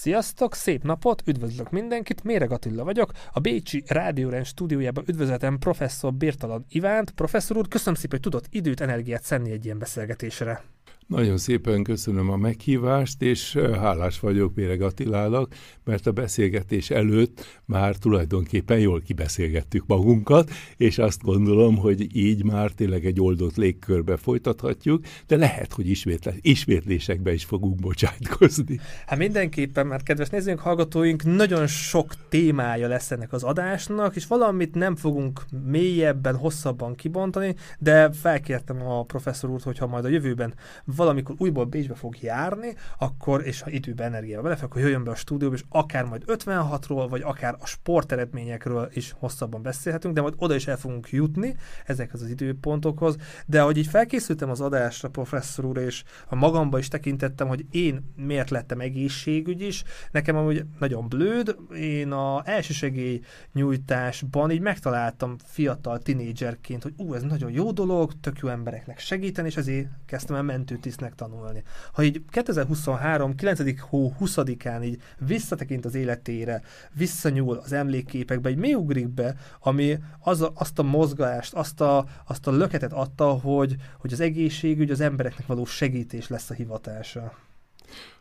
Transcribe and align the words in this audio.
Sziasztok, 0.00 0.54
szép 0.54 0.82
napot, 0.82 1.22
üdvözlök 1.26 1.70
mindenkit, 1.70 2.24
Méreg 2.24 2.52
Attila 2.52 2.84
vagyok. 2.84 3.12
A 3.32 3.40
Bécsi 3.40 3.82
Rádiórend 3.86 4.44
stúdiójában 4.44 5.04
üdvözletem 5.06 5.58
professzor 5.58 6.14
Birtalan 6.14 6.64
Ivánt. 6.68 7.10
Professzor 7.10 7.56
úr, 7.56 7.68
köszönöm 7.68 7.94
szépen, 7.94 8.10
hogy 8.22 8.30
tudott 8.30 8.46
időt, 8.50 8.80
energiát 8.80 9.22
szenni 9.22 9.50
egy 9.50 9.64
ilyen 9.64 9.78
beszélgetésre. 9.78 10.62
Nagyon 11.10 11.38
szépen 11.38 11.82
köszönöm 11.82 12.30
a 12.30 12.36
meghívást, 12.36 13.22
és 13.22 13.52
hálás 13.56 14.20
vagyok 14.20 14.54
Méreg 14.54 14.82
Attilának, 14.82 15.54
mert 15.84 16.06
a 16.06 16.12
beszélgetés 16.12 16.90
előtt 16.90 17.60
már 17.64 17.96
tulajdonképpen 17.96 18.78
jól 18.78 19.00
kibeszélgettük 19.00 19.84
magunkat, 19.86 20.50
és 20.76 20.98
azt 20.98 21.22
gondolom, 21.22 21.76
hogy 21.76 22.16
így 22.16 22.44
már 22.44 22.70
tényleg 22.70 23.06
egy 23.06 23.20
oldott 23.20 23.56
légkörbe 23.56 24.16
folytathatjuk, 24.16 25.04
de 25.26 25.36
lehet, 25.36 25.72
hogy 25.72 25.88
ismétle, 25.88 26.34
ismétlésekbe 26.40 27.32
is 27.32 27.44
fogunk 27.44 27.80
bocsátkozni. 27.80 28.80
Hát 29.06 29.18
mindenképpen, 29.18 29.86
mert 29.86 30.02
kedves 30.02 30.28
nézőink, 30.28 30.60
hallgatóink, 30.60 31.24
nagyon 31.24 31.66
sok 31.66 32.12
témája 32.28 32.88
lesz 32.88 33.10
ennek 33.10 33.32
az 33.32 33.42
adásnak, 33.42 34.16
és 34.16 34.26
valamit 34.26 34.74
nem 34.74 34.96
fogunk 34.96 35.42
mélyebben, 35.64 36.36
hosszabban 36.36 36.94
kibontani, 36.94 37.54
de 37.78 38.12
felkértem 38.12 38.86
a 38.86 39.02
professzor 39.02 39.50
úrt, 39.50 39.62
hogyha 39.62 39.86
majd 39.86 40.04
a 40.04 40.08
jövőben 40.08 40.54
valamikor 41.00 41.34
újból 41.38 41.64
Bécsbe 41.64 41.94
fog 41.94 42.22
járni, 42.22 42.74
akkor, 42.98 43.46
és 43.46 43.60
ha 43.60 43.70
időben 43.70 44.06
energiával 44.06 44.42
belefek, 44.42 44.64
akkor 44.64 44.80
jöjjön 44.80 45.04
be 45.04 45.10
a 45.10 45.14
stúdióba, 45.14 45.54
és 45.54 45.64
akár 45.68 46.04
majd 46.04 46.22
56-ról, 46.26 47.06
vagy 47.10 47.22
akár 47.24 47.56
a 47.58 47.66
sporteredményekről 47.66 48.88
is 48.92 49.14
hosszabban 49.18 49.62
beszélhetünk, 49.62 50.14
de 50.14 50.20
majd 50.20 50.34
oda 50.36 50.54
is 50.54 50.66
el 50.66 50.76
fogunk 50.76 51.10
jutni 51.10 51.56
ezekhez 51.86 52.22
az 52.22 52.28
időpontokhoz. 52.28 53.16
De 53.46 53.62
ahogy 53.62 53.76
így 53.76 53.86
felkészültem 53.86 54.50
az 54.50 54.60
adásra, 54.60 55.08
professzor 55.08 55.64
úr, 55.64 55.76
és 55.76 56.02
a 56.28 56.34
magamba 56.34 56.78
is 56.78 56.88
tekintettem, 56.88 57.48
hogy 57.48 57.64
én 57.70 58.12
miért 58.16 58.50
lettem 58.50 58.80
egészségügy 58.80 59.60
is, 59.60 59.84
nekem 60.10 60.36
amúgy 60.36 60.64
nagyon 60.78 61.08
blőd, 61.08 61.56
én 61.76 62.12
a 62.12 62.42
elsősegély 62.44 63.20
nyújtásban 63.52 64.50
így 64.50 64.60
megtaláltam 64.60 65.36
fiatal 65.44 65.98
tinédzserként, 65.98 66.82
hogy 66.82 66.92
ú, 66.96 67.14
ez 67.14 67.22
nagyon 67.22 67.50
jó 67.50 67.72
dolog, 67.72 68.12
tök 68.20 68.38
jó 68.38 68.48
embereknek 68.48 68.98
segíteni, 68.98 69.48
és 69.48 69.56
ezért 69.56 69.88
kezdtem 70.06 70.36
el 70.36 70.42
mentőt 70.42 70.86
tisztnek 70.90 71.14
tanulni. 71.14 71.62
Ha 71.92 72.02
így 72.02 72.24
2023. 72.30 73.34
9. 73.34 73.80
hó 73.80 74.12
20-án 74.20 74.84
így 74.84 75.02
visszatekint 75.18 75.84
az 75.84 75.94
életére, 75.94 76.62
visszanyúl 76.92 77.56
az 77.56 77.72
emlékképekbe, 77.72 78.50
így 78.50 78.56
mi 78.56 78.74
ugrik 78.74 79.08
be, 79.08 79.36
ami 79.60 79.98
az 80.18 80.40
a, 80.40 80.52
azt 80.54 80.78
a 80.78 80.82
mozgást, 80.82 81.54
azt 81.54 81.80
a, 81.80 82.06
azt 82.26 82.46
a 82.46 82.50
löketet 82.50 82.92
adta, 82.92 83.28
hogy, 83.28 83.76
hogy 83.98 84.12
az 84.12 84.20
egészségügy 84.20 84.90
az 84.90 85.00
embereknek 85.00 85.46
való 85.46 85.64
segítés 85.64 86.28
lesz 86.28 86.50
a 86.50 86.54
hivatása. 86.54 87.32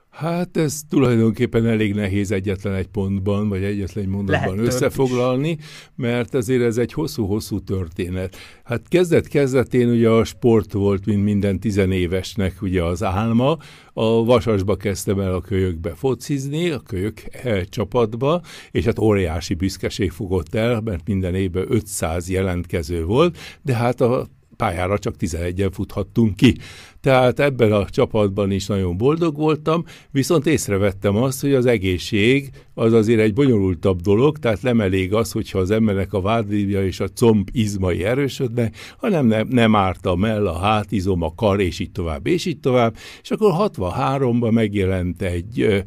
Hát 0.10 0.58
ez 0.58 0.82
tulajdonképpen 0.90 1.66
elég 1.66 1.94
nehéz 1.94 2.32
egyetlen 2.32 2.74
egy 2.74 2.88
pontban, 2.88 3.50
vagy 3.50 3.64
egyetlen 3.64 4.04
egy 4.04 4.10
mondatban 4.10 4.56
Lehet 4.56 4.74
összefoglalni, 4.74 5.50
is. 5.50 5.66
mert 5.96 6.34
azért 6.34 6.64
ez 6.64 6.78
egy 6.78 6.94
hosszú-hosszú 6.94 7.60
történet. 7.60 8.36
Hát 8.64 8.88
kezdet-kezdetén 8.88 9.90
ugye 9.90 10.10
a 10.10 10.24
sport 10.24 10.74
volt, 10.74 11.06
mint 11.06 11.24
minden 11.24 11.60
tizenévesnek 11.60 12.62
ugye 12.62 12.84
az 12.84 13.04
álma. 13.04 13.58
A 13.94 14.24
Vasasba 14.26 14.76
kezdtem 14.76 15.20
el 15.20 15.34
a 15.34 15.42
kölyökbe 15.42 15.94
focizni, 15.96 16.70
a 16.70 16.80
kölyök 16.80 17.22
e, 17.32 17.64
csapatba, 17.64 18.42
és 18.72 18.86
hát 18.86 19.00
óriási 19.00 19.54
büszkeség 19.54 20.12
fogott 20.12 20.56
el, 20.56 20.82
mert 20.82 21.08
minden 21.08 21.36
évben 21.36 21.66
500 21.70 22.30
jelentkező 22.30 23.06
volt, 23.06 23.38
de 23.62 23.76
hát 23.76 24.02
a 24.02 24.28
pályára 24.60 25.00
csak 25.00 25.16
11-en 25.20 25.70
futhattunk 25.72 26.36
ki. 26.36 26.56
Tehát 27.02 27.40
ebben 27.40 27.72
a 27.72 27.90
csapatban 27.90 28.52
is 28.52 28.66
nagyon 28.66 28.98
boldog 28.98 29.36
voltam, 29.36 29.84
viszont 30.12 30.46
észrevettem 30.46 31.16
azt, 31.16 31.42
hogy 31.42 31.54
az 31.54 31.66
egészség 31.66 32.50
az 32.74 32.94
azért 32.94 33.20
egy 33.20 33.34
bonyolultabb 33.34 34.02
dolog, 34.02 34.38
tehát 34.38 34.62
nem 34.62 34.82
elég 34.82 35.14
az, 35.14 35.32
hogyha 35.32 35.60
az 35.60 35.72
embernek 35.72 36.14
a 36.14 36.22
vádlívja 36.22 36.86
és 36.86 37.00
a 37.00 37.08
comb 37.08 37.50
izmai 37.52 38.04
erősödnek, 38.04 38.76
hanem 38.98 39.26
nem, 39.26 39.48
nem 39.48 39.76
árt 39.76 40.06
a 40.06 40.16
mell, 40.16 40.48
a 40.48 40.60
hátizom, 40.60 41.22
a 41.22 41.34
kar, 41.36 41.60
és 41.60 41.80
így 41.80 41.92
tovább, 41.92 42.28
és 42.28 42.46
így 42.46 42.60
tovább. 42.60 42.96
És 43.22 43.32
akkor 43.32 43.54
63-ban 43.58 44.52
megjelent 44.52 45.22
egy 45.22 45.84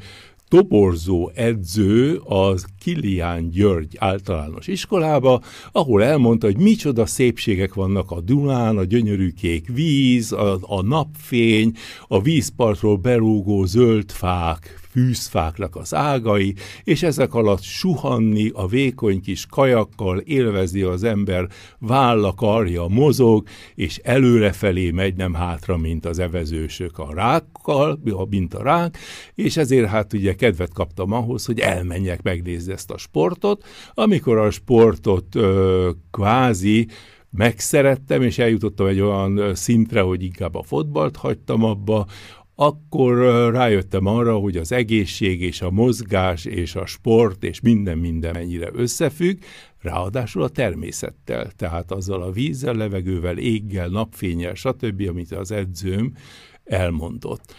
toborzó 0.52 1.30
edző 1.34 2.20
az 2.24 2.64
Kilián 2.78 3.50
György 3.50 3.96
általános 3.98 4.66
iskolába, 4.66 5.42
ahol 5.72 6.02
elmondta, 6.02 6.46
hogy 6.46 6.58
micsoda 6.58 7.06
szépségek 7.06 7.74
vannak 7.74 8.10
a 8.10 8.20
Dunán, 8.20 8.76
a 8.78 8.84
gyönyörű 8.84 9.30
kék 9.30 9.68
víz, 9.68 10.32
a, 10.32 10.58
a 10.60 10.82
napfény, 10.82 11.72
a 12.08 12.20
vízpartról 12.20 12.96
berúgó 12.96 13.64
zöld 13.64 14.10
fák, 14.10 14.81
fűzfáknak 14.92 15.76
az 15.76 15.94
ágai, 15.94 16.54
és 16.84 17.02
ezek 17.02 17.34
alatt 17.34 17.62
suhanni 17.62 18.50
a 18.54 18.66
vékony 18.66 19.20
kis 19.20 19.46
kajakkal, 19.46 20.18
élvezi 20.18 20.82
az 20.82 21.04
ember, 21.04 21.48
válla, 21.78 22.32
karja 22.34 22.86
mozog, 22.88 23.46
és 23.74 23.98
előrefelé 24.02 24.90
megy, 24.90 25.16
nem 25.16 25.34
hátra, 25.34 25.76
mint 25.76 26.06
az 26.06 26.18
evezősök 26.18 26.98
a 26.98 27.14
rákkal, 27.14 28.00
mint 28.30 28.54
a 28.54 28.62
rák, 28.62 28.98
és 29.34 29.56
ezért 29.56 29.88
hát 29.88 30.12
ugye 30.12 30.34
kedvet 30.34 30.72
kaptam 30.72 31.12
ahhoz, 31.12 31.44
hogy 31.44 31.58
elmenjek 31.58 32.22
megnézni 32.22 32.72
ezt 32.72 32.90
a 32.90 32.98
sportot. 32.98 33.64
Amikor 33.94 34.38
a 34.38 34.50
sportot 34.50 35.34
ö, 35.34 35.90
kvázi 36.10 36.88
megszerettem, 37.30 38.22
és 38.22 38.38
eljutottam 38.38 38.86
egy 38.86 39.00
olyan 39.00 39.54
szintre, 39.54 40.00
hogy 40.00 40.22
inkább 40.22 40.54
a 40.54 40.62
fotbalt 40.62 41.16
hagytam 41.16 41.64
abba, 41.64 42.06
akkor 42.54 43.18
rájöttem 43.52 44.06
arra, 44.06 44.36
hogy 44.36 44.56
az 44.56 44.72
egészség 44.72 45.40
és 45.42 45.62
a 45.62 45.70
mozgás 45.70 46.44
és 46.44 46.74
a 46.74 46.86
sport 46.86 47.44
és 47.44 47.60
minden 47.60 47.98
minden 47.98 48.32
mennyire 48.32 48.70
összefügg, 48.72 49.38
ráadásul 49.80 50.42
a 50.42 50.48
természettel, 50.48 51.50
tehát 51.56 51.92
azzal 51.92 52.22
a 52.22 52.30
vízzel, 52.30 52.74
levegővel, 52.74 53.38
éggel, 53.38 53.88
napfényel, 53.88 54.54
stb., 54.54 55.08
amit 55.08 55.32
az 55.32 55.50
edzőm 55.50 56.14
elmondott. 56.64 57.54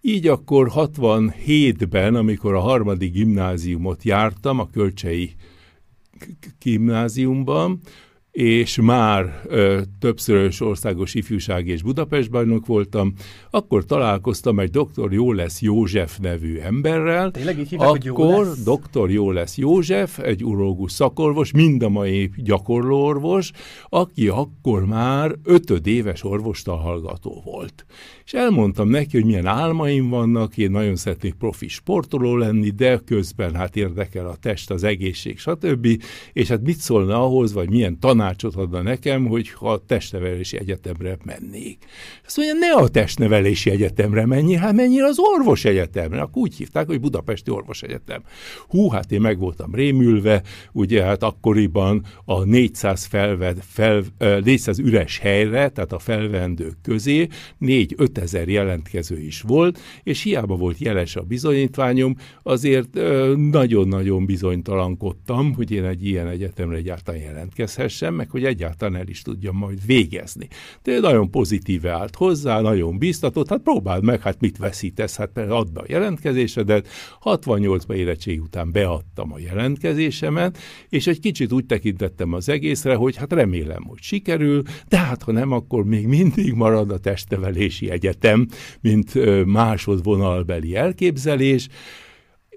Így 0.00 0.26
akkor 0.26 0.70
67-ben, 0.74 2.14
amikor 2.14 2.54
a 2.54 2.60
harmadik 2.60 3.12
gimnáziumot 3.12 4.02
jártam, 4.02 4.58
a 4.58 4.70
Kölcsei 4.70 5.34
gimnáziumban, 6.58 7.80
és 8.36 8.80
már 8.80 9.40
ö, 9.46 9.80
többszörös 9.98 10.60
országos 10.60 11.14
ifjúság 11.14 11.66
és 11.66 11.82
Budapest 11.82 12.30
bajnok 12.30 12.66
voltam, 12.66 13.12
akkor 13.50 13.84
találkoztam 13.84 14.58
egy 14.58 14.70
dr. 14.70 15.12
Jó 15.12 15.32
lesz 15.32 15.62
József 15.62 16.18
nevű 16.18 16.58
emberrel. 16.58 17.30
Tényleg 17.30 17.58
így 17.58 17.68
hívják, 17.68 18.04
akkor 18.04 18.46
dr. 18.64 19.10
Jó 19.10 19.30
lesz 19.30 19.56
József, 19.56 20.18
egy 20.18 20.44
urológus 20.44 20.92
szakorvos, 20.92 21.50
mind 21.50 21.82
a 21.82 21.88
mai 21.88 22.30
gyakorló 22.36 23.04
orvos, 23.04 23.50
aki 23.88 24.28
akkor 24.28 24.86
már 24.86 25.34
ötödéves 25.44 26.24
orvostalhallgató 26.24 27.42
volt. 27.44 27.86
És 28.26 28.32
elmondtam 28.32 28.88
neki, 28.88 29.16
hogy 29.16 29.24
milyen 29.24 29.46
álmaim 29.46 30.08
vannak, 30.08 30.56
én 30.56 30.70
nagyon 30.70 30.96
szeretnék 30.96 31.34
profi 31.34 31.68
sportoló 31.68 32.36
lenni, 32.36 32.70
de 32.70 33.00
közben 33.04 33.54
hát 33.54 33.76
érdekel 33.76 34.26
a 34.26 34.36
test, 34.36 34.70
az 34.70 34.84
egészség, 34.84 35.38
stb. 35.38 36.02
És 36.32 36.48
hát 36.48 36.62
mit 36.62 36.76
szólna 36.76 37.24
ahhoz, 37.24 37.52
vagy 37.52 37.70
milyen 37.70 37.98
tanács 37.98 38.36
tanácsot 38.36 38.54
adna 38.54 38.82
nekem, 38.82 39.26
hogy 39.26 39.48
ha 39.50 39.72
a 39.72 39.84
testnevelési 39.86 40.58
egyetemre 40.58 41.16
mennék. 41.24 41.84
Azt 42.26 42.36
mondja, 42.36 42.54
ne 42.54 42.82
a 42.82 42.88
testnevelési 42.88 43.70
egyetemre 43.70 44.26
menjél, 44.26 44.58
hát 44.58 44.72
menjél 44.72 45.04
az 45.04 45.16
orvos 45.18 45.64
egyetemre. 45.64 46.20
Akkor 46.20 46.42
úgy 46.42 46.56
hívták, 46.56 46.86
hogy 46.86 47.00
Budapesti 47.00 47.50
Orvos 47.50 47.82
Egyetem. 47.82 48.22
Hú, 48.68 48.88
hát 48.88 49.12
én 49.12 49.20
meg 49.20 49.38
voltam 49.38 49.74
rémülve, 49.74 50.42
ugye 50.72 51.02
hát 51.02 51.22
akkoriban 51.22 52.04
a 52.24 52.44
400, 52.44 53.04
felved, 53.04 53.58
fel, 53.60 54.02
400 54.18 54.78
üres 54.78 55.18
helyre, 55.18 55.68
tehát 55.68 55.92
a 55.92 55.98
felvendők 55.98 56.76
közé 56.82 57.28
4-5 57.60 58.15
ezer 58.16 58.48
jelentkező 58.48 59.20
is 59.20 59.40
volt, 59.40 59.78
és 60.02 60.22
hiába 60.22 60.56
volt 60.56 60.78
jeles 60.78 61.16
a 61.16 61.22
bizonyítványom, 61.22 62.16
azért 62.42 62.94
nagyon-nagyon 63.50 64.26
bizonytalankodtam, 64.26 65.54
hogy 65.54 65.70
én 65.70 65.84
egy 65.84 66.06
ilyen 66.06 66.28
egyetemre 66.28 66.76
egyáltalán 66.76 67.20
jelentkezhessem, 67.20 68.14
meg 68.14 68.30
hogy 68.30 68.44
egyáltalán 68.44 68.96
el 68.96 69.08
is 69.08 69.22
tudjam 69.22 69.56
majd 69.56 69.86
végezni. 69.86 70.48
De 70.82 71.00
nagyon 71.00 71.30
pozitíve 71.30 71.90
állt 71.90 72.14
hozzá, 72.14 72.60
nagyon 72.60 72.98
biztatott, 72.98 73.48
hát 73.48 73.60
próbáld 73.60 74.04
meg, 74.04 74.20
hát 74.20 74.40
mit 74.40 74.58
veszítesz, 74.58 75.16
hát 75.16 75.38
add 75.38 75.76
a 75.78 75.84
jelentkezésedet. 75.86 76.88
68-ban 77.22 77.94
érettség 77.94 78.42
után 78.42 78.72
beadtam 78.72 79.32
a 79.32 79.38
jelentkezésemet, 79.38 80.58
és 80.88 81.06
egy 81.06 81.20
kicsit 81.20 81.52
úgy 81.52 81.66
tekintettem 81.66 82.32
az 82.32 82.48
egészre, 82.48 82.94
hogy 82.94 83.16
hát 83.16 83.32
remélem, 83.32 83.82
hogy 83.82 84.00
sikerül, 84.00 84.62
de 84.88 84.98
hát 84.98 85.22
ha 85.22 85.32
nem, 85.32 85.52
akkor 85.52 85.84
még 85.84 86.06
mindig 86.06 86.52
marad 86.52 86.90
a 86.90 86.98
testevelési 86.98 87.90
egyetem, 87.90 88.05
mint 88.80 89.14
másodvonalbeli 89.46 90.76
elképzelés, 90.76 91.68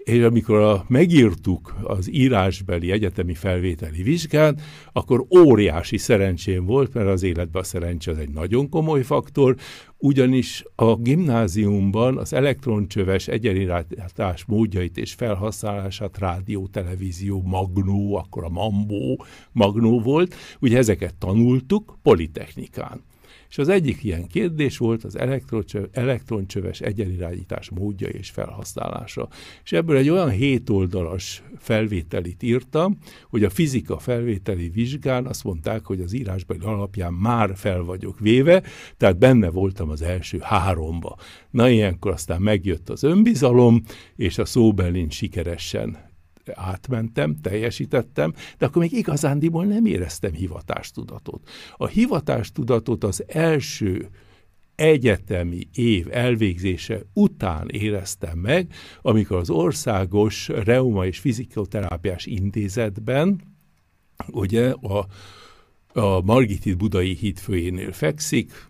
és 0.10 0.24
amikor 0.24 0.58
a, 0.58 0.86
megírtuk 0.88 1.76
az 1.84 2.14
írásbeli 2.14 2.92
egyetemi 2.92 3.34
felvételi 3.34 4.04
vizsgát, 4.04 4.62
akkor 4.92 5.26
óriási 5.38 5.98
szerencsém 5.98 6.66
volt, 6.66 6.94
mert 6.94 7.08
az 7.08 7.24
életben 7.24 7.62
a 7.62 7.66
szerencse 7.66 8.12
az 8.12 8.18
egy 8.18 8.32
nagyon 8.32 8.70
komoly 8.70 9.02
faktor, 9.04 9.56
ugyanis 9.98 10.64
a 10.76 10.96
gimnáziumban 10.96 12.18
az 12.18 12.34
elektroncsöves 12.34 13.28
egyenirányítás 13.28 14.46
módjait 14.46 14.98
és 14.98 15.14
felhasználását 15.14 16.18
rádió, 16.18 16.68
televízió, 16.68 17.42
magnó, 17.42 18.16
akkor 18.16 18.44
a 18.44 18.50
mambó 18.50 19.26
magnó 19.52 20.02
volt, 20.02 20.36
ugye 20.60 20.78
ezeket 20.78 21.16
tanultuk 21.16 21.98
politechnikán. 22.02 23.04
És 23.50 23.58
az 23.58 23.70
egyik 23.70 24.04
ilyen 24.04 24.28
kérdés 24.28 24.78
volt 24.78 25.04
az 25.04 25.18
elektroncsöves 25.92 26.82
egyenirányítás 26.82 27.70
módja 27.70 28.08
és 28.08 28.30
felhasználása. 28.30 29.30
És 29.64 29.72
ebből 29.72 29.98
egy 29.98 30.10
olyan 30.10 30.30
hétoldalas 30.30 31.44
felvételit 31.58 32.44
írtam, 32.44 32.98
hogy 33.30 33.44
a 33.44 33.50
fizika 33.50 34.00
felvételi 34.00 34.70
vizsgán 34.70 35.26
azt 35.26 35.44
mondták, 35.44 35.86
hogy 35.86 36.02
az 36.02 36.14
írásbeli 36.14 36.60
alapján 36.64 37.14
már 37.14 37.56
fel 37.56 37.84
vagyok 37.84 38.20
véve, 38.20 38.64
tehát 38.98 39.18
benne 39.18 39.50
voltam 39.50 39.90
az 39.90 40.02
első 40.02 40.40
háromba. 40.42 41.18
Na 41.50 41.70
ilyenkor 41.70 42.12
aztán 42.12 42.42
megjött 42.42 42.90
az 42.90 43.04
önbizalom, 43.04 43.84
és 44.16 44.38
a 44.38 44.46
szóbelin 44.46 45.10
sikeresen 45.10 46.09
átmentem, 46.56 47.36
teljesítettem, 47.42 48.34
de 48.58 48.66
akkor 48.66 48.82
még 48.82 48.92
igazándiból 48.92 49.66
nem 49.66 49.86
éreztem 49.86 50.34
hivatástudatot. 50.34 51.50
A 51.78 51.88
hivatástudatot 51.88 53.04
az 53.04 53.24
első 53.28 54.10
egyetemi 54.76 55.68
év 55.74 56.08
elvégzése 56.12 57.02
után 57.14 57.70
éreztem 57.70 58.38
meg, 58.38 58.74
amikor 59.02 59.38
az 59.38 59.50
Országos 59.50 60.48
Reuma 60.48 61.06
és 61.06 61.20
Fizikoterápiás 61.20 62.26
Intézetben, 62.26 63.42
ugye 64.28 64.72
a, 64.72 65.06
a 65.94 66.22
Margitit 66.22 66.78
Budai 66.78 67.14
hídfőjénél 67.14 67.92
fekszik, 67.92 68.69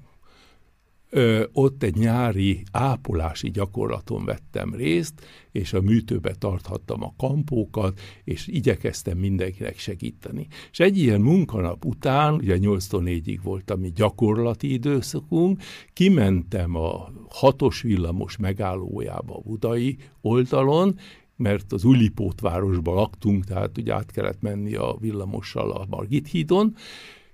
Ö, 1.12 1.44
ott 1.52 1.84
egy 1.84 1.96
nyári 1.96 2.64
ápolási 2.72 3.52
gyakorlaton 3.52 4.26
vettem 4.26 4.74
részt, 4.74 5.26
és 5.52 5.74
a 5.74 5.82
műtőbe 5.82 6.34
tarthattam 6.34 7.04
a 7.04 7.14
kampókat, 7.18 8.00
és 8.24 8.48
igyekeztem 8.48 9.18
mindenkinek 9.18 9.78
segíteni. 9.78 10.48
És 10.72 10.80
egy 10.80 10.98
ilyen 10.98 11.22
munkanap 11.22 11.86
után, 11.86 12.34
ugye 12.34 12.58
8-tól 12.60 13.22
4-ig 13.26 13.40
volt 13.44 13.70
a 13.70 13.76
mi 13.76 13.92
gyakorlati 13.92 14.74
időszakunk, 14.74 15.62
kimentem 15.94 16.76
a 16.76 17.12
hatos 17.30 17.82
villamos 17.82 18.38
megállójába 18.38 19.36
a 19.36 19.42
budai 19.42 19.98
oldalon, 20.22 21.00
mert 21.36 21.72
az 21.72 21.84
Ulipót 21.84 22.42
városba 22.42 22.94
laktunk, 22.94 23.46
tehát 23.46 23.78
ugye 23.78 23.94
át 23.94 24.12
kellett 24.12 24.42
menni 24.42 24.76
a 24.76 24.98
villamossal 25.00 25.72
a 25.72 25.86
Margit 25.90 26.28
hídon, 26.28 26.76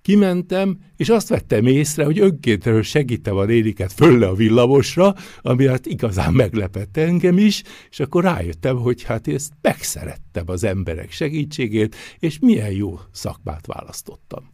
Kimentem, 0.05 0.77
és 0.97 1.09
azt 1.09 1.27
vettem 1.27 1.65
észre, 1.65 2.05
hogy 2.05 2.19
önkéntről 2.19 2.81
segítem 2.81 3.35
a 3.35 3.45
néniket 3.45 3.93
fölle 3.93 4.27
a 4.27 4.33
villamosra, 4.33 5.15
ami 5.41 5.67
hát 5.67 5.85
igazán 5.85 6.33
meglepett 6.33 6.97
engem 6.97 7.37
is, 7.37 7.63
és 7.89 7.99
akkor 7.99 8.23
rájöttem, 8.23 8.77
hogy 8.77 9.03
hát 9.03 9.27
ezt 9.27 9.51
megszerettem 9.61 10.43
az 10.47 10.63
emberek 10.63 11.11
segítségét, 11.11 11.95
és 12.19 12.39
milyen 12.39 12.71
jó 12.71 12.99
szakmát 13.11 13.65
választottam. 13.65 14.53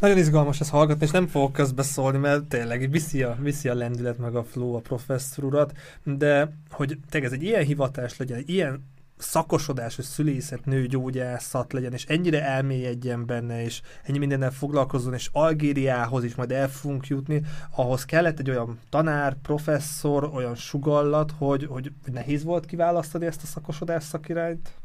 Nagyon 0.00 0.18
izgalmas 0.18 0.60
ez 0.60 0.70
hallgatni, 0.70 1.04
és 1.04 1.10
nem 1.10 1.26
fogok 1.26 1.52
közbeszólni, 1.52 2.18
mert 2.18 2.44
tényleg 2.44 2.90
viszi 2.90 3.22
a, 3.22 3.38
viszi 3.42 3.68
a 3.68 3.74
lendület 3.74 4.18
meg 4.18 4.34
a 4.34 4.44
flow 4.44 4.74
a 4.74 4.80
professzor 4.80 5.44
urat, 5.44 5.72
de 6.04 6.56
hogy 6.70 6.98
tényleg 7.10 7.32
ez 7.32 7.38
egy 7.38 7.44
ilyen 7.44 7.64
hivatás 7.64 8.16
legyen, 8.16 8.38
egy 8.38 8.50
ilyen 8.50 8.84
szakosodás, 9.22 9.96
hogy 9.96 10.04
szülészet, 10.04 10.64
nő, 10.64 10.86
gyógyászat 10.86 11.72
legyen, 11.72 11.92
és 11.92 12.04
ennyire 12.04 12.44
elmélyedjen 12.44 13.26
benne, 13.26 13.62
és 13.62 13.80
ennyi 14.02 14.18
mindennel 14.18 14.50
foglalkozzon, 14.50 15.14
és 15.14 15.28
Algériához 15.32 16.24
is 16.24 16.34
majd 16.34 16.50
el 16.50 16.68
fogunk 16.68 17.06
jutni, 17.06 17.42
ahhoz 17.76 18.04
kellett 18.04 18.38
egy 18.38 18.50
olyan 18.50 18.78
tanár, 18.88 19.36
professzor, 19.42 20.30
olyan 20.34 20.54
sugallat, 20.54 21.32
hogy, 21.38 21.66
hogy 21.66 21.92
nehéz 22.12 22.44
volt 22.44 22.66
kiválasztani 22.66 23.26
ezt 23.26 23.42
a 23.42 23.46
szakosodás 23.46 24.04
szakirányt? 24.04 24.79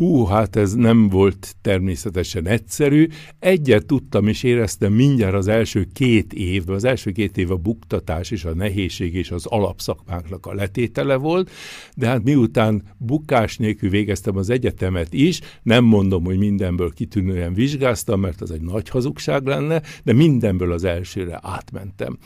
Hú, 0.00 0.24
hát 0.24 0.56
ez 0.56 0.74
nem 0.74 1.08
volt 1.08 1.56
természetesen 1.62 2.46
egyszerű. 2.46 3.06
Egyet 3.38 3.86
tudtam 3.86 4.28
és 4.28 4.42
éreztem 4.42 4.92
mindjárt 4.92 5.34
az 5.34 5.48
első 5.48 5.86
két 5.92 6.32
évben, 6.32 6.74
az 6.74 6.84
első 6.84 7.10
két 7.10 7.36
év 7.36 7.50
a 7.50 7.56
buktatás 7.56 8.30
és 8.30 8.44
a 8.44 8.54
nehézség 8.54 9.14
és 9.14 9.30
az 9.30 9.46
alapszakmáknak 9.46 10.46
a 10.46 10.54
letétele 10.54 11.16
volt, 11.16 11.50
de 11.96 12.06
hát 12.06 12.22
miután 12.22 12.82
bukás 12.96 13.56
nélkül 13.56 13.90
végeztem 13.90 14.36
az 14.36 14.50
egyetemet 14.50 15.12
is, 15.12 15.40
nem 15.62 15.84
mondom, 15.84 16.24
hogy 16.24 16.38
mindenből 16.38 16.92
kitűnően 16.92 17.54
vizsgáztam, 17.54 18.20
mert 18.20 18.40
az 18.40 18.50
egy 18.50 18.62
nagy 18.62 18.88
hazugság 18.88 19.46
lenne, 19.46 19.82
de 20.04 20.12
mindenből 20.12 20.72
az 20.72 20.84
elsőre 20.84 21.38
átmentem. 21.42 22.18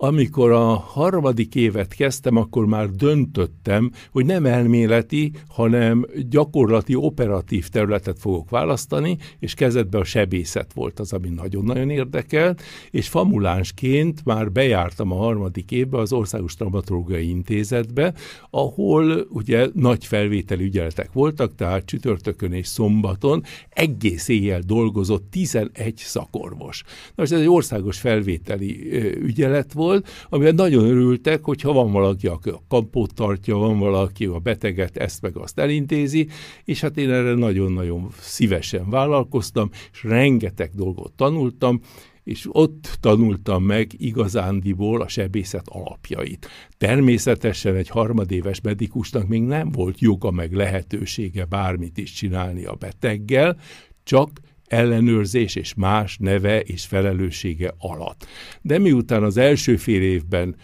Amikor 0.00 0.50
a 0.50 0.74
harmadik 0.74 1.54
évet 1.54 1.94
kezdtem, 1.94 2.36
akkor 2.36 2.66
már 2.66 2.90
döntöttem, 2.90 3.90
hogy 4.10 4.26
nem 4.26 4.46
elméleti, 4.46 5.32
hanem 5.48 6.06
gyakorlati, 6.28 6.94
operatív 6.94 7.68
területet 7.68 8.18
fogok 8.18 8.50
választani, 8.50 9.16
és 9.38 9.54
kezdetben 9.54 10.00
a 10.00 10.04
sebészet 10.04 10.72
volt 10.72 11.00
az, 11.00 11.12
ami 11.12 11.28
nagyon-nagyon 11.28 11.90
érdekelt, 11.90 12.62
és 12.90 13.08
famulánsként 13.08 14.24
már 14.24 14.52
bejártam 14.52 15.12
a 15.12 15.16
harmadik 15.16 15.70
évbe 15.70 15.98
az 15.98 16.12
Országos 16.12 16.54
Traumatológiai 16.54 17.28
Intézetbe, 17.28 18.14
ahol 18.50 19.26
ugye 19.30 19.68
nagy 19.72 20.06
felvételi 20.06 20.64
ügyeletek 20.64 21.12
voltak, 21.12 21.54
tehát 21.54 21.84
csütörtökön 21.84 22.52
és 22.52 22.66
szombaton 22.66 23.42
egész 23.68 24.28
éjjel 24.28 24.60
dolgozott 24.60 25.30
11 25.30 25.94
szakorvos. 25.96 26.82
Na 26.84 27.12
most 27.14 27.32
ez 27.32 27.40
egy 27.40 27.48
országos 27.48 27.98
felvételi 27.98 28.92
ügyelet 29.20 29.72
volt, 29.72 29.86
volt, 29.88 30.08
amivel 30.28 30.52
nagyon 30.52 30.84
örültek, 30.84 31.44
hogyha 31.44 31.72
van 31.72 31.92
valaki, 31.92 32.26
aki 32.26 32.48
a 32.48 32.62
kampót 32.68 33.14
tartja, 33.14 33.56
van 33.56 33.78
valaki, 33.78 34.24
a 34.24 34.38
beteget 34.38 34.96
ezt 34.96 35.22
meg 35.22 35.36
azt 35.36 35.58
elintézi, 35.58 36.28
és 36.64 36.80
hát 36.80 36.96
én 36.96 37.10
erre 37.10 37.34
nagyon-nagyon 37.34 38.08
szívesen 38.20 38.90
vállalkoztam, 38.90 39.70
és 39.92 40.04
rengeteg 40.04 40.70
dolgot 40.74 41.12
tanultam, 41.12 41.80
és 42.24 42.48
ott 42.50 42.98
tanultam 43.00 43.64
meg 43.64 43.90
igazándiból 43.96 45.00
a 45.00 45.08
sebészet 45.08 45.68
alapjait. 45.68 46.48
Természetesen 46.78 47.74
egy 47.74 47.88
harmadéves 47.88 48.60
medikusnak 48.60 49.28
még 49.28 49.42
nem 49.42 49.70
volt 49.70 50.00
joga 50.00 50.30
meg 50.30 50.52
lehetősége 50.52 51.44
bármit 51.44 51.98
is 51.98 52.12
csinálni 52.12 52.64
a 52.64 52.74
beteggel, 52.74 53.58
csak 54.02 54.30
ellenőrzés 54.68 55.54
és 55.54 55.74
más 55.74 56.16
neve 56.18 56.60
és 56.60 56.84
felelőssége 56.84 57.74
alatt. 57.78 58.26
De 58.62 58.78
miután 58.78 59.22
az 59.22 59.36
első 59.36 59.76
fél 59.76 60.02
évben 60.02 60.56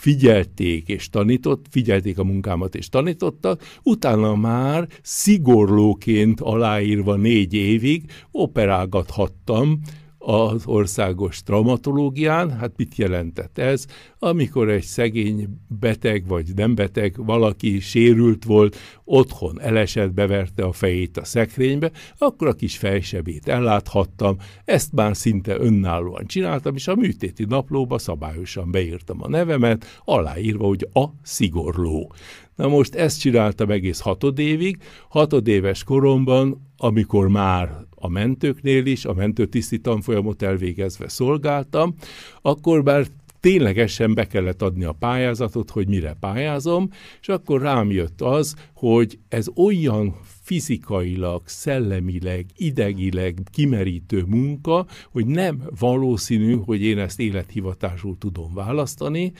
figyelték 0.00 0.88
és 0.88 1.10
tanított, 1.10 1.66
figyelték 1.70 2.18
a 2.18 2.24
munkámat 2.24 2.74
és 2.74 2.88
tanítottak, 2.88 3.62
utána 3.82 4.34
már 4.34 4.88
szigorlóként 5.02 6.40
aláírva 6.40 7.14
négy 7.14 7.54
évig 7.54 8.10
operálgathattam 8.30 9.80
az 10.22 10.66
országos 10.66 11.42
traumatológián. 11.42 12.50
Hát 12.58 12.72
mit 12.76 12.96
jelentett 12.96 13.58
ez? 13.58 13.86
Amikor 14.18 14.68
egy 14.68 14.82
szegény 14.82 15.48
beteg 15.68 16.26
vagy 16.26 16.54
nem 16.54 16.74
beteg, 16.74 17.24
valaki 17.24 17.80
sérült 17.80 18.44
volt, 18.44 18.76
otthon 19.04 19.60
elesett, 19.60 20.12
beverte 20.12 20.62
a 20.62 20.72
fejét 20.72 21.16
a 21.16 21.24
szekrénybe, 21.24 21.90
akkor 22.18 22.48
a 22.48 22.52
kis 22.52 22.76
fejsebét 22.76 23.48
elláthattam, 23.48 24.36
ezt 24.64 24.92
már 24.92 25.16
szinte 25.16 25.60
önállóan 25.60 26.26
csináltam, 26.26 26.74
és 26.74 26.88
a 26.88 26.94
műtéti 26.94 27.44
naplóba 27.44 27.98
szabályosan 27.98 28.70
beírtam 28.70 29.22
a 29.22 29.28
nevemet, 29.28 30.00
aláírva, 30.04 30.66
hogy 30.66 30.88
a 30.92 31.04
szigorló. 31.22 32.12
Na 32.56 32.68
most 32.68 32.94
ezt 32.94 33.20
csináltam 33.20 33.70
egész 33.70 34.00
hatodévig. 34.00 34.76
Hatodéves 35.08 35.84
koromban, 35.84 36.68
amikor 36.76 37.28
már 37.28 37.88
a 38.00 38.08
mentőknél 38.08 38.86
is, 38.86 39.04
a 39.04 39.14
mentőtiszti 39.14 39.78
tanfolyamot 39.78 40.42
elvégezve 40.42 41.08
szolgáltam, 41.08 41.94
akkor 42.42 42.82
már 42.82 43.06
ténylegesen 43.40 44.14
be 44.14 44.26
kellett 44.26 44.62
adni 44.62 44.84
a 44.84 44.92
pályázatot, 44.92 45.70
hogy 45.70 45.88
mire 45.88 46.16
pályázom, 46.20 46.90
és 47.20 47.28
akkor 47.28 47.60
rám 47.60 47.90
jött 47.90 48.20
az, 48.20 48.54
hogy 48.74 49.18
ez 49.28 49.46
olyan 49.56 50.16
fizikailag, 50.42 51.42
szellemileg, 51.44 52.46
idegileg 52.56 53.38
kimerítő 53.52 54.24
munka, 54.26 54.86
hogy 55.10 55.26
nem 55.26 55.62
valószínű, 55.78 56.56
hogy 56.64 56.82
én 56.82 56.98
ezt 56.98 57.20
élethivatásul 57.20 58.18
tudom 58.18 58.54
választani, 58.54 59.32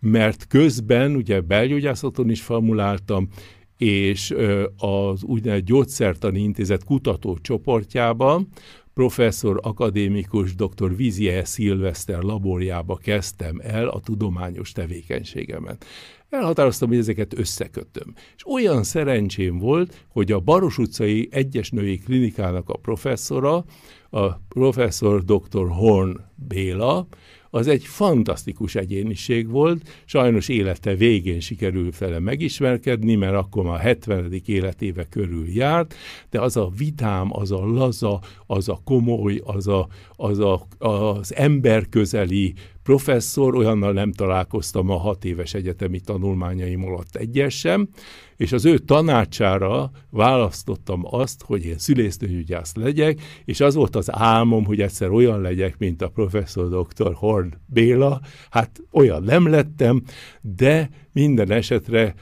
mert 0.00 0.46
közben 0.46 1.14
ugye 1.14 1.40
belgyógyászaton 1.40 2.30
is 2.30 2.42
formuláltam, 2.42 3.28
és 3.80 4.34
az 4.76 5.22
úgynevezett 5.22 5.64
gyógyszertani 5.64 6.40
intézet 6.40 6.84
kutatócsoportjában 6.84 8.48
professzor 8.94 9.60
akadémikus 9.62 10.54
dr. 10.54 10.96
Vizier 10.96 11.46
Szilveszter 11.46 12.22
laborjába 12.22 12.96
kezdtem 12.96 13.60
el 13.62 13.88
a 13.88 14.00
tudományos 14.00 14.72
tevékenységemet. 14.72 15.84
Elhatároztam, 16.28 16.88
hogy 16.88 16.98
ezeket 16.98 17.38
összekötöm. 17.38 18.14
És 18.36 18.46
olyan 18.46 18.82
szerencsém 18.82 19.58
volt, 19.58 20.06
hogy 20.08 20.32
a 20.32 20.40
Baros 20.40 20.78
utcai 20.78 21.28
egyes 21.30 21.70
női 21.70 21.98
klinikának 21.98 22.68
a 22.68 22.76
professzora, 22.76 23.64
a 24.10 24.32
professzor 24.48 25.24
dr. 25.24 25.68
Horn 25.68 26.20
Béla, 26.34 27.06
az 27.50 27.66
egy 27.66 27.84
fantasztikus 27.84 28.74
egyéniség 28.74 29.48
volt, 29.48 30.02
sajnos 30.04 30.48
élete 30.48 30.94
végén 30.94 31.40
sikerült 31.40 31.98
vele 31.98 32.18
megismerkedni, 32.18 33.14
mert 33.14 33.34
akkor 33.34 33.64
már 33.64 33.80
70. 33.80 34.42
életéve 34.44 35.04
körül 35.04 35.48
járt, 35.48 35.94
de 36.30 36.40
az 36.40 36.56
a 36.56 36.70
vitám, 36.76 37.28
az 37.32 37.52
a 37.52 37.66
laza, 37.66 38.20
az 38.46 38.68
a 38.68 38.80
komoly, 38.84 39.40
az, 39.44 39.68
a, 39.68 39.88
az, 40.16 40.38
a, 40.38 40.66
az 40.78 41.34
emberközeli 41.34 42.54
professzor, 42.90 43.54
olyannal 43.54 43.92
nem 43.92 44.12
találkoztam 44.12 44.90
a 44.90 44.96
hat 44.96 45.24
éves 45.24 45.54
egyetemi 45.54 46.00
tanulmányaim 46.00 46.84
alatt 46.84 47.16
egyes 47.16 47.58
sem, 47.58 47.88
és 48.36 48.52
az 48.52 48.64
ő 48.64 48.78
tanácsára 48.78 49.90
választottam 50.10 51.00
azt, 51.10 51.42
hogy 51.42 51.64
én 51.64 51.78
szülésznőgyógyász 51.78 52.74
legyek, 52.74 53.20
és 53.44 53.60
az 53.60 53.74
volt 53.74 53.96
az 53.96 54.12
álmom, 54.12 54.64
hogy 54.64 54.80
egyszer 54.80 55.10
olyan 55.10 55.40
legyek, 55.40 55.78
mint 55.78 56.02
a 56.02 56.08
professzor 56.08 56.68
dr. 56.68 57.12
Horn 57.14 57.52
Béla. 57.66 58.20
Hát 58.50 58.82
olyan 58.92 59.22
nem 59.22 59.48
lettem, 59.48 60.02
de 60.40 60.90
minden 61.12 61.50
esetre 61.50 62.14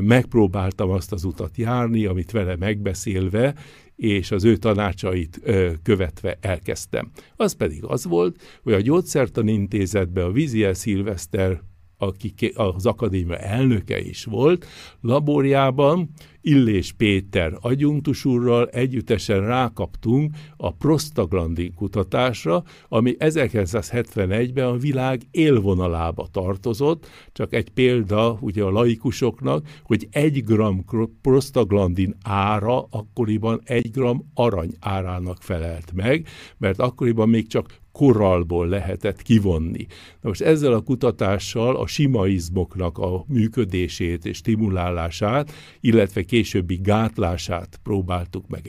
megpróbáltam 0.00 0.90
azt 0.90 1.12
az 1.12 1.24
utat 1.24 1.56
járni, 1.56 2.04
amit 2.06 2.30
vele 2.30 2.56
megbeszélve, 2.56 3.54
és 3.96 4.30
az 4.30 4.44
ő 4.44 4.56
tanácsait 4.56 5.40
ö, 5.42 5.72
követve 5.82 6.38
elkezdtem. 6.40 7.10
Az 7.36 7.52
pedig 7.52 7.84
az 7.84 8.04
volt, 8.04 8.42
hogy 8.62 8.72
a 8.72 8.80
Gyógyszertan 8.80 9.48
Intézetben 9.48 10.24
a 10.24 10.32
Viziel 10.32 10.74
Szilveszter 10.74 11.60
aki 11.98 12.52
az 12.54 12.86
akadémia 12.86 13.36
elnöke 13.36 14.00
is 14.00 14.24
volt, 14.24 14.66
laborjában 15.00 16.10
Illés 16.46 16.92
Péter 16.92 17.52
agyunktus 17.60 18.24
úrral 18.24 18.68
együttesen 18.68 19.40
rákaptunk 19.40 20.34
a 20.56 20.72
prostaglandin 20.72 21.74
kutatásra, 21.74 22.62
ami 22.88 23.14
1971-ben 23.18 24.66
a 24.66 24.76
világ 24.76 25.22
élvonalába 25.30 26.26
tartozott, 26.30 27.06
csak 27.32 27.54
egy 27.54 27.70
példa 27.70 28.38
ugye 28.40 28.62
a 28.62 28.70
laikusoknak, 28.70 29.66
hogy 29.82 30.08
egy 30.10 30.44
gram 30.44 30.84
prostaglandin 31.22 32.16
ára 32.22 32.82
akkoriban 32.90 33.60
egy 33.64 33.90
gram 33.90 34.30
arany 34.34 34.70
árának 34.80 35.42
felelt 35.42 35.92
meg, 35.94 36.26
mert 36.58 36.78
akkoriban 36.78 37.28
még 37.28 37.48
csak 37.48 37.80
korallból 37.96 38.68
lehetett 38.68 39.22
kivonni. 39.22 39.86
Na 40.20 40.28
most 40.28 40.40
ezzel 40.40 40.72
a 40.72 40.80
kutatással 40.80 41.76
a 41.76 41.86
simaizmoknak 41.86 42.98
a 42.98 43.24
működését 43.28 44.24
és 44.24 44.36
stimulálását, 44.36 45.52
illetve 45.80 46.22
későbbi 46.22 46.78
gátlását 46.82 47.80
próbáltuk 47.82 48.48
meg 48.48 48.68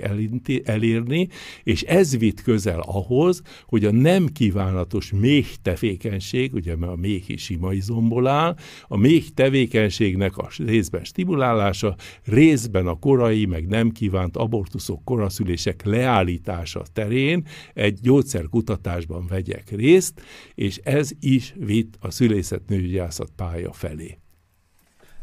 elérni, 0.63 1.27
és 1.63 1.81
ez 1.81 2.17
vitt 2.17 2.41
közel 2.41 2.79
ahhoz, 2.79 3.41
hogy 3.65 3.85
a 3.85 3.91
nem 3.91 4.27
kívánatos 4.27 5.11
méh 5.11 5.47
tevékenység, 5.61 6.53
ugye 6.53 6.75
mert 6.75 6.91
a 6.91 6.95
méh 6.95 7.29
is 7.29 7.43
simaizomból 7.43 8.27
áll, 8.27 8.55
a 8.87 8.97
méh 8.97 9.25
tevékenységnek 9.33 10.37
a 10.37 10.49
részben 10.57 11.03
stimulálása, 11.03 11.95
részben 12.23 12.87
a 12.87 12.99
korai, 12.99 13.45
meg 13.45 13.67
nem 13.67 13.91
kívánt 13.91 14.37
abortuszok, 14.37 15.03
koraszülések 15.03 15.85
leállítása 15.85 16.83
terén 16.93 17.45
egy 17.73 17.99
gyógyszerkutatásban 18.01 19.15
kutatásban 19.17 19.27
vegyek 19.27 19.69
részt, 19.69 20.21
és 20.55 20.77
ez 20.83 21.09
is 21.19 21.53
vitt 21.57 21.97
a 21.99 22.11
szülészetnőgyászat 22.11 23.29
pálya 23.35 23.73
felé. 23.73 24.17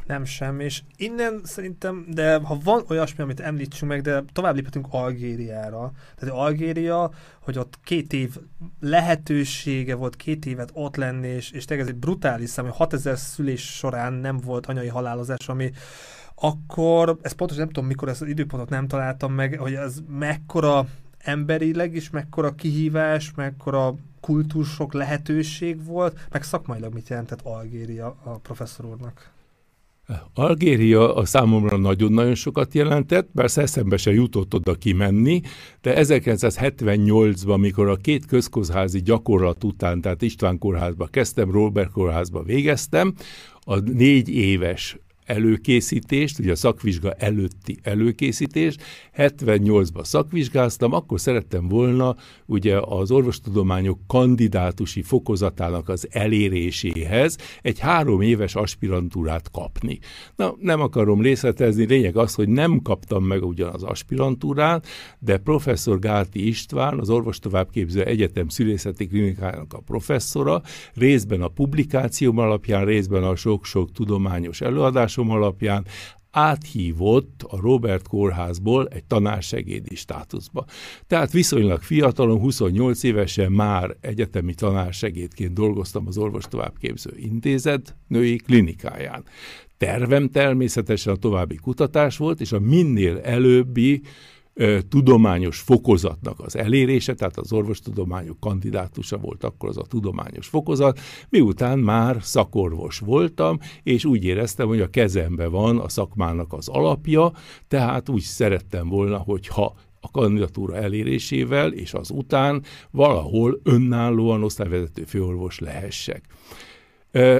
Nem 0.06 0.24
sem, 0.24 0.60
és 0.60 0.82
innen 0.96 1.40
szerintem, 1.44 2.06
de 2.08 2.36
ha 2.36 2.58
van 2.64 2.84
olyasmi, 2.88 3.22
amit 3.22 3.40
említsünk 3.40 3.90
meg, 3.90 4.00
de 4.00 4.24
tovább 4.32 4.54
léphetünk 4.54 4.86
Algériára. 4.90 5.92
Tehát 6.16 6.34
Algéria, 6.34 7.10
hogy 7.40 7.58
ott 7.58 7.78
két 7.84 8.12
év 8.12 8.36
lehetősége 8.80 9.94
volt 9.94 10.16
két 10.16 10.46
évet 10.46 10.70
ott 10.72 10.96
lenni, 10.96 11.28
és, 11.28 11.50
és 11.50 11.64
tényleg 11.64 11.86
ez 11.86 11.92
egy 11.92 11.98
brutális 12.00 12.50
szám, 12.50 12.64
hogy 12.64 12.74
6000 12.76 13.18
szülés 13.18 13.76
során 13.76 14.12
nem 14.12 14.36
volt 14.36 14.66
anyai 14.66 14.88
halálozás, 14.88 15.48
ami 15.48 15.70
akkor, 16.34 17.18
ez 17.22 17.32
pontosan 17.32 17.64
nem 17.64 17.72
tudom, 17.72 17.88
mikor 17.88 18.08
ezt 18.08 18.22
az 18.22 18.28
időpontot 18.28 18.68
nem 18.70 18.86
találtam 18.86 19.32
meg, 19.32 19.58
hogy 19.58 19.74
ez 19.74 19.98
mekkora 20.08 20.86
emberileg 21.24 21.94
is 21.94 22.10
mekkora 22.10 22.54
kihívás, 22.54 23.32
mekkora 23.36 23.94
kultúrsok 24.20 24.92
lehetőség 24.92 25.84
volt, 25.84 26.26
meg 26.30 26.42
szakmailag 26.42 26.94
mit 26.94 27.08
jelentett 27.08 27.40
Algéria 27.42 28.16
a 28.22 28.30
professzor 28.30 28.86
úrnak? 28.86 29.32
Algéria 30.34 31.14
a 31.14 31.24
számomra 31.24 31.76
nagyon-nagyon 31.76 32.34
sokat 32.34 32.74
jelentett, 32.74 33.28
persze 33.34 33.62
eszembe 33.62 33.96
se 33.96 34.12
jutott 34.12 34.54
oda 34.54 34.74
kimenni, 34.74 35.40
de 35.80 35.94
1978-ban, 35.96 37.60
mikor 37.60 37.88
a 37.88 37.96
két 37.96 38.26
közközházi 38.26 39.02
gyakorlat 39.02 39.64
után, 39.64 40.00
tehát 40.00 40.22
István 40.22 40.58
kórházba 40.58 41.06
kezdtem, 41.06 41.50
Robert 41.50 41.90
kórházba 41.90 42.42
végeztem, 42.42 43.14
a 43.60 43.78
négy 43.78 44.28
éves 44.28 44.98
előkészítést, 45.24 46.38
ugye 46.38 46.52
a 46.52 46.56
szakvizsga 46.56 47.12
előtti 47.12 47.78
előkészítést, 47.82 48.82
78-ban 49.16 50.04
szakvizsgáztam, 50.04 50.92
akkor 50.92 51.20
szerettem 51.20 51.68
volna 51.68 52.16
ugye 52.46 52.78
az 52.80 53.10
orvostudományok 53.10 53.98
kandidátusi 54.06 55.02
fokozatának 55.02 55.88
az 55.88 56.08
eléréséhez 56.10 57.36
egy 57.62 57.78
három 57.78 58.20
éves 58.20 58.54
aspirantúrát 58.54 59.50
kapni. 59.50 59.98
Na, 60.36 60.54
nem 60.60 60.80
akarom 60.80 61.20
részletezni, 61.20 61.84
lényeg 61.86 62.16
az, 62.16 62.34
hogy 62.34 62.48
nem 62.48 62.80
kaptam 62.82 63.24
meg 63.24 63.44
ugyan 63.44 63.72
az 63.74 63.82
aspirantúrát, 63.82 64.86
de 65.18 65.38
professzor 65.38 65.98
Gáti 65.98 66.46
István, 66.46 66.98
az 66.98 67.10
orvostovábbképző 67.10 68.02
egyetem 68.04 68.48
szülészeti 68.48 69.06
klinikájának 69.06 69.72
a 69.72 69.78
professzora, 69.78 70.62
részben 70.94 71.42
a 71.42 71.48
publikációm 71.48 72.38
alapján, 72.38 72.84
részben 72.84 73.24
a 73.24 73.36
sok-sok 73.36 73.92
tudományos 73.92 74.60
előadás 74.60 75.13
tudomásom 75.14 75.30
alapján 75.30 75.86
áthívott 76.30 77.42
a 77.48 77.60
Robert 77.60 78.08
kórházból 78.08 78.88
egy 78.88 79.04
tanársegédi 79.04 79.94
státuszba. 79.94 80.64
Tehát 81.06 81.32
viszonylag 81.32 81.82
fiatalon, 81.82 82.38
28 82.38 83.02
évesen 83.02 83.52
már 83.52 83.96
egyetemi 84.00 84.54
tanársegédként 84.54 85.52
dolgoztam 85.52 86.06
az 86.06 86.18
Orvos 86.18 86.44
Továbbképző 86.44 87.10
Intézet 87.16 87.96
női 88.08 88.36
klinikáján. 88.36 89.24
Tervem 89.78 90.28
természetesen 90.28 91.12
a 91.12 91.16
további 91.16 91.56
kutatás 91.56 92.16
volt, 92.16 92.40
és 92.40 92.52
a 92.52 92.60
minél 92.60 93.18
előbbi 93.18 94.02
tudományos 94.88 95.58
fokozatnak 95.58 96.40
az 96.40 96.56
elérése, 96.56 97.14
tehát 97.14 97.36
az 97.36 97.52
orvostudományok 97.52 98.40
kandidátusa 98.40 99.18
volt 99.18 99.44
akkor 99.44 99.68
az 99.68 99.78
a 99.78 99.82
tudományos 99.82 100.46
fokozat, 100.46 101.00
miután 101.28 101.78
már 101.78 102.16
szakorvos 102.20 102.98
voltam, 102.98 103.58
és 103.82 104.04
úgy 104.04 104.24
éreztem, 104.24 104.66
hogy 104.66 104.80
a 104.80 104.90
kezembe 104.90 105.46
van 105.46 105.78
a 105.78 105.88
szakmának 105.88 106.52
az 106.52 106.68
alapja, 106.68 107.32
tehát 107.68 108.08
úgy 108.08 108.20
szerettem 108.20 108.88
volna, 108.88 109.18
hogyha 109.18 109.74
a 110.00 110.10
kandidatúra 110.10 110.76
elérésével 110.76 111.72
és 111.72 111.94
az 111.94 112.10
után 112.10 112.62
valahol 112.90 113.60
önállóan 113.62 114.42
osztályvezető 114.42 115.04
főorvos 115.04 115.58
lehessek. 115.58 116.24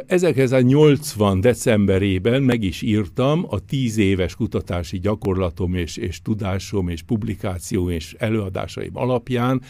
1980. 0.07 1.41
decemberében 1.41 2.43
meg 2.43 2.63
is 2.63 2.83
írtam 2.83 3.47
a 3.49 3.59
tíz 3.59 3.97
éves 3.97 4.35
kutatási 4.35 4.99
gyakorlatom 4.99 5.75
és, 5.75 5.97
és 5.97 6.23
tudásom 6.23 6.89
és 6.89 7.03
publikáció 7.03 7.91
és 7.91 8.15
előadásaim 8.19 8.97
alapján 8.97 9.63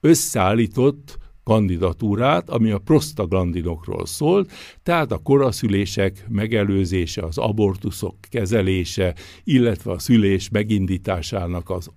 összeállított 0.00 1.18
kandidatúrát, 1.44 2.50
ami 2.50 2.70
a 2.70 2.78
prostaglandinokról 2.78 4.06
szólt, 4.06 4.52
tehát 4.82 5.12
a 5.12 5.18
koraszülések 5.18 6.26
megelőzése, 6.28 7.22
az 7.22 7.38
abortuszok 7.38 8.16
kezelése, 8.28 9.14
illetve 9.44 9.92
a 9.92 9.98
szülés 9.98 10.48
megindításának 10.48 11.70
az 11.70 11.90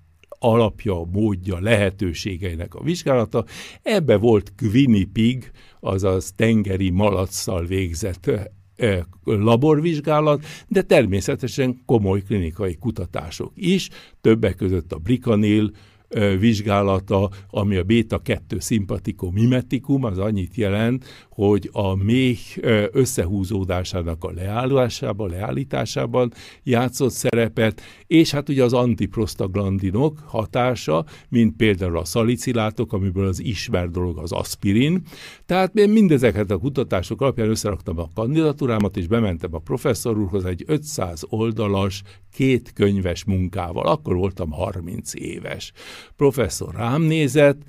alapja, 0.52 1.04
módja, 1.12 1.60
lehetőségeinek 1.60 2.76
a 2.76 2.84
vizsgálata. 2.84 3.46
Ebbe 3.82 4.18
volt 4.18 4.54
Quinnipiग, 4.58 5.52
azaz 5.80 6.32
tengeri 6.36 6.90
malacsal 6.90 7.66
végzett 7.66 8.32
laborvizsgálat, 9.24 10.46
de 10.68 10.82
természetesen 10.82 11.82
komoly 11.86 12.22
klinikai 12.22 12.76
kutatások 12.76 13.52
is, 13.56 13.90
többek 14.22 14.56
között 14.56 14.92
a 14.92 14.98
brikanil, 14.98 15.72
vizsgálata, 16.40 17.30
ami 17.50 17.76
a 17.76 17.84
beta-2 17.84 18.60
szimpatikum 18.60 19.34
mimetikum, 19.34 20.04
az 20.04 20.18
annyit 20.18 20.56
jelent, 20.56 21.06
hogy 21.30 21.70
a 21.72 21.96
méh 21.96 22.40
összehúzódásának 22.92 24.24
a 24.24 24.32
leállásában, 24.32 25.30
leállításában 25.30 26.34
játszott 26.64 27.12
szerepet, 27.12 27.82
és 28.08 28.32
hát 28.32 28.50
ugye 28.50 28.64
az 28.64 28.74
antiprostaglandinok 28.74 30.20
hatása, 30.26 31.06
mint 31.30 31.56
például 31.56 31.98
a 31.98 32.06
szalicilátok, 32.06 32.94
amiből 32.94 33.28
az 33.28 33.44
ismert 33.44 33.92
dolog 33.92 34.18
az 34.18 34.32
aspirin. 34.32 35.02
Tehát 35.46 35.76
én 35.76 35.90
mindezeket 35.90 36.52
a 36.52 36.58
kutatások 36.58 37.22
alapján 37.22 37.50
összeraktam 37.50 38.00
a 38.00 38.10
kandidatúrámat, 38.14 38.98
és 38.98 39.08
bementem 39.08 39.54
a 39.54 39.60
professzor 39.60 40.18
úrhoz 40.18 40.46
egy 40.46 40.64
500 40.68 41.24
oldalas, 41.30 42.02
két 42.34 42.74
könyves 42.74 43.24
munkával. 43.24 43.86
Akkor 43.86 44.16
voltam 44.16 44.52
30 44.52 45.14
éves. 45.14 45.72
Professzor 46.16 46.76
rám 46.76 47.02
nézett, 47.02 47.62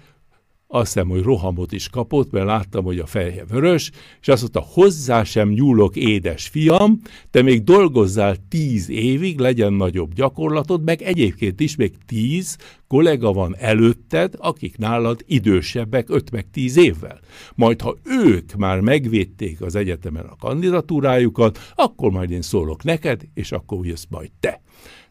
azt 0.68 0.92
hiszem, 0.92 1.08
hogy 1.08 1.22
rohamot 1.22 1.72
is 1.72 1.88
kapott, 1.88 2.30
mert 2.30 2.46
láttam, 2.46 2.84
hogy 2.84 2.98
a 2.98 3.06
feje 3.06 3.44
vörös, 3.44 3.90
és 4.20 4.28
azt 4.28 4.40
mondta, 4.40 4.60
hozzá 4.60 5.24
sem 5.24 5.48
nyúlok, 5.48 5.96
édes 5.96 6.48
fiam, 6.48 7.00
te 7.30 7.42
még 7.42 7.64
dolgozzál 7.64 8.36
tíz 8.48 8.88
évig, 8.88 9.38
legyen 9.38 9.72
nagyobb 9.72 10.12
gyakorlatod, 10.14 10.84
meg 10.84 11.02
egyébként 11.02 11.60
is 11.60 11.76
még 11.76 11.92
tíz 12.06 12.56
kollega 12.88 13.32
van 13.32 13.56
előtted, 13.58 14.34
akik 14.38 14.76
nálad 14.76 15.22
idősebbek 15.26 16.10
öt 16.10 16.30
meg 16.30 16.50
tíz 16.50 16.76
évvel. 16.76 17.20
Majd, 17.54 17.80
ha 17.80 17.96
ők 18.04 18.56
már 18.56 18.80
megvédték 18.80 19.60
az 19.60 19.74
egyetemen 19.74 20.24
a 20.24 20.36
kandidatúrájukat, 20.36 21.58
akkor 21.74 22.10
majd 22.10 22.30
én 22.30 22.42
szólok 22.42 22.84
neked, 22.84 23.22
és 23.34 23.52
akkor 23.52 23.86
jössz 23.86 24.06
majd 24.08 24.30
te. 24.40 24.60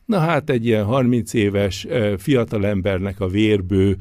Na 0.05 0.19
hát 0.19 0.49
egy 0.49 0.65
ilyen 0.65 0.83
30 0.83 1.33
éves 1.33 1.87
fiatalembernek 2.17 3.19
a 3.19 3.27
vérbő 3.27 3.97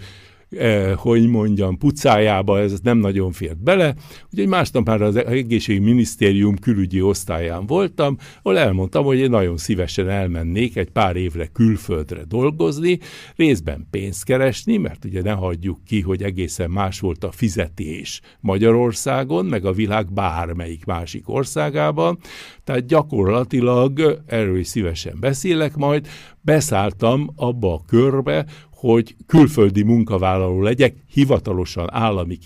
eh, 0.58 0.92
hogy 0.96 1.28
mondjam, 1.28 1.78
pucájába 1.78 2.60
ez 2.60 2.80
nem 2.82 2.98
nagyon 2.98 3.32
fért 3.32 3.62
bele. 3.62 3.94
Úgyhogy 4.30 4.48
másnap 4.48 4.86
már 4.86 5.02
az 5.02 5.16
egészségminisztérium 5.16 6.58
külügyi 6.58 7.02
osztályán 7.02 7.66
voltam, 7.66 8.16
ahol 8.42 8.58
elmondtam, 8.58 9.04
hogy 9.04 9.18
én 9.18 9.30
nagyon 9.30 9.56
szívesen 9.56 10.08
elmennék 10.08 10.76
egy 10.76 10.90
pár 10.90 11.16
évre 11.16 11.46
külföldre 11.46 12.24
dolgozni, 12.28 12.98
részben 13.36 13.86
pénzt 13.90 14.24
keresni, 14.24 14.76
mert 14.76 15.04
ugye 15.04 15.22
ne 15.22 15.32
hagyjuk 15.32 15.84
ki, 15.84 16.00
hogy 16.00 16.22
egészen 16.22 16.70
más 16.70 17.00
volt 17.00 17.24
a 17.24 17.32
fizetés 17.32 18.20
Magyarországon, 18.40 19.46
meg 19.46 19.64
a 19.64 19.72
világ 19.72 20.12
bármelyik 20.12 20.84
másik 20.84 21.28
országában. 21.28 22.18
Tehát 22.64 22.86
gyakorlatilag, 22.86 24.22
erről 24.26 24.58
is 24.58 24.66
szívesen 24.66 25.16
beszélek 25.20 25.76
majd, 25.76 26.06
beszálltam 26.40 27.32
abba 27.36 27.74
a 27.74 27.84
körbe, 27.86 28.46
hogy 28.84 29.16
külföldi 29.26 29.82
munkavállaló 29.82 30.62
legyek, 30.62 30.96
hivatalosan 31.12 31.88
állami 31.92 32.38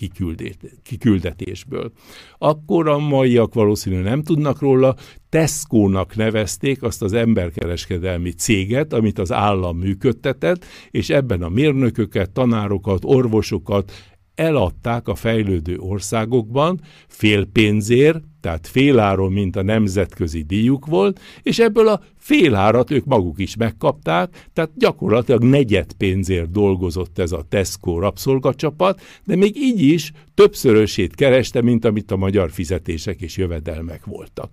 kiküldetésből. 0.83 1.91
Akkor 2.37 2.87
a 2.87 2.97
maiak 2.97 3.53
valószínűleg 3.53 4.03
nem 4.03 4.23
tudnak 4.23 4.59
róla, 4.59 4.95
Tesco-nak 5.29 6.15
nevezték 6.15 6.83
azt 6.83 7.01
az 7.01 7.13
emberkereskedelmi 7.13 8.31
céget, 8.31 8.93
amit 8.93 9.19
az 9.19 9.31
állam 9.31 9.77
működtetett, 9.77 10.65
és 10.91 11.09
ebben 11.09 11.41
a 11.41 11.49
mérnököket, 11.49 12.31
tanárokat, 12.31 12.99
orvosokat, 13.05 13.91
eladták 14.39 15.07
a 15.07 15.15
fejlődő 15.15 15.77
országokban 15.77 16.81
félpénzért, 17.07 18.23
tehát 18.41 18.67
féláron, 18.67 19.31
mint 19.31 19.55
a 19.55 19.63
nemzetközi 19.63 20.41
díjuk 20.41 20.85
volt, 20.85 21.19
és 21.41 21.59
ebből 21.59 21.87
a 21.87 22.01
félárat 22.17 22.91
ők 22.91 23.05
maguk 23.05 23.39
is 23.39 23.55
megkapták, 23.55 24.47
tehát 24.53 24.71
gyakorlatilag 24.75 25.43
negyed 25.43 25.93
pénzért 25.93 26.51
dolgozott 26.51 27.19
ez 27.19 27.31
a 27.31 27.45
Tesco 27.49 27.99
rabszolgacsapat, 27.99 29.01
de 29.23 29.35
még 29.35 29.55
így 29.55 29.81
is 29.81 30.11
többszörösét 30.33 31.15
kereste, 31.15 31.61
mint 31.61 31.85
amit 31.85 32.11
a 32.11 32.17
magyar 32.17 32.51
fizetések 32.51 33.21
és 33.21 33.37
jövedelmek 33.37 34.05
voltak. 34.05 34.49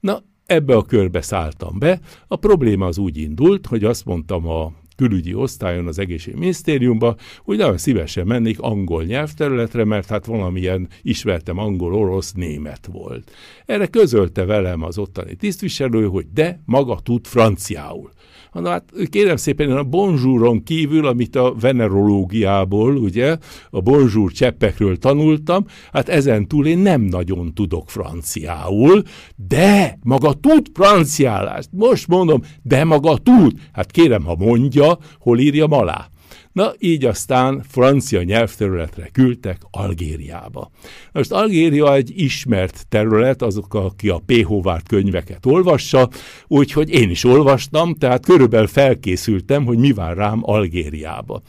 Na, 0.00 0.22
ebbe 0.46 0.76
a 0.76 0.82
körbe 0.82 1.20
szálltam 1.20 1.78
be. 1.78 2.00
A 2.28 2.36
probléma 2.36 2.86
az 2.86 2.98
úgy 2.98 3.16
indult, 3.16 3.66
hogy 3.66 3.84
azt 3.84 4.04
mondtam 4.04 4.46
a 4.46 4.72
külügyi 5.00 5.34
osztályon 5.34 5.86
az 5.86 5.98
egészségminisztériumba, 5.98 7.16
hogy 7.42 7.56
nagyon 7.56 7.78
szívesen 7.78 8.26
mennék 8.26 8.60
angol 8.60 9.04
nyelvterületre, 9.04 9.84
mert 9.84 10.08
hát 10.08 10.24
valamilyen 10.24 10.88
ismertem 11.02 11.58
angol, 11.58 11.94
orosz, 11.94 12.32
német 12.32 12.88
volt. 12.92 13.30
Erre 13.66 13.86
közölte 13.86 14.44
velem 14.44 14.82
az 14.82 14.98
ottani 14.98 15.34
tisztviselő, 15.34 16.06
hogy 16.06 16.26
de 16.32 16.60
maga 16.64 16.98
tud 17.02 17.26
franciául. 17.26 18.10
Na 18.52 18.70
hát 18.70 18.92
kérem 19.10 19.36
szépen, 19.36 19.70
a 19.70 19.82
bonjouron 19.82 20.62
kívül, 20.62 21.06
amit 21.06 21.36
a 21.36 21.54
venerológiából, 21.60 22.96
ugye, 22.96 23.36
a 23.70 23.80
bonjour 23.80 24.32
cseppekről 24.32 24.96
tanultam, 24.96 25.66
hát 25.92 26.08
ezen 26.08 26.48
túl 26.48 26.66
én 26.66 26.78
nem 26.78 27.00
nagyon 27.00 27.54
tudok 27.54 27.90
franciául, 27.90 29.02
de 29.36 29.98
maga 30.02 30.32
tud 30.32 30.66
franciálást. 30.74 31.68
Most 31.72 32.08
mondom, 32.08 32.40
de 32.62 32.84
maga 32.84 33.16
tud. 33.16 33.52
Hát 33.72 33.90
kérem, 33.90 34.24
ha 34.24 34.34
mondja, 34.36 34.98
hol 35.18 35.38
írjam 35.38 35.72
alá. 35.72 36.08
Na, 36.52 36.72
így 36.78 37.04
aztán 37.04 37.62
francia 37.68 38.22
nyelvterületre 38.22 39.08
küldtek 39.12 39.60
Algériába. 39.70 40.70
Most 41.12 41.32
Algéria 41.32 41.94
egy 41.94 42.12
ismert 42.14 42.86
terület, 42.88 43.42
azok, 43.42 43.74
aki 43.74 44.08
a 44.08 44.22
P. 44.26 44.44
Hovárd 44.44 44.88
könyveket 44.88 45.46
olvassa, 45.46 46.08
úgyhogy 46.46 46.90
én 46.90 47.10
is 47.10 47.24
olvastam, 47.24 47.94
tehát 47.94 48.24
körülbelül 48.24 48.66
felkészültem, 48.66 49.64
hogy 49.64 49.78
mi 49.78 49.92
vár 49.92 50.16
rám 50.16 50.40
Algériába. 50.42 51.42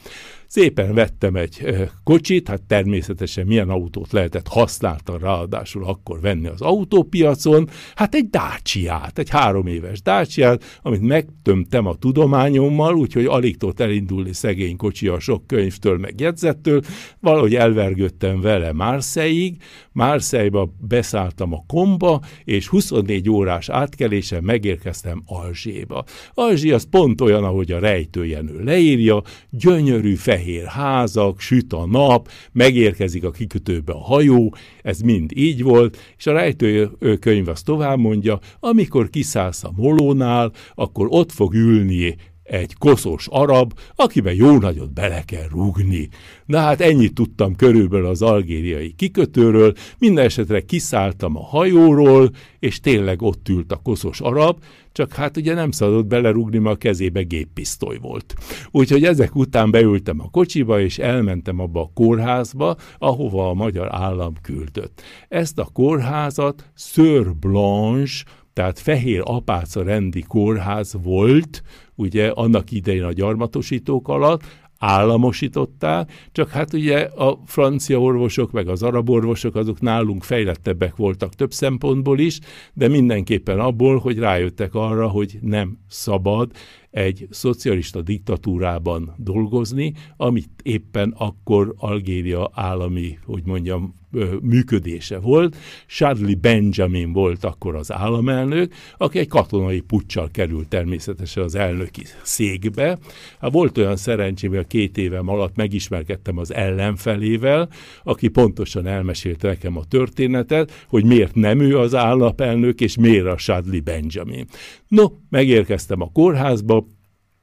Szépen 0.52 0.94
vettem 0.94 1.36
egy 1.36 1.76
kocsit, 2.04 2.48
hát 2.48 2.62
természetesen 2.62 3.46
milyen 3.46 3.68
autót 3.68 4.12
lehetett 4.12 4.48
használtan 4.48 5.18
ráadásul 5.18 5.84
akkor 5.84 6.20
venni 6.20 6.46
az 6.46 6.60
autópiacon, 6.60 7.68
hát 7.94 8.14
egy 8.14 8.30
dácsiát, 8.30 9.18
egy 9.18 9.28
három 9.28 9.66
éves 9.66 10.02
dácsiát, 10.02 10.80
amit 10.82 11.00
megtömtem 11.00 11.86
a 11.86 11.94
tudományommal, 11.94 12.94
úgyhogy 12.94 13.24
alig 13.24 13.56
tudott 13.56 13.80
elindulni 13.80 14.32
szegény 14.32 14.76
kocsi 14.76 15.08
a 15.08 15.18
sok 15.18 15.46
könyvtől, 15.46 15.98
meg 15.98 16.20
jegyzettől, 16.20 16.82
valahogy 17.20 17.54
elvergődtem 17.54 18.40
vele 18.40 18.72
Marseille-ig, 18.72 19.56
Marseille-ba 19.92 20.74
beszálltam 20.80 21.52
a 21.52 21.64
komba, 21.66 22.20
és 22.44 22.68
24 22.68 23.30
órás 23.30 23.68
átkelésen 23.68 24.42
megérkeztem 24.42 25.22
Alzséba. 25.26 26.04
Alzsé 26.34 26.70
az 26.70 26.88
pont 26.90 27.20
olyan, 27.20 27.44
ahogy 27.44 27.72
a 27.72 27.78
rejtőjenő 27.78 28.64
leírja, 28.64 29.22
gyönyörű 29.50 30.14
fehér 30.14 30.40
fehér 30.42 30.66
házak, 30.66 31.40
süt 31.40 31.72
a 31.72 31.86
nap, 31.86 32.28
megérkezik 32.52 33.24
a 33.24 33.30
kikötőbe 33.30 33.92
a 33.92 33.98
hajó, 33.98 34.54
ez 34.82 35.00
mind 35.00 35.30
így 35.34 35.62
volt, 35.62 35.98
és 36.16 36.26
a 36.26 36.32
rejtőkönyv 36.32 37.48
azt 37.48 37.64
tovább 37.64 37.98
mondja, 37.98 38.38
amikor 38.60 39.10
kiszállsz 39.10 39.64
a 39.64 39.72
molónál, 39.76 40.52
akkor 40.74 41.06
ott 41.10 41.32
fog 41.32 41.54
ülni 41.54 42.16
egy 42.42 42.74
koszos 42.78 43.26
arab, 43.30 43.72
akiben 43.94 44.34
jó 44.34 44.58
nagyot 44.58 44.92
bele 44.92 45.22
kell 45.24 45.48
rúgni. 45.50 46.08
Na 46.46 46.58
hát 46.58 46.80
ennyit 46.80 47.14
tudtam 47.14 47.56
körülbelül 47.56 48.06
az 48.06 48.22
algériai 48.22 48.92
kikötőről, 48.92 49.72
minden 49.98 50.24
esetre 50.24 50.60
kiszálltam 50.60 51.36
a 51.36 51.44
hajóról, 51.44 52.30
és 52.58 52.80
tényleg 52.80 53.22
ott 53.22 53.48
ült 53.48 53.72
a 53.72 53.76
koszos 53.76 54.20
arab, 54.20 54.58
csak 54.92 55.12
hát 55.12 55.36
ugye 55.36 55.54
nem 55.54 55.70
szabadott 55.70 56.06
belerúgni, 56.06 56.58
mert 56.58 56.74
a 56.74 56.78
kezébe 56.78 57.22
géppisztoly 57.22 57.98
volt. 58.00 58.34
Úgyhogy 58.70 59.04
ezek 59.04 59.34
után 59.36 59.70
beültem 59.70 60.20
a 60.20 60.30
kocsiba, 60.30 60.80
és 60.80 60.98
elmentem 60.98 61.58
abba 61.58 61.80
a 61.80 61.90
kórházba, 61.94 62.76
ahova 62.98 63.48
a 63.48 63.54
magyar 63.54 63.88
állam 63.90 64.34
küldött. 64.42 65.02
Ezt 65.28 65.58
a 65.58 65.68
kórházat 65.72 66.70
Sir 66.74 67.34
Blanche, 67.34 68.24
tehát 68.52 68.78
fehér 68.78 69.20
apáca 69.24 69.82
rendi 69.82 70.22
kórház 70.22 70.96
volt, 71.02 71.62
ugye 71.94 72.28
annak 72.28 72.70
idején 72.70 73.04
a 73.04 73.12
gyarmatosítók 73.12 74.08
alatt, 74.08 74.42
államosították, 74.82 76.12
csak 76.32 76.50
hát 76.50 76.72
ugye 76.72 76.98
a 76.98 77.38
francia 77.46 78.00
orvosok, 78.00 78.52
meg 78.52 78.68
az 78.68 78.82
arab 78.82 79.10
orvosok 79.10 79.54
azok 79.54 79.80
nálunk 79.80 80.24
fejlettebbek 80.24 80.96
voltak 80.96 81.34
több 81.34 81.52
szempontból 81.52 82.18
is, 82.18 82.38
de 82.72 82.88
mindenképpen 82.88 83.60
abból, 83.60 83.98
hogy 83.98 84.18
rájöttek 84.18 84.74
arra, 84.74 85.08
hogy 85.08 85.38
nem 85.40 85.78
szabad 85.88 86.50
egy 86.92 87.26
szocialista 87.30 88.02
diktatúrában 88.02 89.14
dolgozni, 89.16 89.92
amit 90.16 90.50
éppen 90.62 91.14
akkor 91.18 91.74
Algéria 91.76 92.50
állami, 92.54 93.18
hogy 93.24 93.42
mondjam, 93.44 93.94
működése 94.40 95.18
volt. 95.18 95.56
Charlie 95.86 96.34
Benjamin 96.34 97.12
volt 97.12 97.44
akkor 97.44 97.74
az 97.74 97.92
államelnök, 97.92 98.72
aki 98.96 99.18
egy 99.18 99.28
katonai 99.28 99.80
puccsal 99.80 100.28
került 100.32 100.68
természetesen 100.68 101.42
az 101.42 101.54
elnöki 101.54 102.02
székbe. 102.22 102.98
Hát 103.40 103.52
volt 103.52 103.78
olyan 103.78 103.96
szerencsém, 103.96 104.50
hogy 104.50 104.58
a 104.58 104.64
két 104.64 104.98
évem 104.98 105.28
alatt 105.28 105.56
megismerkedtem 105.56 106.38
az 106.38 106.54
ellenfelével, 106.54 107.68
aki 108.02 108.28
pontosan 108.28 108.86
elmesélte 108.86 109.48
nekem 109.48 109.76
a 109.76 109.84
történetet, 109.84 110.86
hogy 110.88 111.04
miért 111.04 111.34
nem 111.34 111.60
ő 111.60 111.78
az 111.78 111.94
államelnök, 111.94 112.80
és 112.80 112.96
miért 112.96 113.26
a 113.26 113.36
Charlie 113.36 113.80
Benjamin. 113.80 114.46
No, 114.92 115.04
megérkeztem 115.28 116.00
a 116.00 116.10
kórházba, 116.12 116.86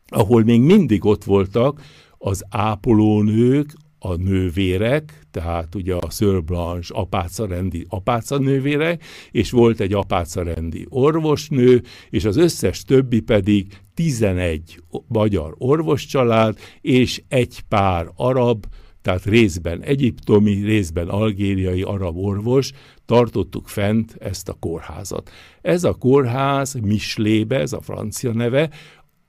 ahol 0.07 0.43
még 0.43 0.61
mindig 0.61 1.05
ott 1.05 1.23
voltak 1.23 1.81
az 2.17 2.43
ápolónők, 2.49 3.73
a 3.99 4.15
nővérek, 4.15 5.27
tehát 5.31 5.75
ugye 5.75 5.95
a 5.95 6.09
Sir 6.09 6.43
Blanche 6.43 6.95
apácarendi 6.95 7.85
apácanővérek, 7.89 9.03
és 9.31 9.51
volt 9.51 9.79
egy 9.79 9.93
apácarendi 9.93 10.85
orvosnő, 10.89 11.83
és 12.09 12.25
az 12.25 12.37
összes 12.37 12.83
többi 12.83 13.19
pedig 13.19 13.77
11 13.93 14.83
magyar 15.07 15.55
orvoscsalád, 15.57 16.57
és 16.81 17.21
egy 17.27 17.61
pár 17.67 18.07
arab, 18.15 18.65
tehát 19.01 19.25
részben 19.25 19.81
egyiptomi, 19.81 20.53
részben 20.53 21.07
algériai 21.07 21.81
arab 21.81 22.17
orvos, 22.17 22.71
tartottuk 23.09 23.67
fent 23.67 24.15
ezt 24.19 24.49
a 24.49 24.55
kórházat. 24.59 25.29
Ez 25.61 25.83
a 25.83 25.93
kórház 25.93 26.73
Mislébe, 26.73 27.59
ez 27.59 27.73
a 27.73 27.81
francia 27.81 28.31
neve, 28.31 28.69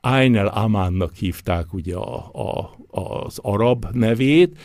Ain 0.00 0.36
el 0.36 0.46
Amánnak 0.46 1.14
hívták 1.14 1.72
ugye 1.72 1.96
a, 1.96 2.30
a, 2.32 2.70
az 3.00 3.38
arab 3.42 3.86
nevét, 3.92 4.58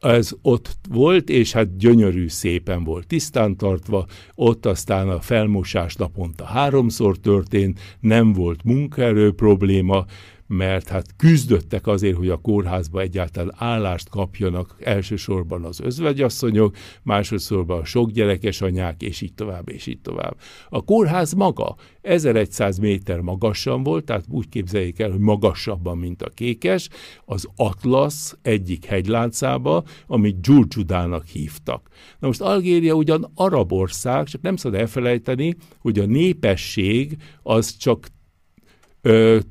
ez 0.00 0.30
ott 0.42 0.76
volt, 0.88 1.28
és 1.28 1.52
hát 1.52 1.76
gyönyörű 1.76 2.28
szépen 2.28 2.84
volt 2.84 3.06
tisztán 3.06 3.56
tartva, 3.56 4.06
ott 4.34 4.66
aztán 4.66 5.08
a 5.08 5.20
felmosás 5.20 5.94
naponta 5.94 6.44
háromszor 6.44 7.18
történt, 7.18 7.80
nem 8.00 8.32
volt 8.32 8.64
munkaerő 8.64 9.32
probléma, 9.32 10.04
mert 10.46 10.88
hát 10.88 11.16
küzdöttek 11.16 11.86
azért, 11.86 12.16
hogy 12.16 12.28
a 12.28 12.36
kórházba 12.36 13.00
egyáltalán 13.00 13.54
állást 13.56 14.08
kapjanak 14.08 14.76
elsősorban 14.80 15.64
az 15.64 15.80
özvegyasszonyok, 15.80 16.76
másodszorban 17.02 17.80
a 17.80 17.84
sok 17.84 18.10
gyerekes 18.10 18.60
anyák, 18.60 19.02
és 19.02 19.20
így 19.20 19.34
tovább, 19.34 19.68
és 19.68 19.86
így 19.86 20.00
tovább. 20.00 20.36
A 20.68 20.84
kórház 20.84 21.32
maga 21.32 21.76
1100 22.02 22.78
méter 22.78 23.20
magasan 23.20 23.82
volt, 23.82 24.04
tehát 24.04 24.24
úgy 24.28 24.48
képzeljék 24.48 24.98
el, 24.98 25.10
hogy 25.10 25.20
magasabban, 25.20 25.98
mint 25.98 26.22
a 26.22 26.28
kékes, 26.28 26.88
az 27.24 27.48
Atlasz 27.56 28.36
egyik 28.42 28.84
hegyláncába, 28.84 29.84
amit 30.06 30.40
Dzsurdzsudának 30.40 31.26
hívtak. 31.26 31.88
Na 32.18 32.26
most 32.26 32.40
Algéria 32.40 32.94
ugyan 32.94 33.30
arab 33.34 33.72
ország, 33.72 34.26
csak 34.26 34.40
nem 34.40 34.56
szabad 34.56 34.80
elfelejteni, 34.80 35.56
hogy 35.78 35.98
a 35.98 36.06
népesség 36.06 37.16
az 37.42 37.76
csak 37.76 38.08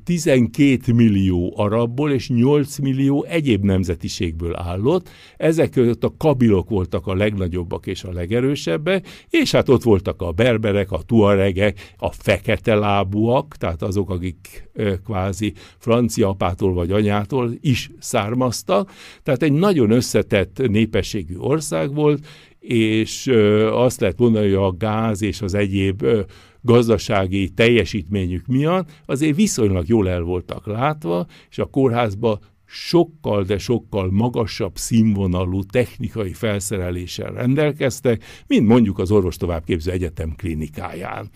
12 0.04 0.92
millió 0.94 1.54
arabból 1.56 2.12
és 2.12 2.28
8 2.28 2.78
millió 2.78 3.24
egyéb 3.24 3.64
nemzetiségből 3.64 4.56
állott. 4.56 5.08
Ezek 5.36 5.70
között 5.70 6.04
a 6.04 6.14
kabilok 6.18 6.68
voltak 6.68 7.06
a 7.06 7.14
legnagyobbak 7.14 7.86
és 7.86 8.04
a 8.04 8.12
legerősebbek, 8.12 9.08
és 9.30 9.50
hát 9.50 9.68
ott 9.68 9.82
voltak 9.82 10.22
a 10.22 10.32
berberek, 10.32 10.92
a 10.92 11.02
tuaregek, 11.02 11.94
a 11.96 12.10
fekete 12.10 12.74
lábúak, 12.74 13.56
tehát 13.56 13.82
azok, 13.82 14.10
akik 14.10 14.68
kvázi 15.04 15.52
francia 15.78 16.28
apától 16.28 16.74
vagy 16.74 16.90
anyától 16.90 17.50
is 17.60 17.90
származtak. 17.98 18.92
Tehát 19.22 19.42
egy 19.42 19.52
nagyon 19.52 19.90
összetett 19.90 20.68
népességű 20.68 21.36
ország 21.36 21.94
volt, 21.94 22.26
és 22.58 23.26
azt 23.70 24.00
lehet 24.00 24.18
mondani, 24.18 24.44
hogy 24.44 24.64
a 24.64 24.76
gáz 24.78 25.22
és 25.22 25.42
az 25.42 25.54
egyéb 25.54 26.06
gazdasági 26.66 27.48
teljesítményük 27.48 28.46
miatt 28.46 28.90
azért 29.06 29.36
viszonylag 29.36 29.88
jól 29.88 30.08
el 30.08 30.22
voltak 30.22 30.66
látva, 30.66 31.26
és 31.50 31.58
a 31.58 31.64
kórházba 31.64 32.38
sokkal, 32.66 33.44
de 33.44 33.58
sokkal 33.58 34.10
magasabb 34.10 34.76
színvonalú 34.76 35.62
technikai 35.62 36.32
felszereléssel 36.32 37.32
rendelkeztek, 37.32 38.24
mint 38.46 38.66
mondjuk 38.66 38.98
az 38.98 39.10
orvostovábbképző 39.10 39.90
egyetem 39.90 40.34
klinikáján. 40.36 41.30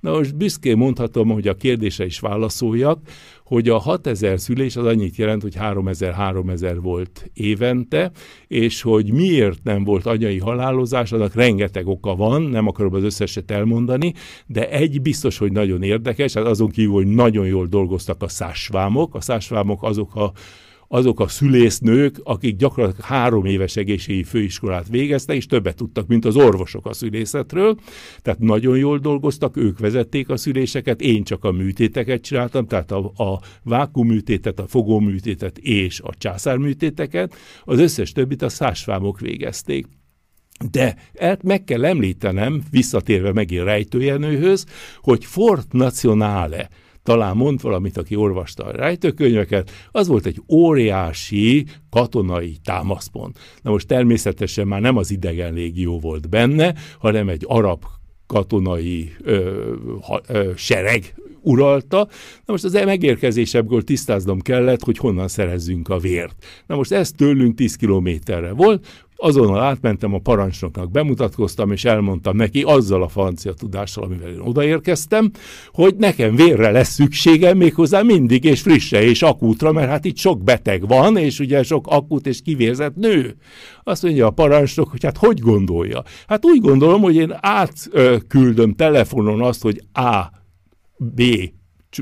Na 0.00 0.10
most 0.10 0.36
büszkén 0.36 0.76
mondhatom, 0.76 1.28
hogy 1.28 1.48
a 1.48 1.54
kérdése 1.54 2.04
is 2.04 2.20
válaszoljak, 2.20 2.98
hogy 3.44 3.68
a 3.68 3.78
6000 3.78 4.40
szülés 4.40 4.76
az 4.76 4.84
annyit 4.84 5.16
jelent, 5.16 5.42
hogy 5.42 5.54
3000-3000 5.60 6.78
volt 6.80 7.30
évente, 7.34 8.10
és 8.46 8.82
hogy 8.82 9.12
miért 9.12 9.62
nem 9.62 9.84
volt 9.84 10.06
anyai 10.06 10.38
halálozás, 10.38 11.12
annak 11.12 11.34
rengeteg 11.34 11.86
oka 11.86 12.14
van, 12.14 12.42
nem 12.42 12.66
akarom 12.66 12.94
az 12.94 13.02
összeset 13.02 13.50
elmondani, 13.50 14.12
de 14.46 14.70
egy 14.70 15.02
biztos, 15.02 15.38
hogy 15.38 15.52
nagyon 15.52 15.82
érdekes, 15.82 16.32
hát 16.32 16.44
azon 16.44 16.70
kívül, 16.70 16.92
hogy 16.92 17.06
nagyon 17.06 17.46
jól 17.46 17.66
dolgoztak 17.66 18.22
a 18.22 18.28
szásvámok, 18.28 19.14
a 19.14 19.20
szásvámok 19.20 19.82
azok 19.82 20.14
a 20.14 20.32
azok 20.88 21.20
a 21.20 21.28
szülésznők, 21.28 22.20
akik 22.22 22.56
gyakorlatilag 22.56 23.06
három 23.06 23.44
éves 23.44 23.76
egészségügyi 23.76 24.24
főiskolát 24.24 24.88
végeztek, 24.88 25.36
és 25.36 25.46
többet 25.46 25.76
tudtak, 25.76 26.06
mint 26.06 26.24
az 26.24 26.36
orvosok 26.36 26.86
a 26.86 26.92
szülészetről. 26.92 27.78
Tehát 28.18 28.38
nagyon 28.38 28.76
jól 28.76 28.98
dolgoztak, 28.98 29.56
ők 29.56 29.78
vezették 29.78 30.28
a 30.28 30.36
szüléseket, 30.36 31.00
én 31.00 31.24
csak 31.24 31.44
a 31.44 31.52
műtéteket 31.52 32.20
csináltam, 32.20 32.66
tehát 32.66 32.90
a, 32.90 33.12
a 33.16 33.40
vákuműtétet, 33.62 34.60
a 34.60 34.66
fogóműtétet 34.66 35.58
és 35.58 36.00
a 36.00 36.14
császárműtéteket, 36.18 37.34
az 37.64 37.78
összes 37.78 38.12
többit 38.12 38.42
a 38.42 38.48
szásvámok 38.48 39.20
végezték. 39.20 39.86
De 40.70 40.96
el, 41.14 41.38
meg 41.42 41.64
kell 41.64 41.84
említenem, 41.84 42.62
visszatérve 42.70 43.32
megint 43.32 43.64
rejtőjenőhöz, 43.64 44.66
hogy 45.00 45.24
Fort 45.24 45.72
Nationale, 45.72 46.68
talán 47.06 47.36
mond 47.36 47.62
valamit, 47.62 47.96
aki 47.96 48.16
olvasta 48.16 48.64
a 48.64 48.70
rejtőkönyveket, 48.70 49.70
az 49.90 50.06
volt 50.06 50.26
egy 50.26 50.42
óriási 50.48 51.66
katonai 51.90 52.56
támaszpont. 52.64 53.38
Na 53.62 53.70
most 53.70 53.86
természetesen 53.86 54.66
már 54.66 54.80
nem 54.80 54.96
az 54.96 55.10
idegen 55.10 55.54
légió 55.54 56.00
volt 56.00 56.28
benne, 56.28 56.74
hanem 56.98 57.28
egy 57.28 57.44
arab 57.46 57.84
katonai 58.26 59.12
ö, 59.22 59.74
ha, 60.02 60.20
ö, 60.28 60.50
sereg 60.56 61.14
uralta. 61.40 61.96
Na 62.44 62.52
most 62.52 62.64
az 62.64 62.74
e 62.74 62.84
megérkezésebből 62.84 63.82
tisztáznom 63.82 64.40
kellett, 64.40 64.82
hogy 64.82 64.98
honnan 64.98 65.28
szerezzünk 65.28 65.88
a 65.88 65.98
vért. 65.98 66.44
Na 66.66 66.76
most 66.76 66.92
ez 66.92 67.10
tőlünk 67.10 67.54
10 67.54 67.76
kilométerre 67.76 68.52
volt, 68.52 69.05
Azonnal 69.16 69.60
átmentem 69.60 70.14
a 70.14 70.18
parancsnoknak, 70.18 70.90
bemutatkoztam, 70.90 71.72
és 71.72 71.84
elmondtam 71.84 72.36
neki 72.36 72.62
azzal 72.62 73.02
a 73.02 73.08
francia 73.08 73.52
tudással, 73.52 74.04
amivel 74.04 74.28
én 74.28 74.40
odaérkeztem, 74.40 75.30
hogy 75.72 75.96
nekem 75.96 76.36
vérre 76.36 76.70
lesz 76.70 76.92
szükségem 76.92 77.56
méghozzá 77.56 78.02
mindig, 78.02 78.44
és 78.44 78.60
frisse, 78.60 79.02
és 79.02 79.22
akútra, 79.22 79.72
mert 79.72 79.88
hát 79.88 80.04
itt 80.04 80.16
sok 80.16 80.42
beteg 80.42 80.86
van, 80.86 81.16
és 81.16 81.38
ugye 81.38 81.62
sok 81.62 81.86
akut 81.86 82.26
és 82.26 82.42
kivérzett 82.42 82.94
nő. 82.94 83.36
Azt 83.82 84.02
mondja 84.02 84.26
a 84.26 84.30
parancsnok, 84.30 84.88
hogy 84.88 85.04
hát 85.04 85.16
hogy 85.16 85.40
gondolja? 85.40 86.02
Hát 86.26 86.44
úgy 86.44 86.60
gondolom, 86.60 87.00
hogy 87.00 87.14
én 87.14 87.36
átküldöm 87.40 88.74
telefonon 88.74 89.42
azt, 89.42 89.62
hogy 89.62 89.80
A, 89.92 90.30
B, 90.96 91.22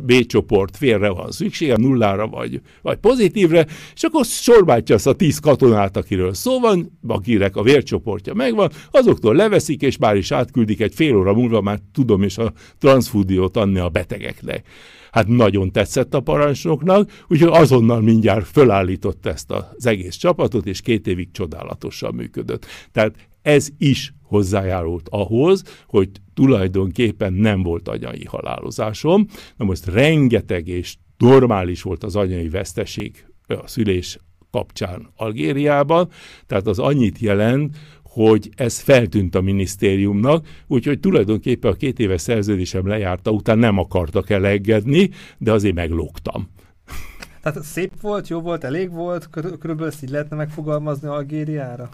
B 0.02 0.26
csoport 0.26 0.76
félre 0.76 1.09
van 1.09 1.30
szüksége, 1.30 1.76
nullára 1.76 2.26
vagy, 2.26 2.61
vagy 2.83 2.96
pozitívre, 2.96 3.66
és 3.94 4.02
akkor 4.02 4.24
sorbátja 4.24 4.94
azt 4.94 5.07
a 5.07 5.12
tíz 5.14 5.38
katonát, 5.38 5.96
akiről 5.96 6.35
szó 6.35 6.61
van, 6.61 6.98
akinek 7.07 7.57
a 7.57 7.62
vércsoportja 7.62 8.35
megvan, 8.35 8.70
azoktól 8.90 9.35
leveszik, 9.35 9.83
és 9.83 9.96
már 9.96 10.16
is 10.16 10.33
átküldik 10.33 10.80
egy 10.80 10.94
fél 10.94 11.16
óra 11.16 11.35
múlva, 11.35 11.61
már 11.61 11.78
tudom 11.92 12.22
is 12.22 12.38
a 12.38 12.52
transfúdiót 12.78 13.57
adni 13.57 13.78
a 13.78 13.88
betegeknek. 13.88 14.66
Hát 15.11 15.26
nagyon 15.26 15.72
tetszett 15.72 16.14
a 16.14 16.20
parancsnoknak, 16.20 17.11
úgyhogy 17.28 17.48
azonnal 17.52 18.00
mindjárt 18.00 18.46
fölállított 18.46 19.26
ezt 19.26 19.50
az 19.50 19.87
egész 19.87 20.16
csapatot, 20.16 20.66
és 20.66 20.80
két 20.80 21.07
évig 21.07 21.30
csodálatosan 21.33 22.14
működött. 22.14 22.66
Tehát 22.92 23.14
ez 23.44 23.68
is 23.78 24.14
hozzájárult 24.22 25.09
ahhoz, 25.09 25.62
hogy 25.87 26.11
tulajdonképpen 26.35 27.33
nem 27.33 27.62
volt 27.62 27.88
anyai 27.88 28.24
halálozásom. 28.24 29.26
Na 29.57 29.64
most 29.64 29.87
rengeteg 29.87 30.68
és 30.68 30.96
normális 31.18 31.83
volt 31.83 32.04
az 32.04 32.16
anyai 32.16 32.48
veszteség 32.48 33.26
a 33.46 33.66
szülés 33.66 34.18
kapcsán 34.50 35.11
Algériában, 35.16 36.09
tehát 36.46 36.66
az 36.66 36.78
annyit 36.78 37.18
jelent, 37.18 37.76
hogy 38.02 38.50
ez 38.57 38.78
feltűnt 38.78 39.35
a 39.35 39.40
minisztériumnak, 39.40 40.46
úgyhogy 40.66 41.00
tulajdonképpen 41.00 41.70
a 41.70 41.74
két 41.74 41.98
éves 41.98 42.20
szerződésem 42.20 42.87
lejárta 42.87 43.30
után 43.30 43.59
nem 43.59 43.78
akartak 43.78 44.30
elengedni, 44.30 45.11
de 45.38 45.52
azért 45.52 45.74
meglógtam. 45.74 46.48
Tehát 47.42 47.62
szép 47.62 48.00
volt, 48.00 48.28
jó 48.28 48.40
volt, 48.40 48.64
elég 48.64 48.90
volt, 48.90 49.28
körülbelül 49.30 49.87
ezt 49.87 50.02
így 50.02 50.11
lehetne 50.11 50.37
megfogalmazni 50.37 51.09
Algériára? 51.09 51.90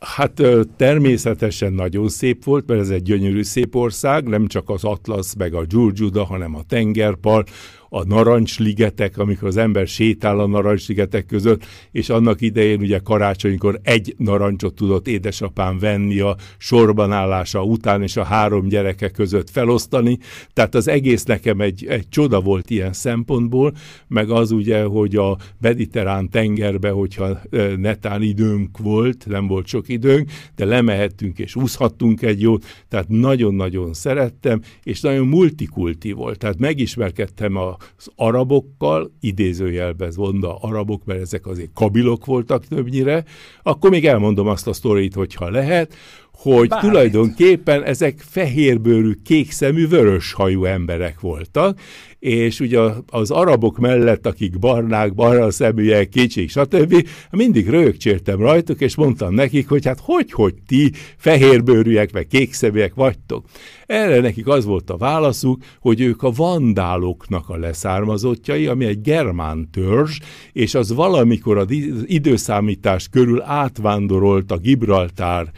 Hát 0.00 0.42
természetesen 0.76 1.72
nagyon 1.72 2.08
szép 2.08 2.44
volt, 2.44 2.66
mert 2.66 2.80
ez 2.80 2.88
egy 2.88 3.02
gyönyörű 3.02 3.42
szép 3.42 3.74
ország, 3.74 4.28
nem 4.28 4.46
csak 4.46 4.68
az 4.68 4.84
Atlasz 4.84 5.34
meg 5.34 5.54
a 5.54 5.64
Dzsurdzsuda, 5.64 6.24
hanem 6.24 6.54
a 6.54 6.62
tengerpart, 6.68 7.50
a 7.92 8.04
narancsligetek, 8.04 9.18
amikor 9.18 9.48
az 9.48 9.56
ember 9.56 9.86
sétál 9.86 10.38
a 10.38 10.46
narancsligetek 10.46 11.26
között, 11.26 11.64
és 11.92 12.08
annak 12.08 12.40
idején 12.40 12.80
ugye 12.80 12.98
karácsonykor 12.98 13.80
egy 13.82 14.14
narancsot 14.18 14.74
tudott 14.74 15.08
édesapám 15.08 15.78
venni 15.78 16.20
a 16.20 16.36
sorban 16.58 17.12
állása 17.12 17.62
után, 17.62 18.02
és 18.02 18.16
a 18.16 18.24
három 18.24 18.68
gyereke 18.68 19.08
között 19.08 19.50
felosztani. 19.50 20.18
Tehát 20.52 20.74
az 20.74 20.88
egész 20.88 21.24
nekem 21.24 21.60
egy, 21.60 21.86
egy 21.88 22.08
csoda 22.08 22.40
volt 22.40 22.70
ilyen 22.70 22.92
szempontból, 22.92 23.72
meg 24.08 24.30
az 24.30 24.50
ugye, 24.50 24.82
hogy 24.84 25.16
a 25.16 25.36
mediterrán 25.60 26.28
tengerbe, 26.28 26.90
hogyha 26.90 27.38
netán 27.76 28.22
időnk 28.22 28.78
volt, 28.78 29.26
nem 29.28 29.46
volt 29.46 29.66
sok 29.66 29.88
időnk, 29.88 30.30
de 30.56 30.64
lemehettünk 30.64 31.38
és 31.38 31.56
úszhattunk 31.56 32.22
egy 32.22 32.40
jót, 32.40 32.64
tehát 32.88 33.08
nagyon-nagyon 33.08 33.94
szerettem, 33.94 34.60
és 34.82 35.00
nagyon 35.00 35.26
multikulti 35.26 36.12
volt. 36.12 36.38
Tehát 36.38 36.58
megismerkedtem 36.58 37.56
a 37.56 37.76
az 37.96 38.08
arabokkal, 38.16 39.12
idézőjelbe 39.20 40.10
vonda 40.14 40.56
arabok, 40.56 41.04
mert 41.04 41.20
ezek 41.20 41.46
azért 41.46 41.70
kabilok 41.74 42.24
voltak 42.24 42.66
többnyire, 42.66 43.24
akkor 43.62 43.90
még 43.90 44.06
elmondom 44.06 44.46
azt 44.46 44.66
a 44.66 44.72
sztorit, 44.72 45.14
hogyha 45.14 45.50
lehet, 45.50 45.94
hogy 46.32 46.68
Bármit. 46.68 46.90
tulajdonképpen 46.90 47.84
ezek 47.84 48.20
fehérbőrű, 48.28 49.12
kékszemű, 49.24 49.88
vöröshajú 49.88 50.64
emberek 50.64 51.20
voltak, 51.20 51.80
és 52.20 52.60
ugye 52.60 52.80
az 53.06 53.30
arabok 53.30 53.78
mellett, 53.78 54.26
akik 54.26 54.58
barnák, 54.58 55.14
barna 55.14 55.50
szeműek, 55.50 56.08
kicsik, 56.08 56.50
stb., 56.50 57.06
mindig 57.30 57.68
rögcsértem 57.68 58.38
rajtuk, 58.38 58.80
és 58.80 58.94
mondtam 58.94 59.34
nekik, 59.34 59.68
hogy 59.68 59.86
hát 59.86 60.00
hogy, 60.02 60.32
hogy 60.32 60.54
ti 60.66 60.92
fehérbőrűek, 61.16 62.12
meg 62.12 62.26
kékszeműek 62.26 62.94
vagytok. 62.94 63.44
Erre 63.86 64.20
nekik 64.20 64.46
az 64.46 64.64
volt 64.64 64.90
a 64.90 64.96
válaszuk, 64.96 65.62
hogy 65.80 66.00
ők 66.00 66.22
a 66.22 66.30
vandáloknak 66.30 67.48
a 67.48 67.56
leszármazottjai, 67.56 68.66
ami 68.66 68.84
egy 68.84 69.00
germán 69.00 69.68
törzs, 69.70 70.18
és 70.52 70.74
az 70.74 70.92
valamikor 70.94 71.58
az 71.58 71.66
időszámítás 72.04 73.08
körül 73.08 73.42
átvándorolt 73.42 74.50
a 74.50 74.56
Gibraltár 74.56 75.50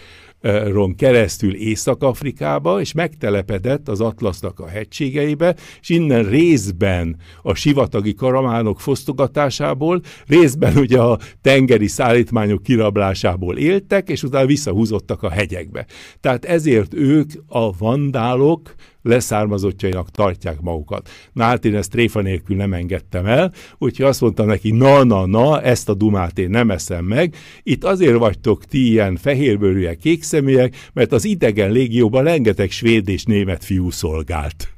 ron 0.43 0.95
keresztül 0.95 1.55
Észak-Afrikába, 1.55 2.81
és 2.81 2.93
megtelepedett 2.93 3.89
az 3.89 4.01
Atlasznak 4.01 4.61
a 4.61 4.69
hegységeibe, 4.69 5.57
és 5.81 5.89
innen 5.89 6.25
részben 6.25 7.17
a 7.43 7.55
sivatagi 7.55 8.15
karamánok 8.15 8.81
fosztogatásából, 8.81 10.01
részben 10.27 10.77
ugye 10.77 10.99
a 10.99 11.19
tengeri 11.41 11.87
szállítmányok 11.87 12.63
kirablásából 12.63 13.59
éltek, 13.59 14.09
és 14.09 14.23
utána 14.23 14.47
visszahúzottak 14.47 15.23
a 15.23 15.31
hegyekbe. 15.31 15.87
Tehát 16.21 16.45
ezért 16.45 16.95
ők 16.95 17.31
a 17.47 17.77
vandálok, 17.77 18.75
leszármazottjainak 19.03 20.11
tartják 20.11 20.61
magukat. 20.61 21.11
Na 21.33 21.45
hát 21.45 21.65
én 21.65 21.77
ezt 21.77 21.91
tréfa 21.91 22.21
nélkül 22.21 22.57
nem 22.57 22.73
engedtem 22.73 23.27
el, 23.27 23.53
úgyhogy 23.79 24.07
azt 24.07 24.21
mondtam 24.21 24.47
neki, 24.47 24.71
na, 24.71 25.05
na, 25.05 25.27
na, 25.27 25.63
ezt 25.63 25.89
a 25.89 25.95
dumát 25.95 26.39
én 26.39 26.51
nem 26.51 26.71
eszem 26.71 27.05
meg. 27.05 27.35
Itt 27.63 27.85
azért 27.85 28.19
vagytok 28.19 28.65
ti 28.65 28.91
ilyen 28.91 29.17
fehérbőrűek, 29.17 29.99
kékszemélyek, 29.99 30.91
mert 30.93 31.13
az 31.13 31.25
idegen 31.25 31.71
légióban 31.71 32.25
rengeteg 32.25 32.71
svéd 32.71 33.09
és 33.09 33.25
német 33.25 33.65
fiú 33.65 33.91
szolgált. 33.91 34.69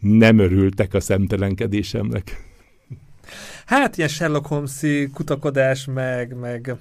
Nem 0.00 0.38
örültek 0.38 0.94
a 0.94 1.00
szemtelenkedésemnek. 1.00 2.50
Hát 3.66 3.96
ilyen 3.96 4.08
Sherlock 4.08 4.46
holmes 4.46 4.84
kutakodás, 5.12 5.84
meg, 5.84 6.36
meg 6.40 6.76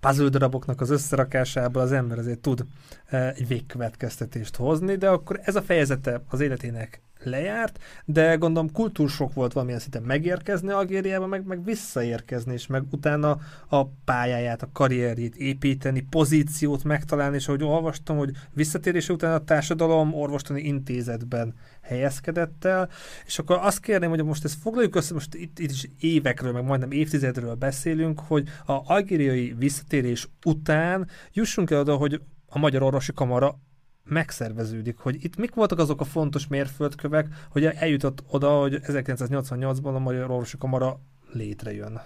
puzzle 0.00 0.28
daraboknak 0.28 0.80
az 0.80 0.90
összerakásából 0.90 1.82
az 1.82 1.92
ember 1.92 2.18
azért 2.18 2.38
tud 2.38 2.64
egy 3.10 3.46
végkövetkeztetést 3.46 4.56
hozni, 4.56 4.96
de 4.96 5.08
akkor 5.08 5.40
ez 5.42 5.56
a 5.56 5.62
fejezete 5.62 6.22
az 6.28 6.40
életének 6.40 7.02
lejárt, 7.24 7.78
de 8.04 8.34
gondolom 8.34 8.72
kultúrsok 8.72 9.32
volt 9.32 9.52
valamilyen 9.52 9.80
szinten 9.80 10.02
megérkezni 10.02 10.70
Algériába, 10.70 11.26
meg, 11.26 11.46
meg 11.46 11.64
visszaérkezni, 11.64 12.52
és 12.52 12.66
meg 12.66 12.82
utána 12.90 13.38
a 13.68 13.86
pályáját, 13.86 14.62
a 14.62 14.68
karrierjét 14.72 15.36
építeni, 15.36 16.06
pozíciót 16.10 16.84
megtalálni, 16.84 17.36
és 17.36 17.48
ahogy 17.48 17.62
olvastam, 17.62 18.16
hogy 18.16 18.30
visszatérése 18.52 19.12
után 19.12 19.32
a 19.32 19.44
társadalom 19.44 20.14
orvostani 20.14 20.60
intézetben 20.60 21.54
helyezkedett 21.82 22.64
el, 22.64 22.88
és 23.26 23.38
akkor 23.38 23.58
azt 23.60 23.80
kérném, 23.80 24.10
hogy 24.10 24.24
most 24.24 24.44
ezt 24.44 24.60
foglaljuk 24.60 24.96
össze, 24.96 25.14
most 25.14 25.34
itt, 25.34 25.58
itt 25.58 25.70
is 25.70 25.88
évekről, 25.98 26.52
meg 26.52 26.64
majdnem 26.64 26.90
évtizedről 26.90 27.54
beszélünk, 27.54 28.20
hogy 28.20 28.48
a 28.66 28.80
algériai 28.84 29.54
visszatérés 29.58 30.28
után 30.44 31.08
jussunk 31.32 31.70
el 31.70 31.80
oda, 31.80 31.96
hogy 31.96 32.20
a 32.48 32.58
Magyar 32.58 32.82
Orvosi 32.82 33.12
Kamara 33.12 33.58
megszerveződik, 34.04 34.98
hogy 34.98 35.24
itt 35.24 35.36
mik 35.36 35.54
voltak 35.54 35.78
azok 35.78 36.00
a 36.00 36.04
fontos 36.04 36.46
mérföldkövek, 36.46 37.46
hogy 37.50 37.64
eljutott 37.64 38.22
oda, 38.26 38.60
hogy 38.60 38.80
1988-ban 38.82 39.94
a 39.94 39.98
Magyar 39.98 40.30
Orvosi 40.30 40.56
Kamara 40.58 41.00
létrejön. 41.32 42.00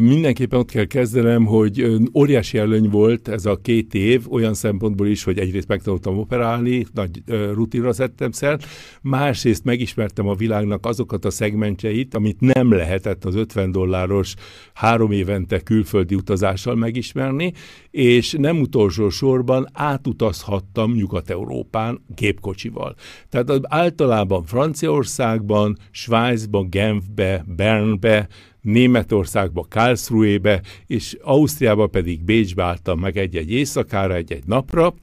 Mindenképpen 0.00 0.58
ott 0.58 0.70
kell 0.70 0.84
kezdenem, 0.84 1.44
hogy 1.44 1.86
óriási 2.14 2.58
előny 2.58 2.88
volt 2.88 3.28
ez 3.28 3.46
a 3.46 3.56
két 3.56 3.94
év, 3.94 4.32
olyan 4.32 4.54
szempontból 4.54 5.06
is, 5.06 5.22
hogy 5.22 5.38
egyrészt 5.38 5.68
megtanultam 5.68 6.18
operálni, 6.18 6.86
nagy 6.94 7.22
rutinra 7.52 7.92
szedtem 7.92 8.30
szert, 8.30 8.66
másrészt 9.02 9.64
megismertem 9.64 10.28
a 10.28 10.34
világnak 10.34 10.86
azokat 10.86 11.24
a 11.24 11.30
szegmentjeit, 11.30 12.14
amit 12.14 12.40
nem 12.40 12.72
lehetett 12.72 13.24
az 13.24 13.34
50 13.34 13.72
dolláros 13.72 14.34
három 14.74 15.12
évente 15.12 15.60
külföldi 15.60 16.14
utazással 16.14 16.74
megismerni, 16.74 17.52
és 17.90 18.34
nem 18.38 18.60
utolsó 18.60 19.08
sorban 19.08 19.66
átutazhattam 19.72 20.92
Nyugat-Európán 20.92 22.04
gépkocsival. 22.14 22.94
Tehát 23.28 23.60
általában 23.62 24.44
Franciaországban, 24.44 25.76
Svájcban, 25.90 26.70
Genfbe, 26.70 27.44
Bernbe, 27.56 28.28
Németországba, 28.60 29.66
Karlsruhébe, 29.68 30.62
és 30.86 31.16
Ausztriába 31.22 31.86
pedig 31.86 32.24
Bécsbe 32.24 32.62
álltam 32.62 32.98
meg 32.98 33.16
egy-egy 33.16 33.50
éjszakára, 33.50 34.14
egy-egy 34.14 34.44
napra, 34.46 34.94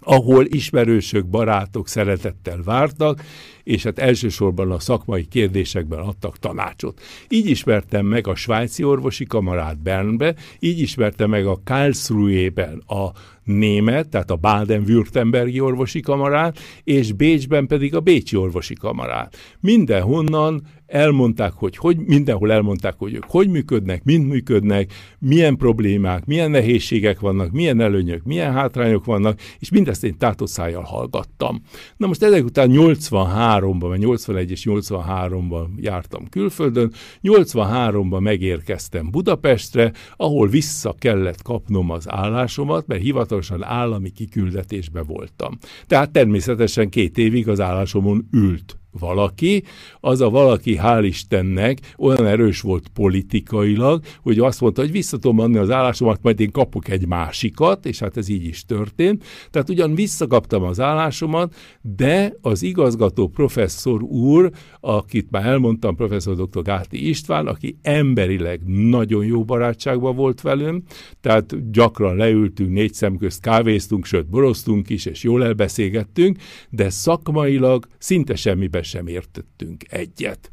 ahol 0.00 0.44
ismerősök, 0.48 1.26
barátok 1.26 1.88
szeretettel 1.88 2.62
vártak, 2.64 3.22
és 3.62 3.82
hát 3.82 3.98
elsősorban 3.98 4.70
a 4.70 4.78
szakmai 4.78 5.24
kérdésekben 5.24 5.98
adtak 5.98 6.38
tanácsot. 6.38 7.00
Így 7.28 7.46
ismertem 7.46 8.06
meg 8.06 8.26
a 8.26 8.34
svájci 8.34 8.84
orvosi 8.84 9.24
kamarát 9.24 9.82
Bernbe, 9.82 10.34
így 10.58 10.78
ismertem 10.78 11.30
meg 11.30 11.46
a 11.46 11.60
Karlsruhe-ben 11.64 12.82
a 12.86 13.12
német, 13.46 14.08
tehát 14.08 14.30
a 14.30 14.36
Baden-Württembergi 14.36 15.60
orvosi 15.60 16.00
kamarát, 16.00 16.58
és 16.84 17.12
Bécsben 17.12 17.66
pedig 17.66 17.94
a 17.94 18.00
Bécsi 18.00 18.36
orvosi 18.36 18.74
kamarát. 18.74 19.36
Mindenhonnan 19.60 20.62
elmondták, 20.86 21.52
hogy, 21.52 21.76
hogy 21.76 21.96
mindenhol 21.98 22.52
elmondták, 22.52 22.94
hogy 22.98 23.14
ők 23.14 23.24
hogy 23.26 23.48
működnek, 23.48 24.04
mind 24.04 24.26
működnek, 24.26 24.92
milyen 25.18 25.56
problémák, 25.56 26.24
milyen 26.24 26.50
nehézségek 26.50 27.20
vannak, 27.20 27.50
milyen 27.50 27.80
előnyök, 27.80 28.22
milyen 28.24 28.52
hátrányok 28.52 29.04
vannak, 29.04 29.40
és 29.58 29.70
mindezt 29.70 30.04
én 30.04 30.18
tátoszájjal 30.18 30.82
hallgattam. 30.82 31.62
Na 31.96 32.06
most 32.06 32.22
ezek 32.22 32.44
után 32.44 32.70
83-ban, 32.72 33.76
vagy 33.78 33.98
81 33.98 34.50
és 34.50 34.66
83-ban 34.68 35.66
jártam 35.76 36.28
külföldön, 36.28 36.92
83-ban 37.22 38.20
megérkeztem 38.20 39.10
Budapestre, 39.10 39.92
ahol 40.16 40.48
vissza 40.48 40.94
kellett 40.98 41.42
kapnom 41.42 41.90
az 41.90 42.10
állásomat, 42.10 42.86
mert 42.86 43.02
hivatalosan 43.36 43.62
állami 43.62 44.10
kiküldetésbe 44.10 45.02
voltam. 45.02 45.58
Tehát 45.86 46.10
természetesen 46.10 46.88
két 46.88 47.18
évig 47.18 47.48
az 47.48 47.60
állásomon 47.60 48.28
ült 48.32 48.78
valaki, 48.98 49.62
az 50.00 50.20
a 50.20 50.30
valaki, 50.30 50.78
hál' 50.82 51.04
Istennek, 51.04 51.78
olyan 51.98 52.26
erős 52.26 52.60
volt 52.60 52.88
politikailag, 52.88 54.02
hogy 54.22 54.38
azt 54.38 54.60
mondta, 54.60 54.80
hogy 54.80 54.90
visszatom 54.90 55.38
adni 55.38 55.56
az 55.56 55.70
állásomat, 55.70 56.22
majd 56.22 56.40
én 56.40 56.50
kapok 56.50 56.88
egy 56.88 57.06
másikat, 57.06 57.86
és 57.86 57.98
hát 57.98 58.16
ez 58.16 58.28
így 58.28 58.44
is 58.44 58.64
történt. 58.64 59.24
Tehát 59.50 59.70
ugyan 59.70 59.94
visszakaptam 59.94 60.62
az 60.62 60.80
állásomat, 60.80 61.54
de 61.96 62.34
az 62.40 62.62
igazgató 62.62 63.28
professzor 63.28 64.02
úr, 64.02 64.50
akit 64.80 65.30
már 65.30 65.46
elmondtam, 65.46 65.96
professzor 65.96 66.34
dr. 66.36 66.62
Gáti 66.62 67.08
István, 67.08 67.46
aki 67.46 67.78
emberileg 67.82 68.60
nagyon 68.66 69.24
jó 69.24 69.44
barátságban 69.44 70.16
volt 70.16 70.40
velem, 70.40 70.82
tehát 71.20 71.70
gyakran 71.70 72.16
leültünk, 72.16 72.72
négy 72.72 72.94
szem 72.94 73.16
közt 73.16 73.40
kávéztunk, 73.40 74.04
sőt 74.04 74.28
boroztunk 74.28 74.90
is, 74.90 75.06
és 75.06 75.22
jól 75.22 75.44
elbeszélgettünk, 75.44 76.38
de 76.70 76.90
szakmailag 76.90 77.86
szinte 77.98 78.34
semmibe 78.34 78.82
sem 78.86 79.06
értettünk 79.06 79.84
egyet. 79.88 80.50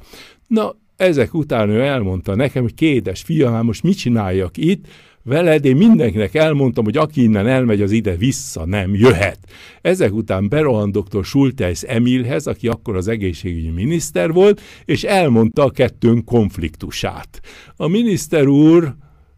Na, 0.47 0.75
ezek 0.95 1.33
után 1.33 1.69
ő 1.69 1.81
elmondta 1.81 2.35
nekem, 2.35 2.63
hogy 2.63 2.73
kédes 2.73 3.21
fiam, 3.21 3.65
most 3.65 3.83
mit 3.83 3.97
csináljak 3.97 4.57
itt, 4.57 4.85
veled, 5.23 5.65
én 5.65 5.75
mindenkinek 5.75 6.35
elmondtam, 6.35 6.83
hogy 6.83 6.97
aki 6.97 7.23
innen 7.23 7.47
elmegy, 7.47 7.81
az 7.81 7.91
ide 7.91 8.15
vissza 8.15 8.65
nem 8.65 8.95
jöhet. 8.95 9.39
Ezek 9.81 10.13
után 10.13 10.49
berohan 10.49 10.91
dr. 10.91 11.23
Schulteis 11.23 11.81
Emilhez, 11.81 12.47
aki 12.47 12.67
akkor 12.67 12.95
az 12.95 13.07
egészségügyi 13.07 13.69
miniszter 13.69 14.31
volt, 14.31 14.61
és 14.85 15.03
elmondta 15.03 15.63
a 15.63 15.69
kettőnk 15.69 16.25
konfliktusát. 16.25 17.41
A 17.75 17.87
miniszter 17.87 18.47
úr 18.47 18.95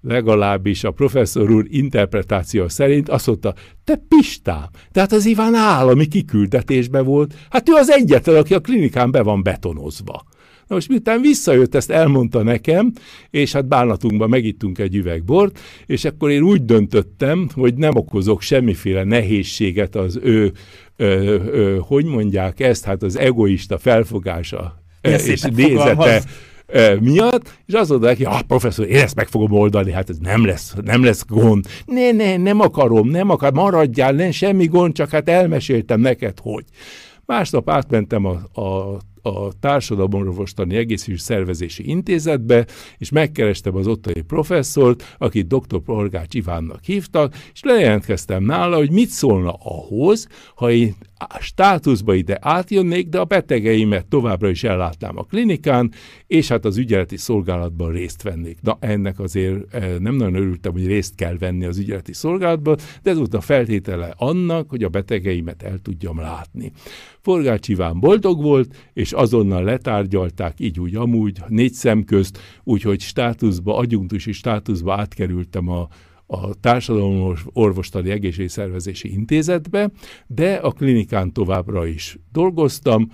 legalábbis 0.08 0.84
a 0.84 0.91
professzor 0.91 1.52
úr 1.52 1.65
interpretáció 1.70 2.68
szerint 2.68 3.10
azt 3.10 3.28
mondta, 3.28 3.54
te 3.84 4.02
Pistám, 4.08 4.70
tehát 4.91 5.12
az 5.12 5.26
Iván 5.26 5.54
állami 5.54 6.08
kiküldetésbe 6.08 7.02
volt, 7.02 7.34
hát 7.50 7.70
ő 7.70 7.74
az 7.74 7.91
egyetlen, 7.91 8.36
aki 8.36 8.54
a 8.54 8.60
klinikán 8.60 9.12
be 9.12 9.22
van 9.22 9.44
betonozva. 9.44 10.24
Na 10.68 10.76
most 10.76 10.89
miután 10.89 11.22
visszajött, 11.22 11.76
ezt 11.76 11.91
elmondta 11.91 12.44
nekem, 12.44 12.91
és 13.30 13.52
hát 13.52 13.68
bánatunkban 13.68 14.30
megittunk 14.30 14.80
egy 14.80 14.96
üvegbort, 14.96 15.60
és 15.86 16.06
akkor 16.06 16.30
én 16.30 16.41
úgy 16.41 16.65
döntöttem, 16.65 17.48
hogy 17.54 17.74
nem 17.74 17.96
okozok 17.96 18.41
semmiféle 18.41 19.04
nehézséget 19.04 19.96
az 19.96 20.20
ő, 20.24 20.52
ö, 20.96 21.06
ö, 21.06 21.78
hogy 21.80 22.06
mondják 22.06 22.60
ezt, 22.60 22.86
hát 22.86 23.04
az 23.04 23.18
egoista 23.18 23.78
felfogása 23.78 24.84
és 25.02 25.41
nézete. 25.41 25.89
Fogalmaz 25.89 26.26
miatt, 26.99 27.60
és 27.65 27.73
azt 27.73 27.89
mondta 27.89 28.08
neki, 28.08 28.23
ah, 28.23 28.41
professzor, 28.41 28.88
én 28.88 29.01
ezt 29.01 29.15
meg 29.15 29.28
fogom 29.28 29.51
oldani, 29.51 29.91
hát 29.91 30.10
ez 30.10 30.17
nem 30.17 30.45
lesz, 30.45 30.73
nem 30.84 31.04
lesz 31.04 31.25
gond. 31.28 31.65
Ne, 31.86 32.12
ne, 32.12 32.38
nem 32.38 32.60
akarom, 32.60 33.10
nem 33.10 33.30
akar, 33.30 33.54
maradjál, 33.54 34.13
nem 34.13 34.32
semmi 34.32 34.65
gond, 34.65 34.93
csak 34.93 35.10
hát 35.10 35.30
elmeséltem 35.30 35.99
neked, 35.99 36.39
hogy. 36.41 36.63
Másnap 37.25 37.69
átmentem 37.69 38.25
a, 38.25 38.62
a 38.62 38.97
a 39.25 39.51
Társadalomorvostani 39.60 40.75
Egészségügyi 40.75 41.21
Szervezési 41.21 41.89
Intézetbe, 41.89 42.65
és 42.97 43.10
megkerestem 43.10 43.75
az 43.75 43.88
ottani 43.88 44.21
professzort, 44.21 45.15
akit 45.17 45.47
dr. 45.47 45.80
Polgács 45.86 46.34
Ivánnak 46.34 46.84
hívtak, 46.84 47.34
és 47.54 47.63
lejelentkeztem 47.63 48.43
nála, 48.43 48.75
hogy 48.75 48.91
mit 48.91 49.10
szólna 49.10 49.54
ahhoz, 49.63 50.28
ha 50.56 50.71
én 50.71 50.95
státuszba 51.39 52.13
ide 52.13 52.38
átjönnék, 52.41 53.10
de 53.10 53.19
a 53.19 53.25
betegeimet 53.25 54.06
továbbra 54.06 54.49
is 54.49 54.63
ellátnám 54.63 55.17
a 55.17 55.23
klinikán, 55.23 55.91
és 56.28 56.47
hát 56.47 56.65
az 56.65 56.78
ügyeleti 56.78 57.17
szolgálatban 57.17 57.91
részt 57.91 58.21
vennék. 58.21 58.58
Na, 58.62 58.78
ennek 58.80 59.19
azért 59.19 59.73
eh, 59.73 59.95
nem 59.99 60.15
nagyon 60.15 60.36
örültem, 60.36 60.71
hogy 60.71 60.88
részt 60.88 61.15
kell 61.15 61.38
venni 61.38 61.65
az 61.65 61.78
ügyeleti 61.78 62.13
szolgálatban, 62.13 62.78
de 63.04 63.10
ez 63.10 63.17
volt 63.17 63.34
a 63.34 63.41
feltétele 63.41 64.13
annak, 64.17 64.69
hogy 64.69 64.84
a 64.84 64.89
betegeimet 64.89 65.63
el 65.63 65.78
tudjam 65.78 66.19
látni. 66.19 66.71
Forgács 67.21 67.67
Iván 67.67 67.99
boldog 67.99 68.41
volt, 68.41 68.89
és 68.93 69.12
azonnal 69.12 69.63
letárgyalták, 69.63 70.60
így 70.60 70.80
úgy 70.80 70.95
amúgy, 70.95 71.39
négy 71.47 71.73
szem 71.73 72.04
közt, 72.04 72.39
úgyhogy 72.63 72.99
státuszba, 72.99 73.78
agyunktusi 73.78 74.32
státuszba 74.32 74.93
átkerültem 74.93 75.69
a 75.69 75.88
a 76.28 76.60
Társadalom 76.60 77.36
Orvostani 77.54 78.10
Egészségszervezési 78.10 79.14
Intézetbe, 79.14 79.92
de 80.28 80.54
a 80.54 80.72
klinikán 80.72 81.34
továbbra 81.34 81.86
is 81.86 82.18
dolgoztam, 82.32 83.10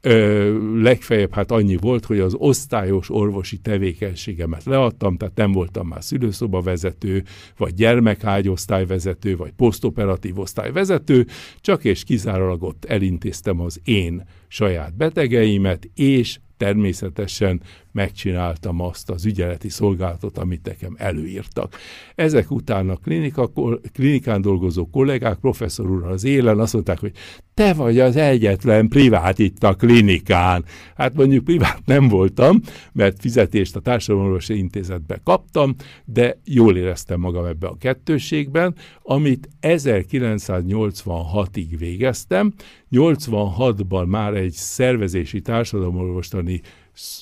Ö, 0.00 0.82
legfeljebb 0.82 1.34
hát 1.34 1.50
annyi 1.50 1.76
volt, 1.76 2.04
hogy 2.04 2.18
az 2.18 2.34
osztályos 2.38 3.10
orvosi 3.10 3.56
tevékenységemet 3.56 4.64
leadtam, 4.64 5.16
tehát 5.16 5.34
nem 5.34 5.52
voltam 5.52 5.86
már 5.86 6.04
szülőszoba 6.04 6.60
vezető, 6.60 7.22
vagy 7.56 7.74
gyermekágyosztályvezető, 7.74 9.36
vagy 9.36 9.52
posztoperatív 9.52 10.38
osztályvezető, 10.38 11.26
csak 11.60 11.84
és 11.84 12.04
kizárólag 12.04 12.62
ott 12.62 12.84
elintéztem 12.84 13.60
az 13.60 13.80
én 13.84 14.24
saját 14.48 14.96
betegeimet, 14.96 15.90
és 15.94 16.38
természetesen 16.56 17.60
megcsináltam 17.92 18.80
azt 18.80 19.10
az 19.10 19.24
ügyeleti 19.24 19.68
szolgálatot, 19.68 20.38
amit 20.38 20.66
nekem 20.66 20.94
előírtak. 20.98 21.76
Ezek 22.14 22.50
után 22.50 22.90
a 22.90 22.96
klinika, 22.96 23.52
klinikán 23.92 24.40
dolgozó 24.40 24.90
kollégák, 24.90 25.38
professzor 25.38 25.90
úr 25.90 26.04
az 26.04 26.24
élen 26.24 26.58
azt 26.58 26.72
mondták, 26.72 26.98
hogy 26.98 27.12
te 27.54 27.74
vagy 27.74 27.98
az 27.98 28.16
egyetlen 28.16 28.88
privát 28.88 29.38
itt 29.38 29.64
a 29.64 29.74
klinikán. 29.74 30.64
Hát 30.96 31.14
mondjuk 31.14 31.44
privát 31.44 31.82
nem 31.84 32.08
voltam, 32.08 32.60
mert 32.92 33.20
fizetést 33.20 33.76
a 33.76 33.80
Társadalomorvosi 33.80 34.58
Intézetbe 34.58 35.20
kaptam, 35.24 35.74
de 36.04 36.40
jól 36.44 36.76
éreztem 36.76 37.20
magam 37.20 37.44
ebbe 37.44 37.66
a 37.66 37.76
kettőségben, 37.76 38.74
amit 39.02 39.48
1986-ig 39.62 41.74
végeztem. 41.78 42.54
86-ban 42.90 44.06
már 44.06 44.34
egy 44.34 44.52
szervezési 44.52 45.40
társadalomorvostani 45.40 46.60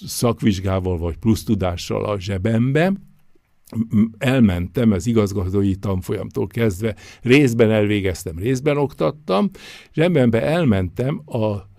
szakvizsgával 0.07 0.99
vagy 0.99 1.17
plusz 1.17 1.45
tudással 1.45 2.05
a 2.05 2.21
zsebembe, 2.21 2.93
elmentem 4.19 4.93
az 4.93 5.07
igazgatói 5.07 5.75
tanfolyamtól 5.75 6.47
kezdve, 6.47 6.97
részben 7.23 7.71
elvégeztem, 7.71 8.39
részben 8.39 8.77
oktattam, 8.77 9.51
zsebembe 9.93 10.43
elmentem 10.43 11.23
a 11.27 11.73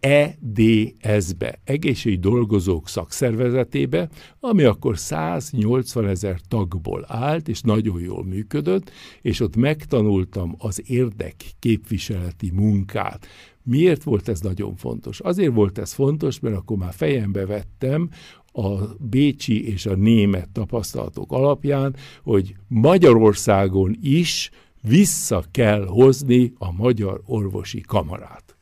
EDS-be, 0.00 1.60
Egészségügyi 1.64 2.20
Dolgozók 2.20 2.88
Szakszervezetébe, 2.88 4.08
ami 4.40 4.62
akkor 4.62 4.98
180 4.98 6.06
ezer 6.06 6.40
tagból 6.48 7.04
állt, 7.08 7.48
és 7.48 7.60
nagyon 7.60 8.00
jól 8.00 8.24
működött, 8.24 8.90
és 9.22 9.40
ott 9.40 9.56
megtanultam 9.56 10.54
az 10.58 10.82
érdek 10.86 11.34
képviseleti 11.58 12.50
munkát. 12.50 13.26
Miért 13.62 14.02
volt 14.02 14.28
ez 14.28 14.40
nagyon 14.40 14.74
fontos? 14.74 15.20
Azért 15.20 15.54
volt 15.54 15.78
ez 15.78 15.92
fontos, 15.92 16.40
mert 16.40 16.56
akkor 16.56 16.76
már 16.76 16.92
fejembe 16.92 17.46
vettem 17.46 18.08
a 18.52 18.96
bécsi 18.98 19.72
és 19.72 19.86
a 19.86 19.94
német 19.94 20.48
tapasztalatok 20.52 21.32
alapján, 21.32 21.96
hogy 22.22 22.54
Magyarországon 22.68 23.96
is 24.02 24.50
vissza 24.82 25.44
kell 25.50 25.86
hozni 25.86 26.52
a 26.58 26.72
Magyar 26.72 27.20
Orvosi 27.26 27.80
Kamarát. 27.80 28.59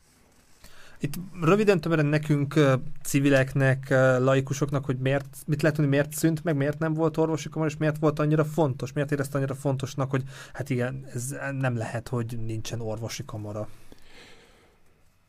Itt 1.01 1.13
röviden 1.41 1.81
tömören 1.81 2.05
nekünk, 2.05 2.59
civileknek, 3.03 3.89
laikusoknak, 4.19 4.85
hogy 4.85 4.97
miért, 4.97 5.37
mit 5.45 5.61
lehet 5.61 5.77
tudni, 5.77 5.91
miért 5.91 6.13
szűnt 6.13 6.43
meg, 6.43 6.55
miért 6.55 6.79
nem 6.79 6.93
volt 6.93 7.17
orvosi 7.17 7.49
kamara, 7.49 7.69
és 7.69 7.77
miért 7.77 7.97
volt 7.97 8.19
annyira 8.19 8.45
fontos, 8.45 8.93
miért 8.93 9.11
érezte 9.11 9.37
annyira 9.37 9.55
fontosnak, 9.55 10.09
hogy 10.09 10.23
hát 10.53 10.69
igen, 10.69 11.05
ez 11.13 11.35
nem 11.59 11.77
lehet, 11.77 12.07
hogy 12.07 12.37
nincsen 12.45 12.81
orvosi 12.81 13.23
kamara. 13.25 13.67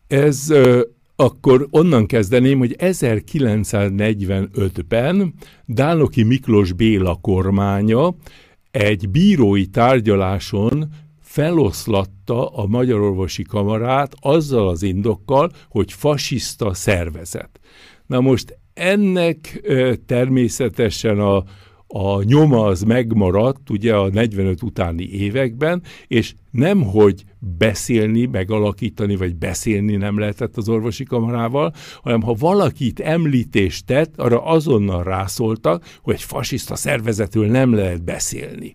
Ez 0.06 0.52
akkor 1.16 1.66
onnan 1.70 2.06
kezdeném, 2.06 2.58
hogy 2.58 2.76
1945-ben 2.78 5.34
Dánoki 5.66 6.22
Miklós 6.22 6.72
Béla 6.72 7.18
kormánya 7.20 8.14
egy 8.70 9.08
bírói 9.08 9.66
tárgyaláson 9.66 10.88
feloszlatta 11.30 12.48
a 12.48 12.66
Magyar 12.66 13.00
Orvosi 13.00 13.42
Kamarát 13.42 14.14
azzal 14.20 14.68
az 14.68 14.82
indokkal, 14.82 15.50
hogy 15.68 15.92
fasiszta 15.92 16.74
szervezet. 16.74 17.60
Na 18.06 18.20
most 18.20 18.58
ennek 18.74 19.70
természetesen 20.06 21.18
a, 21.18 21.44
a 21.86 22.22
nyoma 22.22 22.64
az 22.64 22.82
megmaradt 22.82 23.70
ugye 23.70 23.94
a 23.94 24.08
45 24.08 24.62
utáni 24.62 25.08
években, 25.08 25.82
és 26.06 26.34
nem 26.50 26.82
hogy 26.82 27.24
beszélni, 27.58 28.26
megalakítani, 28.26 29.16
vagy 29.16 29.36
beszélni 29.36 29.96
nem 29.96 30.18
lehetett 30.18 30.56
az 30.56 30.68
orvosi 30.68 31.04
kamarával, 31.04 31.72
hanem 32.02 32.22
ha 32.22 32.32
valakit 32.32 33.00
említést 33.00 33.86
tett, 33.86 34.20
arra 34.20 34.44
azonnal 34.44 35.02
rászóltak, 35.02 35.84
hogy 36.02 36.14
egy 36.14 36.22
fasiszta 36.22 36.76
szervezetről 36.76 37.46
nem 37.46 37.74
lehet 37.74 38.04
beszélni. 38.04 38.74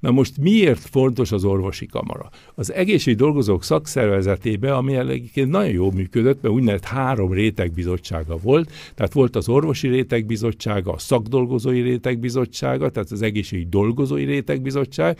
Na 0.00 0.10
most 0.10 0.38
miért 0.38 0.78
fontos 0.78 1.32
az 1.32 1.44
orvosi 1.44 1.86
kamara? 1.86 2.30
Az 2.54 2.72
egészségügyi 2.72 3.22
dolgozók 3.22 3.64
szakszervezetébe, 3.64 4.74
ami 4.74 4.94
egyébként 4.94 5.50
nagyon 5.50 5.72
jól 5.72 5.92
működött, 5.92 6.42
mert 6.42 6.54
úgynevezett 6.54 6.86
három 6.86 7.32
rétegbizottsága 7.32 8.36
volt, 8.36 8.70
tehát 8.94 9.12
volt 9.12 9.36
az 9.36 9.48
orvosi 9.48 9.88
rétegbizottsága, 9.88 10.92
a 10.92 10.98
szakdolgozói 10.98 11.80
rétegbizottsága, 11.80 12.90
tehát 12.90 13.10
az 13.10 13.22
egészségügyi 13.22 13.68
dolgozói 13.68 14.24
rétegbizottság, 14.24 15.18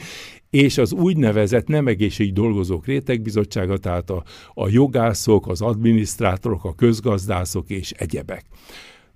és 0.51 0.79
az 0.79 0.93
úgynevezett 0.93 1.67
nem 1.67 1.87
egészségügyi 1.87 2.41
dolgozók 2.41 2.87
rétegbizottsága, 2.87 3.77
tehát 3.77 4.11
a, 4.11 4.23
a 4.55 4.69
jogászok, 4.69 5.49
az 5.49 5.61
adminisztrátorok, 5.61 6.65
a 6.65 6.75
közgazdászok 6.75 7.71
és 7.71 7.91
egyebek. 7.91 8.45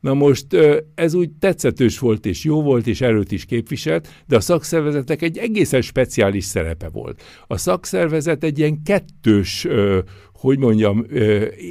Na 0.04 0.14
most 0.14 0.46
ez 0.94 1.14
úgy 1.14 1.30
tetszetős 1.30 1.98
volt, 1.98 2.26
és 2.26 2.44
jó 2.44 2.62
volt, 2.62 2.86
és 2.86 3.00
erőt 3.00 3.32
is 3.32 3.44
képviselt, 3.44 4.08
de 4.26 4.36
a 4.36 4.40
szakszervezetnek 4.40 5.22
egy 5.22 5.38
egészen 5.38 5.80
speciális 5.80 6.44
szerepe 6.44 6.88
volt. 6.88 7.22
A 7.46 7.56
szakszervezet 7.56 8.44
egy 8.44 8.58
ilyen 8.58 8.82
kettős 8.82 9.66
hogy 10.32 10.58
mondjam, 10.58 11.06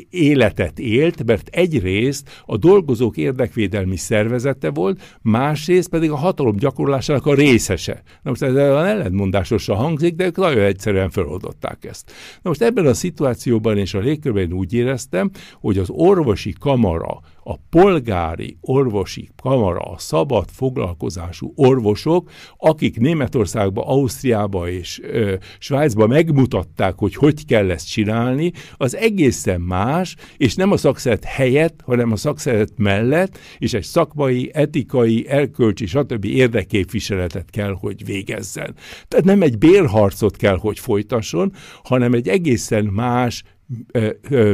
életet 0.09 0.79
élt, 0.79 1.25
mert 1.25 1.47
egyrészt 1.47 2.43
a 2.45 2.57
dolgozók 2.57 3.17
érdekvédelmi 3.17 3.95
szervezete 3.95 4.69
volt, 4.69 5.17
másrészt 5.21 5.89
pedig 5.89 6.11
a 6.11 6.15
hatalom 6.15 6.55
gyakorlásának 6.55 7.25
a 7.25 7.33
részese. 7.33 8.03
Na 8.21 8.29
most 8.29 8.41
ez 8.41 8.55
ellentmondásosan 8.55 9.75
hangzik, 9.75 10.15
de 10.15 10.25
ők 10.25 10.37
nagyon 10.37 10.63
egyszerűen 10.63 11.09
feloldották 11.09 11.85
ezt. 11.85 12.11
Na 12.41 12.49
most 12.49 12.61
ebben 12.61 12.85
a 12.85 12.93
szituációban 12.93 13.77
és 13.77 13.93
a 13.93 13.99
légkörben 13.99 14.53
úgy 14.53 14.73
éreztem, 14.73 15.29
hogy 15.53 15.77
az 15.77 15.89
orvosi 15.89 16.53
kamara, 16.59 17.21
a 17.43 17.55
polgári 17.69 18.57
orvosi 18.61 19.29
kamara, 19.41 19.79
a 19.79 19.97
szabad 19.97 20.49
foglalkozású 20.49 21.53
orvosok, 21.55 22.29
akik 22.57 22.99
Németországba, 22.99 23.87
Ausztriába 23.87 24.69
és 24.69 25.01
ö, 25.03 25.33
Svájcba 25.59 26.07
megmutatták, 26.07 26.93
hogy 26.97 27.15
hogy 27.15 27.45
kell 27.45 27.71
ezt 27.71 27.89
csinálni, 27.89 28.51
az 28.77 28.95
egészen 28.95 29.61
más, 29.61 30.15
és 30.37 30.55
nem 30.55 30.71
a 30.71 30.77
szakszeret 30.77 31.23
helyett, 31.23 31.79
hanem 31.85 32.11
a 32.11 32.15
szakszeret 32.15 32.71
mellett, 32.77 33.37
és 33.57 33.73
egy 33.73 33.83
szakmai, 33.83 34.49
etikai, 34.53 35.27
erkölcsi, 35.27 35.85
stb. 35.85 36.25
érdekképviseletet 36.25 37.49
kell, 37.49 37.75
hogy 37.79 38.05
végezzen. 38.05 38.75
Tehát 39.07 39.25
nem 39.25 39.41
egy 39.41 39.57
bérharcot 39.57 40.35
kell, 40.37 40.57
hogy 40.57 40.79
folytasson, 40.79 41.53
hanem 41.83 42.13
egy 42.13 42.27
egészen 42.27 42.85
más, 42.85 43.43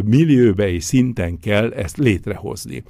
millióbe 0.06 0.70
és 0.70 0.84
szinten 0.84 1.40
kell 1.40 1.72
ezt 1.72 1.98
létrehozni. 1.98 2.84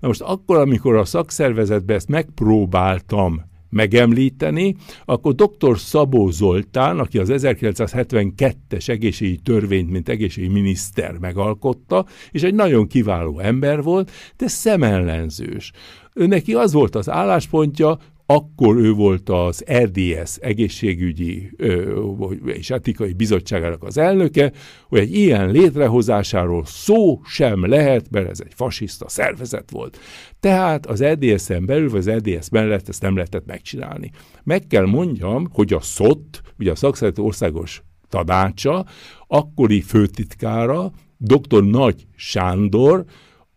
Na 0.00 0.06
most 0.06 0.20
akkor, 0.20 0.56
amikor 0.56 0.96
a 0.96 1.04
szakszervezetben 1.04 1.96
ezt 1.96 2.08
megpróbáltam 2.08 3.42
megemlíteni, 3.74 4.76
akkor 5.04 5.34
dr. 5.34 5.78
Szabó 5.78 6.30
Zoltán, 6.30 6.98
aki 6.98 7.18
az 7.18 7.28
1972-es 7.32 8.88
egészségügyi 8.88 9.38
törvényt, 9.38 9.90
mint 9.90 10.08
egészségügyminiszter 10.08 11.18
megalkotta, 11.18 12.06
és 12.30 12.42
egy 12.42 12.54
nagyon 12.54 12.86
kiváló 12.86 13.38
ember 13.38 13.82
volt, 13.82 14.10
de 14.36 14.48
szemellenzős. 14.48 15.72
Neki 16.12 16.54
az 16.54 16.72
volt 16.72 16.94
az 16.94 17.10
álláspontja, 17.10 17.98
akkor 18.26 18.76
ő 18.76 18.92
volt 18.92 19.28
az 19.28 19.64
RDS 19.72 20.36
egészségügyi 20.40 21.50
ö, 21.56 22.00
és 22.46 22.70
etikai 22.70 23.12
bizottságának 23.12 23.82
az 23.82 23.98
elnöke, 23.98 24.52
hogy 24.88 24.98
egy 24.98 25.14
ilyen 25.16 25.50
létrehozásáról 25.50 26.64
szó 26.64 27.20
sem 27.24 27.68
lehet, 27.68 28.10
mert 28.10 28.30
ez 28.30 28.40
egy 28.44 28.52
fasiszta 28.54 29.08
szervezet 29.08 29.70
volt. 29.70 29.98
Tehát 30.40 30.86
az 30.86 31.04
RDS-en 31.04 31.66
belül, 31.66 31.90
vagy 31.90 31.98
az 31.98 32.10
RDS 32.10 32.48
mellett 32.50 32.88
ezt 32.88 33.02
nem 33.02 33.14
lehetett 33.14 33.46
megcsinálni. 33.46 34.10
Meg 34.42 34.66
kell 34.66 34.86
mondjam, 34.86 35.48
hogy 35.52 35.72
a 35.72 35.80
SZOT, 35.80 36.40
ugye 36.58 36.70
a 36.70 36.74
Szakszereti 36.74 37.20
Országos 37.20 37.82
Tanácsa, 38.08 38.86
akkori 39.26 39.80
főtitkára, 39.80 40.92
dr. 41.18 41.64
Nagy 41.64 42.06
Sándor, 42.16 43.04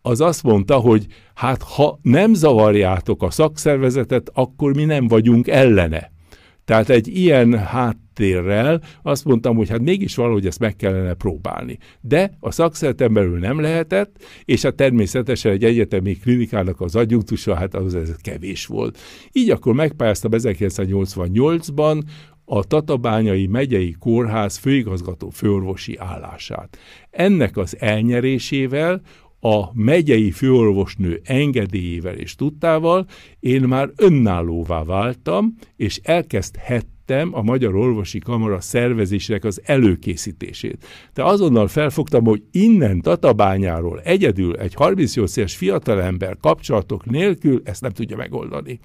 az 0.08 0.22
azt 0.22 0.44
mondta, 0.44 0.76
hogy 0.76 1.06
hát 1.34 1.64
ha 1.64 2.00
nem 2.02 2.34
zavarjátok 2.34 3.24
a 3.24 3.32
szakszervezetet, 3.32 4.30
akkor 4.34 4.76
mi 4.76 4.86
nem 4.86 5.08
vagyunk 5.08 5.48
ellene. 5.48 6.12
Tehát 6.66 6.90
egy 6.90 7.08
ilyen 7.08 7.58
háttérrel 7.58 8.82
azt 9.02 9.26
mondtam, 9.26 9.56
hogy 9.56 9.70
hát 9.70 9.82
mégis 9.82 10.16
valahogy 10.16 10.46
ezt 10.46 10.60
meg 10.60 10.76
kellene 10.76 11.14
próbálni. 11.14 11.78
De 12.02 12.32
a 12.40 12.52
szakszereten 12.52 13.14
belül 13.14 13.40
nem 13.40 13.60
lehetett, 13.60 14.24
és 14.46 14.62
hát 14.62 14.76
természetesen 14.76 15.52
egy 15.52 15.64
egyetemi 15.64 16.14
klinikának 16.14 16.82
az 16.82 16.96
adjunktusa, 16.96 17.56
hát 17.56 17.76
az 17.76 17.96
ez 17.96 18.16
kevés 18.22 18.66
volt. 18.66 18.98
Így 19.32 19.50
akkor 19.50 19.74
megpályáztam 19.74 20.32
1988-ban 20.34 22.02
a 22.46 22.64
Tatabányai 22.64 23.48
megyei 23.48 23.96
kórház 24.00 24.58
főigazgató 24.58 25.30
főorvosi 25.30 25.98
állását. 25.98 26.78
Ennek 27.10 27.58
az 27.58 27.76
elnyerésével 27.80 29.02
a 29.40 29.70
megyei 29.74 30.32
főorvosnő 30.32 31.22
engedélyével 31.24 32.16
és 32.16 32.36
tudtával 32.36 33.06
én 33.40 33.62
már 33.62 33.92
önállóvá 33.96 34.84
váltam, 34.84 35.56
és 35.76 36.00
elkezdhettem 36.04 37.30
a 37.34 37.42
Magyar 37.42 37.76
Orvosi 37.76 38.20
Kamara 38.20 38.62
szervezésének 38.62 39.44
az 39.44 39.62
előkészítését. 39.66 40.86
De 41.14 41.24
azonnal 41.24 41.68
felfogtam, 41.68 42.26
hogy 42.26 42.44
innen 42.52 43.02
Tatabányáról 43.02 44.00
egyedül 44.00 44.58
egy 44.58 44.74
38 44.74 45.38
éves 45.38 45.56
fiatalember 45.56 46.38
kapcsolatok 46.42 47.06
nélkül 47.06 47.62
ezt 47.64 47.82
nem 47.82 47.92
tudja 47.92 48.18
megoldani. 48.18 48.80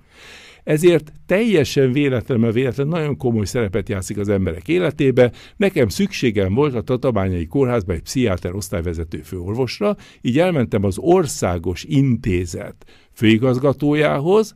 Ezért 0.64 1.12
teljesen 1.26 1.92
véletlen, 1.92 2.40
mert 2.40 2.54
véletlen 2.54 2.88
nagyon 2.88 3.16
komoly 3.16 3.44
szerepet 3.44 3.88
játszik 3.88 4.18
az 4.18 4.28
emberek 4.28 4.68
életébe. 4.68 5.32
Nekem 5.56 5.88
szükségem 5.88 6.54
volt 6.54 6.74
a 6.74 6.80
Tatabányai 6.80 7.46
Kórházba 7.46 7.92
egy 7.92 8.02
pszichiáter 8.02 8.54
osztályvezető 8.54 9.18
főorvosra, 9.18 9.96
így 10.20 10.38
elmentem 10.38 10.84
az 10.84 10.98
Országos 10.98 11.84
Intézet 11.84 12.84
főigazgatójához, 13.12 14.54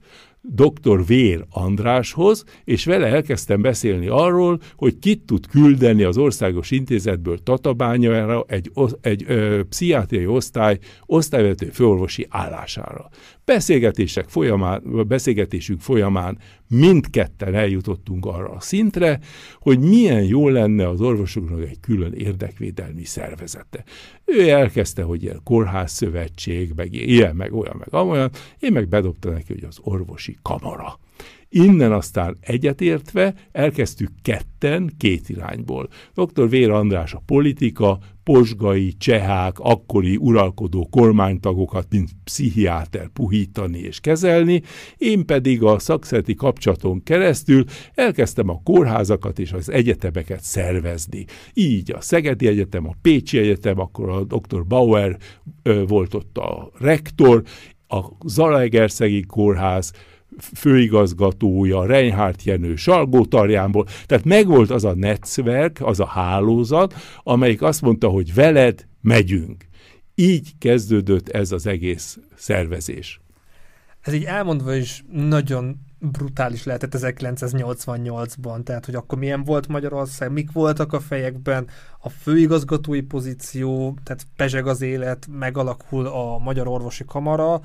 dr. 0.55 1.07
Vér 1.07 1.45
Andráshoz, 1.51 2.45
és 2.65 2.85
vele 2.85 3.07
elkezdtem 3.07 3.63
beszélni 3.63 4.07
arról, 4.07 4.61
hogy 4.77 4.99
kit 4.99 5.23
tud 5.27 5.47
küldeni 5.47 6.03
az 6.03 6.19
országos 6.19 6.71
intézetből 6.71 7.39
Tatabányára 7.39 8.45
egy, 8.49 8.71
egy 9.01 9.25
ö, 9.27 9.61
pszichiátriai 9.69 10.27
osztály 10.27 10.79
osztályvezető 11.07 11.67
főorvosi 11.67 12.27
állására. 12.29 13.09
Beszélgetések 13.47 14.29
folyamán, 14.29 15.07
beszélgetésünk 15.09 15.81
folyamán 15.81 16.39
mindketten 16.69 17.55
eljutottunk 17.55 18.27
arra 18.27 18.49
a 18.49 18.61
szintre, 18.61 19.21
hogy 19.59 19.79
milyen 19.79 20.23
jó 20.23 20.49
lenne 20.49 20.89
az 20.89 21.01
orvosoknak 21.01 21.61
egy 21.61 21.81
külön 21.81 22.13
érdekvédelmi 22.13 23.05
szervezete. 23.05 23.85
Ő 24.25 24.49
elkezdte, 24.49 25.03
hogy 25.03 25.23
ilyen 25.23 25.41
kórházszövetség, 25.45 26.73
meg 26.77 26.95
ilyen, 26.95 27.37
meg 27.37 27.55
olyan, 27.55 27.77
meg 27.79 27.89
amolyan, 27.91 28.31
én 28.59 28.73
meg 28.73 28.89
bedobta 28.89 29.31
neki, 29.31 29.53
hogy 29.53 29.65
az 29.65 29.79
orvosi 29.81 30.37
kamara. 30.43 30.99
Innen 31.49 31.93
aztán 31.93 32.37
egyetértve 32.41 33.35
elkezdtük 33.53 34.11
ketten 34.23 34.93
két 34.99 35.29
irányból. 35.29 35.89
Dr. 36.15 36.49
Vér 36.49 36.71
András 36.71 37.15
a 37.15 37.23
politika, 37.27 37.99
posgai, 38.23 38.93
csehák, 38.93 39.59
akkori 39.59 40.17
uralkodó 40.17 40.89
kormánytagokat, 40.91 41.87
mint 41.91 42.11
pszichiáter 42.25 43.09
puhítani 43.09 43.79
és 43.79 44.01
kezelni, 44.01 44.63
én 44.97 45.27
pedig 45.27 45.63
a 45.63 45.79
szakszereti 45.79 46.35
kapcsolaton 46.35 47.03
keresztül 47.03 47.65
elkezdtem 47.95 48.49
a 48.49 48.61
kórházakat 48.65 49.39
és 49.39 49.53
az 49.53 49.71
egyetemeket 49.71 50.43
szervezni. 50.43 51.25
Így 51.55 51.93
a 51.93 52.01
Szegedi 52.01 52.47
Egyetem, 52.47 52.89
a 52.89 52.95
Pécsi 53.03 53.39
Egyetem, 53.39 53.79
akkor 53.79 54.09
a 54.09 54.25
dr. 54.25 54.67
Bauer 54.67 55.17
volt 55.87 56.15
ott 56.15 56.39
a 56.39 56.71
rektor, 56.79 57.43
a 57.89 58.05
Zalaegerszegi 58.25 59.21
Kórház, 59.21 59.93
főigazgatója, 60.55 61.87
Reinhardt 61.87 62.43
Jenő, 62.43 62.77
Salgótarjánból. 62.77 63.87
Tehát 64.07 64.25
megvolt 64.25 64.71
az 64.71 64.85
a 64.85 64.95
network, 64.95 65.81
az 65.81 66.01
a 66.01 66.07
hálózat, 66.07 66.95
amelyik 67.23 67.63
azt 67.63 67.83
mondta, 67.83 68.09
hogy 68.09 68.35
veled 68.35 68.87
megyünk. 69.01 69.65
Így 70.15 70.59
kezdődött 70.59 71.29
ez 71.29 71.53
az 71.53 71.67
egész 71.67 72.19
szervezés. 72.35 73.21
Ez 74.01 74.13
így 74.13 74.25
elmondva 74.25 74.75
is 74.75 75.05
nagyon 75.13 75.77
brutális 75.99 76.65
lehetett 76.65 76.95
1988-ban, 76.97 78.63
tehát 78.63 78.85
hogy 78.85 78.95
akkor 78.95 79.19
milyen 79.19 79.45
volt 79.45 79.69
Magyarország, 79.69 80.33
mik 80.33 80.53
voltak 80.53 80.93
a 80.93 81.01
fejekben, 81.01 81.67
a 82.01 82.09
főigazgatói 82.09 83.01
pozíció, 83.01 83.99
tehát 84.05 84.27
pezseg 84.37 84.67
az 84.67 84.81
élet, 84.81 85.27
megalakul 85.31 86.07
a 86.07 86.39
Magyar 86.39 86.69
Orvosi 86.69 87.05
Kamara, 87.05 87.61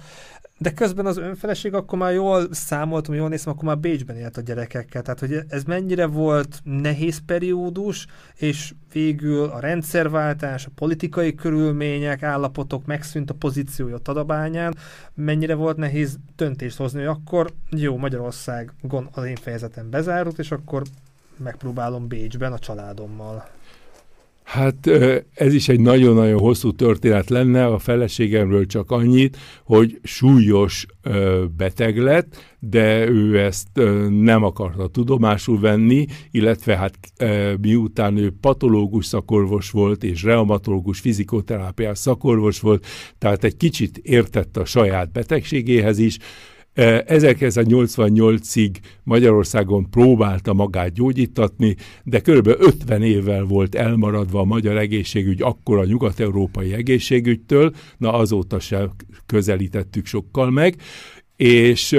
de 0.62 0.74
közben 0.74 1.06
az 1.06 1.18
önfeleség 1.18 1.74
akkor 1.74 1.98
már 1.98 2.14
jól 2.14 2.48
számoltam, 2.52 3.16
jól 3.16 3.30
néztem, 3.30 3.54
akkor 3.54 3.64
már 3.64 3.78
Bécsben 3.78 4.16
élt 4.16 4.38
a 4.38 4.42
gyerekekkel. 4.42 5.02
Tehát, 5.02 5.20
hogy 5.20 5.40
ez 5.48 5.64
mennyire 5.64 6.06
volt 6.06 6.60
nehéz 6.64 7.22
periódus, 7.26 8.08
és 8.36 8.74
végül 8.94 9.50
a 9.50 9.60
rendszerváltás, 9.60 10.66
a 10.66 10.72
politikai 10.76 11.36
körülmények, 11.36 12.24
állapotok, 12.24 12.86
megszűnt 12.86 13.30
a 13.30 13.34
pozíciója 13.34 13.98
Tadabányán, 13.98 14.76
mennyire 15.14 15.56
volt 15.56 15.78
nehéz 15.78 16.18
döntést 16.36 16.78
hozni, 16.78 17.00
hogy 17.00 17.08
akkor 17.08 17.52
jó, 17.70 17.98
Magyarország 17.98 18.31
az 19.12 19.26
én 19.26 19.36
fejezetem 19.36 19.90
bezárult, 19.90 20.40
és 20.40 20.52
akkor 20.52 20.84
megpróbálom 21.38 22.08
Bécsben 22.08 22.54
a 22.54 22.60
családommal. 22.60 23.50
Hát 24.44 24.88
ez 25.34 25.54
is 25.54 25.70
egy 25.70 25.80
nagyon-nagyon 25.80 26.40
hosszú 26.40 26.72
történet 26.72 27.30
lenne, 27.30 27.66
a 27.66 27.80
feleségemről 27.80 28.66
csak 28.66 28.92
annyit, 28.92 29.38
hogy 29.64 30.00
súlyos 30.04 30.86
beteg 31.58 31.98
lett, 31.98 32.56
de 32.60 33.08
ő 33.10 33.40
ezt 33.40 33.68
nem 34.10 34.44
akarta 34.44 34.88
tudomásul 34.88 35.60
venni, 35.60 36.06
illetve 36.32 36.78
hát 36.78 36.98
miután 37.62 38.18
ő 38.18 38.34
patológus 38.42 39.06
szakorvos 39.06 39.70
volt, 39.72 40.04
és 40.04 40.24
reumatológus 40.24 41.00
fizikoterápiás 41.00 41.98
szakorvos 41.98 42.60
volt, 42.60 42.86
tehát 43.18 43.44
egy 43.44 43.58
kicsit 43.58 43.98
értett 43.98 44.58
a 44.58 44.66
saját 44.66 45.12
betegségéhez 45.12 45.98
is, 45.98 46.18
1988-ig 46.76 48.76
Magyarországon 49.04 49.90
próbálta 49.90 50.54
magát 50.54 50.94
gyógyítatni, 50.94 51.76
de 52.04 52.20
kb. 52.20 52.48
50 52.48 53.02
évvel 53.02 53.44
volt 53.44 53.76
elmaradva 53.76 54.40
a 54.40 54.46
magyar 54.46 54.78
egészségügy 54.78 55.42
akkor 55.42 55.78
a 55.78 55.86
nyugat-európai 55.86 56.74
egészségügytől, 56.74 57.74
na 57.98 58.14
azóta 58.14 58.60
se 58.60 58.90
közelítettük 59.26 60.06
sokkal 60.06 60.52
meg, 60.52 60.76
és 61.36 61.98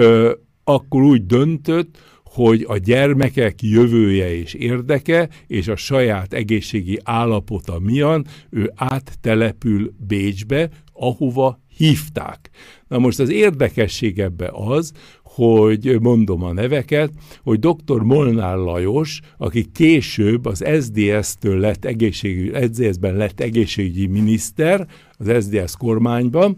akkor 0.64 1.02
úgy 1.02 1.26
döntött, 1.26 1.98
hogy 2.24 2.64
a 2.68 2.76
gyermekek 2.76 3.62
jövője 3.62 4.34
és 4.34 4.54
érdeke, 4.54 5.28
és 5.46 5.68
a 5.68 5.76
saját 5.76 6.32
egészségi 6.32 6.98
állapota 7.04 7.78
miatt 7.78 8.26
ő 8.50 8.72
áttelepül 8.74 9.92
Bécsbe, 10.06 10.70
ahova 10.92 11.60
hívták. 11.76 12.50
Na 12.92 12.98
most 12.98 13.20
az 13.20 13.28
érdekesség 13.30 14.18
ebbe 14.18 14.50
az, 14.52 14.92
hogy 15.22 15.98
mondom 16.00 16.42
a 16.42 16.52
neveket, 16.52 17.12
hogy 17.42 17.58
dr. 17.58 18.00
Molnár 18.02 18.56
Lajos, 18.56 19.20
aki 19.38 19.70
később 19.72 20.44
az 20.44 20.64
SDS-től 20.80 21.58
lett 21.58 21.84
egészségügyi, 21.84 22.66
SDS-ben 22.72 23.14
lett 23.14 23.40
egészségügyi 23.40 24.06
miniszter, 24.06 24.86
az 25.18 25.44
SDS 25.44 25.76
kormányban, 25.76 26.56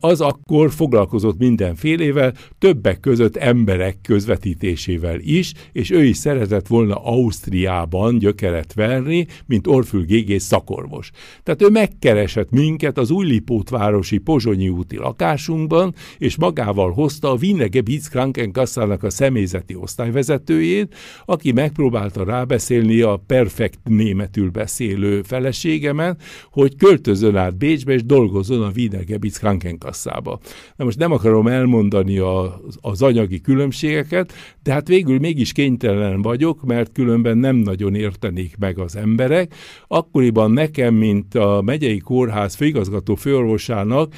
az 0.00 0.20
akkor 0.20 0.70
foglalkozott 0.70 1.38
mindenfélével, 1.38 2.34
többek 2.58 3.00
között 3.00 3.36
emberek 3.36 3.96
közvetítésével 4.02 5.18
is, 5.20 5.52
és 5.72 5.90
ő 5.90 6.04
is 6.04 6.16
szeretett 6.16 6.66
volna 6.66 6.94
Ausztriában 6.94 8.18
gyökeret 8.18 8.72
verni, 8.72 9.26
mint 9.46 9.66
Orfül 9.66 10.04
GG 10.04 10.40
szakorvos. 10.40 11.10
Tehát 11.42 11.62
ő 11.62 11.68
megkeresett 11.68 12.50
minket 12.50 12.98
az 12.98 13.10
Újlipótvárosi 13.10 14.18
Pozsonyi 14.18 14.68
úti 14.68 14.96
lakásunkban, 14.96 15.94
és 16.18 16.36
magával 16.36 16.92
hozta 16.92 17.30
a 17.30 17.36
Wiener 17.40 17.68
Gebietskrankenkassának 17.68 19.02
a 19.02 19.10
személyzeti 19.10 19.74
osztályvezetőjét, 19.74 20.94
aki 21.24 21.52
megpróbálta 21.52 22.24
rábeszélni 22.24 23.00
a 23.00 23.22
perfekt 23.26 23.78
németül 23.84 24.50
beszélő 24.50 25.22
feleségemet, 25.22 26.22
hogy 26.50 26.76
költözön 26.76 27.36
át 27.36 27.56
Bécsbe, 27.56 27.92
és 27.92 28.04
dolgozzon 28.04 28.62
a 28.62 28.70
Wiener 28.76 29.04
Gebietskrankenkassának 29.04 29.59
Krankenkasszába. 29.60 30.38
Na 30.76 30.84
most 30.84 30.98
nem 30.98 31.12
akarom 31.12 31.46
elmondani 31.46 32.18
a, 32.18 32.60
az 32.80 33.02
anyagi 33.02 33.40
különbségeket, 33.40 34.32
de 34.62 34.72
hát 34.72 34.88
végül 34.88 35.18
mégis 35.18 35.52
kénytelen 35.52 36.22
vagyok, 36.22 36.62
mert 36.62 36.92
különben 36.92 37.38
nem 37.38 37.56
nagyon 37.56 37.94
értenék 37.94 38.56
meg 38.58 38.78
az 38.78 38.96
emberek. 38.96 39.54
Akkoriban 39.86 40.50
nekem, 40.50 40.94
mint 40.94 41.34
a 41.34 41.62
megyei 41.64 41.98
kórház 41.98 42.54
főigazgató 42.54 43.14
főorvosának 43.14 44.14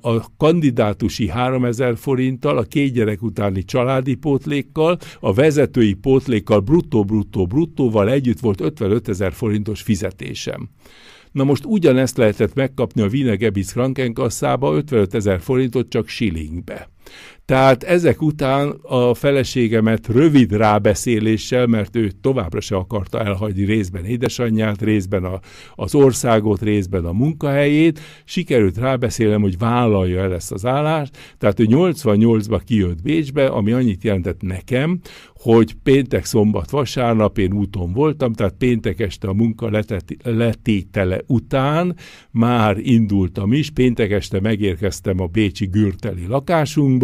a 0.00 0.36
kandidátusi 0.36 1.28
3000 1.28 1.96
forinttal, 1.96 2.58
a 2.58 2.62
két 2.62 2.92
gyerek 2.92 3.22
utáni 3.22 3.64
családi 3.64 4.14
pótlékkal, 4.14 4.98
a 5.20 5.32
vezetői 5.32 5.94
pótlékkal 5.94 6.60
bruttó-bruttó-bruttóval 6.60 8.10
együtt 8.10 8.40
volt 8.40 8.60
55 8.60 9.08
ezer 9.08 9.32
forintos 9.32 9.82
fizetésem. 9.82 10.68
Na 11.32 11.44
most 11.44 11.64
ugyanezt 11.64 12.16
lehetett 12.16 12.54
megkapni 12.54 13.02
a 13.02 13.06
Wiener 13.06 13.36
Gebitz 13.36 13.72
Krankenkasszába 13.72 14.74
55 14.74 15.14
ezer 15.14 15.40
forintot 15.40 15.88
csak 15.88 16.08
shillingbe. 16.08 16.88
Tehát 17.50 17.82
ezek 17.82 18.22
után 18.22 18.68
a 18.82 19.14
feleségemet 19.14 20.06
rövid 20.06 20.52
rábeszéléssel, 20.52 21.66
mert 21.66 21.96
ő 21.96 22.10
továbbra 22.20 22.60
se 22.60 22.76
akarta 22.76 23.24
elhagyni 23.24 23.64
részben 23.64 24.04
édesanyját, 24.04 24.82
részben 24.82 25.24
a, 25.24 25.40
az 25.74 25.94
országot, 25.94 26.62
részben 26.62 27.04
a 27.04 27.12
munkahelyét, 27.12 28.00
sikerült 28.24 28.78
rábeszélnem, 28.78 29.40
hogy 29.40 29.58
vállalja 29.58 30.22
el 30.22 30.34
ezt 30.34 30.52
az 30.52 30.66
állást. 30.66 31.16
Tehát 31.38 31.60
ő 31.60 31.64
88-ba 31.68 32.60
kijött 32.64 33.02
Bécsbe, 33.02 33.46
ami 33.46 33.72
annyit 33.72 34.04
jelentett 34.04 34.40
nekem, 34.40 35.00
hogy 35.34 35.74
péntek, 35.82 36.24
szombat, 36.24 36.70
vasárnap 36.70 37.38
én 37.38 37.52
úton 37.52 37.92
voltam, 37.92 38.32
tehát 38.32 38.54
péntek 38.58 39.00
este 39.00 39.28
a 39.28 39.32
munka 39.32 39.82
letétele 40.22 41.20
után 41.26 41.96
már 42.30 42.78
indultam 42.78 43.52
is, 43.52 43.70
péntek 43.70 44.10
este 44.10 44.40
megérkeztem 44.40 45.20
a 45.20 45.26
bécsi 45.26 45.66
gürteli 45.66 46.26
lakásunkba, 46.26 46.99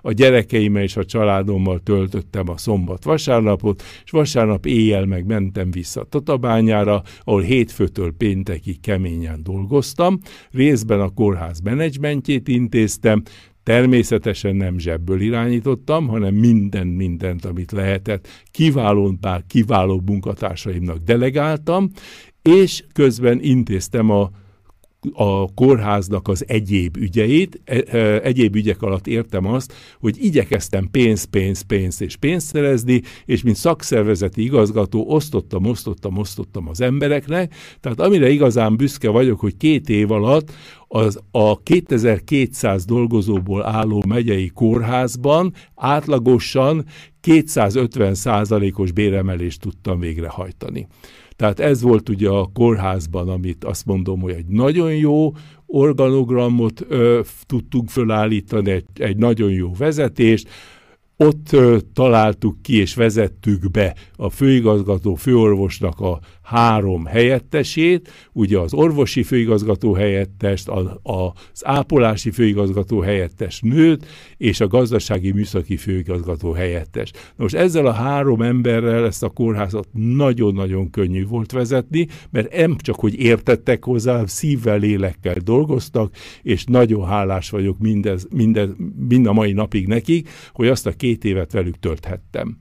a 0.00 0.12
gyerekeimmel 0.12 0.82
és 0.82 0.96
a 0.96 1.04
családommal 1.04 1.78
töltöttem 1.78 2.48
a 2.48 2.56
szombat-vasárnapot, 2.56 3.82
és 4.04 4.10
vasárnap 4.10 4.66
éjjel 4.66 5.04
meg 5.04 5.26
mentem 5.26 5.70
vissza 5.70 6.04
Tatabányára, 6.04 7.02
ahol 7.24 7.42
hétfőtől 7.42 8.12
péntekig 8.18 8.80
keményen 8.80 9.42
dolgoztam, 9.42 10.18
részben 10.50 11.00
a 11.00 11.08
kórház 11.08 11.60
menedzsmentjét 11.60 12.48
intéztem, 12.48 13.22
Természetesen 13.62 14.56
nem 14.56 14.78
zsebből 14.78 15.20
irányítottam, 15.20 16.08
hanem 16.08 16.34
minden 16.34 16.86
mindent, 16.86 17.44
amit 17.44 17.72
lehetett, 17.72 18.28
kiváló, 18.50 19.12
bár 19.20 19.44
kiváló 19.46 20.02
munkatársaimnak 20.06 20.98
delegáltam, 20.98 21.90
és 22.42 22.84
közben 22.92 23.42
intéztem 23.42 24.10
a 24.10 24.30
a 25.12 25.54
kórháznak 25.54 26.28
az 26.28 26.44
egyéb 26.48 26.96
ügyeit. 26.96 27.60
E, 27.64 27.82
e, 27.86 28.20
egyéb 28.22 28.56
ügyek 28.56 28.82
alatt 28.82 29.06
értem 29.06 29.46
azt, 29.46 29.72
hogy 30.00 30.24
igyekeztem 30.24 30.88
pénz, 30.90 31.24
pénz, 31.24 31.60
pénz 31.60 32.02
és 32.02 32.16
pénzt 32.16 32.46
szerezni, 32.46 33.02
és 33.24 33.42
mint 33.42 33.56
szakszervezeti 33.56 34.42
igazgató 34.42 35.04
osztottam, 35.08 35.64
osztottam, 35.64 36.16
osztottam 36.16 36.68
az 36.68 36.80
embereknek. 36.80 37.54
Tehát 37.80 38.00
amire 38.00 38.30
igazán 38.30 38.76
büszke 38.76 39.08
vagyok, 39.08 39.40
hogy 39.40 39.56
két 39.56 39.88
év 39.88 40.10
alatt 40.10 40.52
az 40.88 41.20
a 41.30 41.62
2200 41.62 42.84
dolgozóból 42.84 43.66
álló 43.66 44.02
megyei 44.08 44.48
kórházban 44.48 45.54
átlagosan 45.74 46.84
250 47.20 48.14
százalékos 48.14 48.92
béremelést 48.92 49.60
tudtam 49.60 50.00
végrehajtani. 50.00 50.86
Tehát 51.40 51.60
ez 51.60 51.82
volt 51.82 52.08
ugye 52.08 52.28
a 52.28 52.50
kórházban, 52.52 53.28
amit 53.28 53.64
azt 53.64 53.86
mondom, 53.86 54.20
hogy 54.20 54.32
egy 54.32 54.46
nagyon 54.46 54.94
jó 54.94 55.32
organogramot 55.66 56.84
ö, 56.88 57.20
tudtunk 57.46 57.88
fölállítani, 57.88 58.70
egy, 58.70 58.84
egy 58.94 59.16
nagyon 59.16 59.50
jó 59.50 59.72
vezetést, 59.78 60.48
ott 61.16 61.52
ö, 61.52 61.78
találtuk 61.92 62.62
ki 62.62 62.76
és 62.76 62.94
vezettük 62.94 63.70
be 63.70 63.94
a 64.16 64.30
főigazgató 64.30 65.14
főorvosnak 65.14 66.00
a 66.00 66.20
három 66.42 67.04
helyettesét, 67.04 68.12
ugye 68.32 68.58
az 68.58 68.74
orvosi 68.74 69.22
főigazgató 69.22 69.92
helyettest, 69.92 70.68
a, 70.68 71.00
a, 71.02 71.32
az 71.52 71.66
ápolási 71.66 72.30
főigazgató 72.30 73.00
helyettes 73.00 73.60
nőt, 73.60 74.06
és 74.36 74.60
a 74.60 74.66
gazdasági 74.66 75.32
műszaki 75.32 75.76
főigazgató 75.76 76.52
helyettes. 76.52 77.12
Most 77.36 77.54
ezzel 77.54 77.86
a 77.86 77.92
három 77.92 78.42
emberrel 78.42 79.04
ezt 79.04 79.22
a 79.22 79.28
kórházat 79.28 79.88
nagyon-nagyon 79.92 80.90
könnyű 80.90 81.26
volt 81.26 81.52
vezetni, 81.52 82.06
mert 82.30 82.56
nem 82.56 82.76
csak, 82.76 83.00
hogy 83.00 83.20
értettek 83.20 83.84
hozzá, 83.84 84.26
szívvel, 84.26 84.78
lélekkel 84.78 85.36
dolgoztak, 85.44 86.14
és 86.42 86.64
nagyon 86.64 87.06
hálás 87.06 87.50
vagyok 87.50 87.78
mindez, 87.78 88.26
mindez, 88.30 88.68
mind 89.08 89.26
a 89.26 89.32
mai 89.32 89.52
napig 89.52 89.86
nekik, 89.86 90.28
hogy 90.52 90.68
azt 90.68 90.86
a 90.86 90.92
két 90.92 91.24
évet 91.24 91.52
velük 91.52 91.78
tölthettem. 91.78 92.58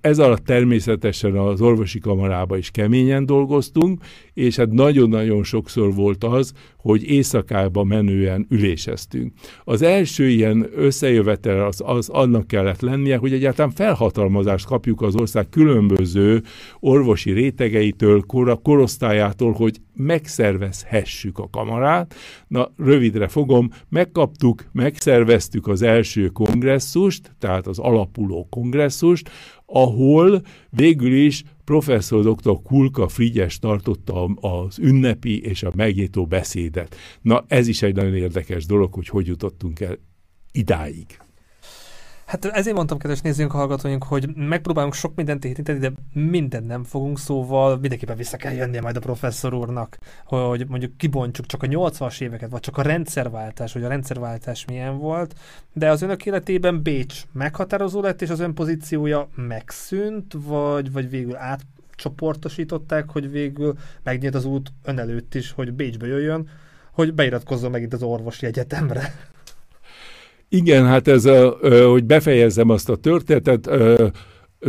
Ez 0.00 0.18
alatt 0.18 0.44
természetesen 0.44 1.36
az 1.36 1.60
orvosi 1.60 1.98
kamarába 1.98 2.56
is 2.56 2.70
keményen 2.70 3.26
dolgoztunk, 3.26 4.00
és 4.36 4.56
hát 4.56 4.72
nagyon-nagyon 4.72 5.44
sokszor 5.44 5.94
volt 5.94 6.24
az, 6.24 6.52
hogy 6.76 7.02
éjszakába 7.02 7.84
menően 7.84 8.46
üléseztünk. 8.50 9.32
Az 9.64 9.82
első 9.82 10.28
ilyen 10.28 10.66
összejövetel 10.74 11.64
az, 11.64 11.82
az 11.84 12.08
annak 12.08 12.46
kellett 12.46 12.80
lennie, 12.80 13.16
hogy 13.16 13.32
egyáltalán 13.32 13.70
felhatalmazást 13.70 14.66
kapjuk 14.66 15.02
az 15.02 15.14
ország 15.14 15.48
különböző 15.48 16.42
orvosi 16.80 17.30
rétegeitől, 17.30 18.20
kor, 18.26 18.58
korosztályától, 18.62 19.52
hogy 19.52 19.80
megszervezhessük 19.94 21.38
a 21.38 21.48
kamarát. 21.50 22.14
Na, 22.48 22.72
rövidre 22.76 23.28
fogom, 23.28 23.68
megkaptuk, 23.88 24.64
megszerveztük 24.72 25.66
az 25.66 25.82
első 25.82 26.26
kongresszust, 26.26 27.34
tehát 27.38 27.66
az 27.66 27.78
alapuló 27.78 28.46
kongresszust, 28.50 29.30
ahol 29.66 30.42
végül 30.70 31.12
is 31.12 31.42
professzor 31.66 32.34
dr. 32.34 32.62
Kulka 32.62 33.08
Frigyes 33.08 33.58
tartotta 33.58 34.24
az 34.24 34.78
ünnepi 34.78 35.42
és 35.42 35.62
a 35.62 35.72
megnyitó 35.74 36.26
beszédet. 36.26 36.96
Na, 37.22 37.44
ez 37.48 37.68
is 37.68 37.82
egy 37.82 37.94
nagyon 37.94 38.14
érdekes 38.14 38.66
dolog, 38.66 38.94
hogy 38.94 39.08
hogy 39.08 39.26
jutottunk 39.26 39.80
el 39.80 39.98
idáig. 40.52 41.06
Hát 42.26 42.44
ezért 42.44 42.76
mondtam, 42.76 42.98
kedves 42.98 43.20
nézőink, 43.20 43.50
hallgatóink, 43.50 44.04
hogy 44.04 44.34
megpróbálunk 44.34 44.94
sok 44.94 45.14
mindent 45.14 45.44
érinteni, 45.44 45.78
de 45.78 45.92
mindent 46.12 46.66
nem 46.66 46.84
fogunk, 46.84 47.18
szóval 47.18 47.78
mindenképpen 47.78 48.16
vissza 48.16 48.36
kell 48.36 48.52
jönnie 48.52 48.80
majd 48.80 48.96
a 48.96 49.00
professzor 49.00 49.54
úrnak, 49.54 49.98
hogy 50.24 50.66
mondjuk 50.68 50.96
kibontsuk 50.96 51.46
csak 51.46 51.62
a 51.62 51.66
80-as 51.66 52.20
éveket, 52.20 52.50
vagy 52.50 52.60
csak 52.60 52.76
a 52.76 52.82
rendszerváltás, 52.82 53.72
hogy 53.72 53.84
a 53.84 53.88
rendszerváltás 53.88 54.64
milyen 54.64 54.98
volt, 54.98 55.34
de 55.72 55.90
az 55.90 56.02
önök 56.02 56.26
életében 56.26 56.82
Bécs 56.82 57.22
meghatározó 57.32 58.00
lett, 58.00 58.22
és 58.22 58.30
az 58.30 58.40
ön 58.40 58.54
pozíciója 58.54 59.28
megszűnt, 59.34 60.34
vagy, 60.36 60.92
vagy 60.92 61.10
végül 61.10 61.36
átcsoportosították, 61.36 63.10
hogy 63.10 63.30
végül 63.30 63.74
megnyílt 64.02 64.34
az 64.34 64.44
út 64.44 64.72
ön 64.82 64.98
előtt 64.98 65.34
is, 65.34 65.50
hogy 65.50 65.72
Bécsbe 65.72 66.06
jöjjön, 66.06 66.48
hogy 66.92 67.14
beiratkozzon 67.14 67.70
megint 67.70 67.92
az 67.92 68.02
orvosi 68.02 68.46
egyetemre. 68.46 69.14
Igen, 70.48 70.86
hát 70.86 71.08
ez, 71.08 71.24
a, 71.24 71.58
hogy 71.88 72.04
befejezzem 72.04 72.70
azt 72.70 72.88
a 72.88 72.96
történetet, 72.96 73.70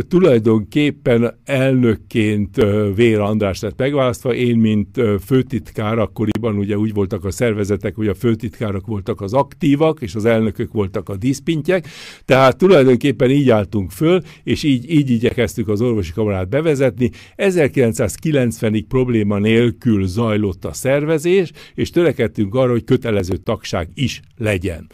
tulajdonképpen 0.08 1.38
elnökként 1.44 2.56
Vér 2.94 3.18
András 3.18 3.60
lett 3.60 3.78
megválasztva, 3.78 4.34
én, 4.34 4.56
mint 4.56 5.00
főtitkár, 5.24 5.98
akkoriban 5.98 6.56
ugye 6.56 6.78
úgy 6.78 6.92
voltak 6.92 7.24
a 7.24 7.30
szervezetek, 7.30 7.94
hogy 7.94 8.08
a 8.08 8.14
főtitkárok 8.14 8.86
voltak 8.86 9.20
az 9.20 9.32
aktívak, 9.32 10.00
és 10.00 10.14
az 10.14 10.24
elnökök 10.24 10.72
voltak 10.72 11.08
a 11.08 11.16
díszpintjek, 11.16 11.88
tehát 12.24 12.56
tulajdonképpen 12.56 13.30
így 13.30 13.50
álltunk 13.50 13.90
föl, 13.90 14.22
és 14.42 14.62
így, 14.62 14.90
így 14.90 15.10
igyekeztük 15.10 15.68
az 15.68 15.80
orvosi 15.80 16.12
kamarát 16.12 16.48
bevezetni. 16.48 17.10
1990-ig 17.36 18.84
probléma 18.88 19.38
nélkül 19.38 20.06
zajlott 20.06 20.64
a 20.64 20.72
szervezés, 20.72 21.52
és 21.74 21.90
törekedtünk 21.90 22.54
arra, 22.54 22.70
hogy 22.70 22.84
kötelező 22.84 23.36
tagság 23.36 23.88
is 23.94 24.20
legyen. 24.36 24.86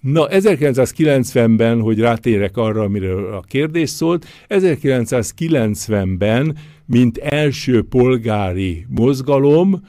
Na, 0.00 0.28
1990-ben, 0.30 1.80
hogy 1.80 1.98
rátérek 1.98 2.56
arra, 2.56 2.82
amiről 2.82 3.34
a 3.34 3.40
kérdés 3.40 3.90
szólt, 3.90 4.26
1990-ben, 4.48 6.56
mint 6.86 7.18
első 7.18 7.82
polgári 7.82 8.86
mozgalom, 8.88 9.82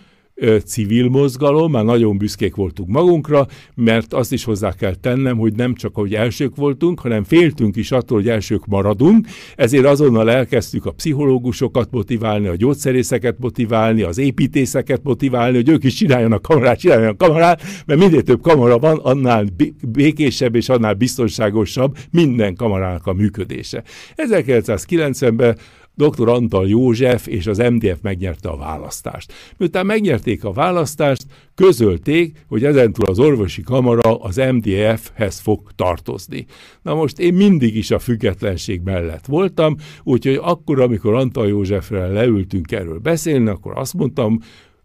civil 0.66 1.10
mozgalom, 1.10 1.72
már 1.72 1.84
nagyon 1.84 2.18
büszkék 2.18 2.56
voltunk 2.56 2.90
magunkra, 2.90 3.48
mert 3.76 4.14
azt 4.14 4.34
is 4.34 4.44
hozzá 4.44 4.74
kell 4.74 4.96
tennem, 4.96 5.38
hogy 5.38 5.54
nem 5.54 5.76
csak, 5.76 5.96
hogy 5.96 6.14
elsők 6.14 6.56
voltunk, 6.56 7.00
hanem 7.00 7.24
féltünk 7.24 7.76
is 7.76 7.92
attól, 7.92 8.18
hogy 8.18 8.30
elsők 8.30 8.66
maradunk, 8.66 9.28
ezért 9.56 9.86
azonnal 9.86 10.32
elkezdtük 10.32 10.86
a 10.86 10.92
pszichológusokat 10.92 11.92
motiválni, 11.92 12.48
a 12.48 12.56
gyógyszerészeket 12.56 13.36
motiválni, 13.40 14.02
az 14.02 14.18
építészeket 14.18 15.04
motiválni, 15.04 15.56
hogy 15.56 15.70
ők 15.70 15.84
is 15.84 15.94
csináljanak 15.94 16.42
kamarát, 16.42 16.80
csináljanak 16.80 17.18
kamarát, 17.18 17.62
mert 17.86 18.00
minél 18.00 18.22
több 18.22 18.42
kamara 18.42 18.78
van, 18.78 18.98
annál 18.98 19.46
békésebb 19.88 20.56
és 20.56 20.70
annál 20.70 20.94
biztonságosabb 20.94 21.98
minden 22.12 22.56
kamarának 22.56 23.08
a 23.08 23.14
működése. 23.14 23.84
1990-ben 24.16 25.58
dr. 26.00 26.30
Antal 26.30 26.68
József 26.68 27.28
és 27.28 27.48
az 27.48 27.58
MDF 27.58 27.98
megnyerte 28.02 28.50
a 28.50 28.58
választást. 28.58 29.34
Miután 29.58 29.86
megnyerték 29.86 30.44
a 30.44 30.52
választást, 30.52 31.26
közölték, 31.56 32.46
hogy 32.48 32.64
ezentúl 32.64 33.10
az 33.10 33.20
orvosi 33.20 33.62
kamara 33.62 34.16
az 34.16 34.42
MDF-hez 34.52 35.40
fog 35.40 35.72
tartozni. 35.76 36.46
Na 36.82 36.94
most 36.94 37.20
én 37.20 37.34
mindig 37.34 37.76
is 37.76 37.92
a 37.92 38.00
függetlenség 38.00 38.82
mellett 38.82 39.26
voltam, 39.26 39.76
úgyhogy 40.04 40.40
akkor, 40.42 40.82
amikor 40.82 41.14
Antal 41.14 41.48
Józsefrel 41.48 42.12
leültünk 42.12 42.72
erről 42.72 43.00
beszélni, 43.00 43.50
akkor 43.50 43.78
azt 43.78 43.94
mondtam, 43.94 44.40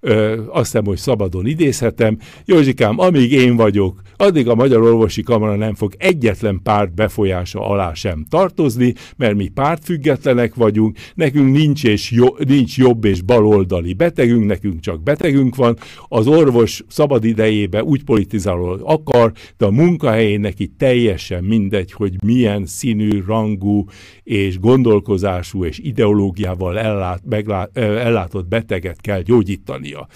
ö, 0.05 0.43
azt 0.49 0.65
hiszem, 0.65 0.85
hogy 0.85 0.97
szabadon 0.97 1.47
idézhetem. 1.47 2.19
Józsikám, 2.45 2.99
amíg 2.99 3.33
én 3.33 3.57
vagyok, 3.57 4.01
addig 4.17 4.49
a 4.49 4.55
Magyar 4.55 4.83
Orvosi 4.83 5.23
Kamara 5.23 5.57
nem 5.57 5.75
fog 5.75 5.93
egyetlen 5.99 6.61
párt 6.63 6.95
befolyása 6.95 7.69
alá 7.69 7.95
sem 7.95 8.25
tartozni, 8.29 8.95
mert 9.17 9.35
mi 9.35 9.49
pártfüggetlenek 9.49 10.55
vagyunk, 10.55 10.97
nekünk 11.15 11.53
nincs, 11.53 11.85
és 11.85 12.11
jo, 12.11 12.27
nincs 12.47 12.79
jobb 12.79 13.05
és 13.05 13.23
baloldali 13.23 13.93
betegünk, 13.93 14.47
nekünk 14.47 14.81
csak 14.81 15.03
betegünk 15.03 15.57
van. 15.57 15.77
Az 16.09 16.27
orvos 16.27 16.85
szabad 16.89 17.25
idejébe 17.25 17.85
úgy 17.85 18.05
politizáló 18.05 18.79
akar, 18.83 19.33
de 19.57 19.67
a 19.67 19.71
munkahelyén 19.71 20.41
neki 20.41 20.73
teljesen 20.79 21.45
mindegy, 21.45 21.93
hogy 21.93 22.23
milyen 22.25 22.67
színű, 22.67 23.23
rangú 23.27 23.85
és 24.23 24.59
gondolkozású 24.59 25.65
és 25.65 25.79
ideológiával 25.79 26.79
ellát, 26.79 27.23
meglát, 27.29 27.79
ellátott 27.79 28.49
beteget 28.49 29.01
kell 29.01 29.21
gyógyítani 29.21 29.94
tudja. 29.95 30.07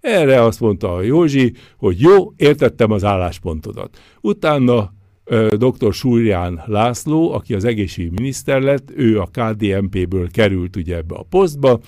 Erre 0.00 0.42
azt 0.42 0.60
mondta 0.60 0.94
a 0.94 1.02
Józsi, 1.02 1.52
hogy 1.76 2.00
jó, 2.00 2.32
értettem 2.36 2.90
az 2.90 3.04
álláspontodat. 3.04 3.98
Utána 4.20 4.94
dr. 5.56 5.92
Súrján 5.92 6.62
László, 6.66 7.32
aki 7.32 7.54
az 7.54 7.64
egészségügyminiszter 7.64 8.60
lett, 8.60 8.90
ő 8.96 9.20
a 9.20 9.30
KDMP-ből 9.32 10.30
került 10.30 10.76
ugye 10.76 10.96
ebbe 10.96 11.14
a 11.14 11.26
posztba, 11.28 11.80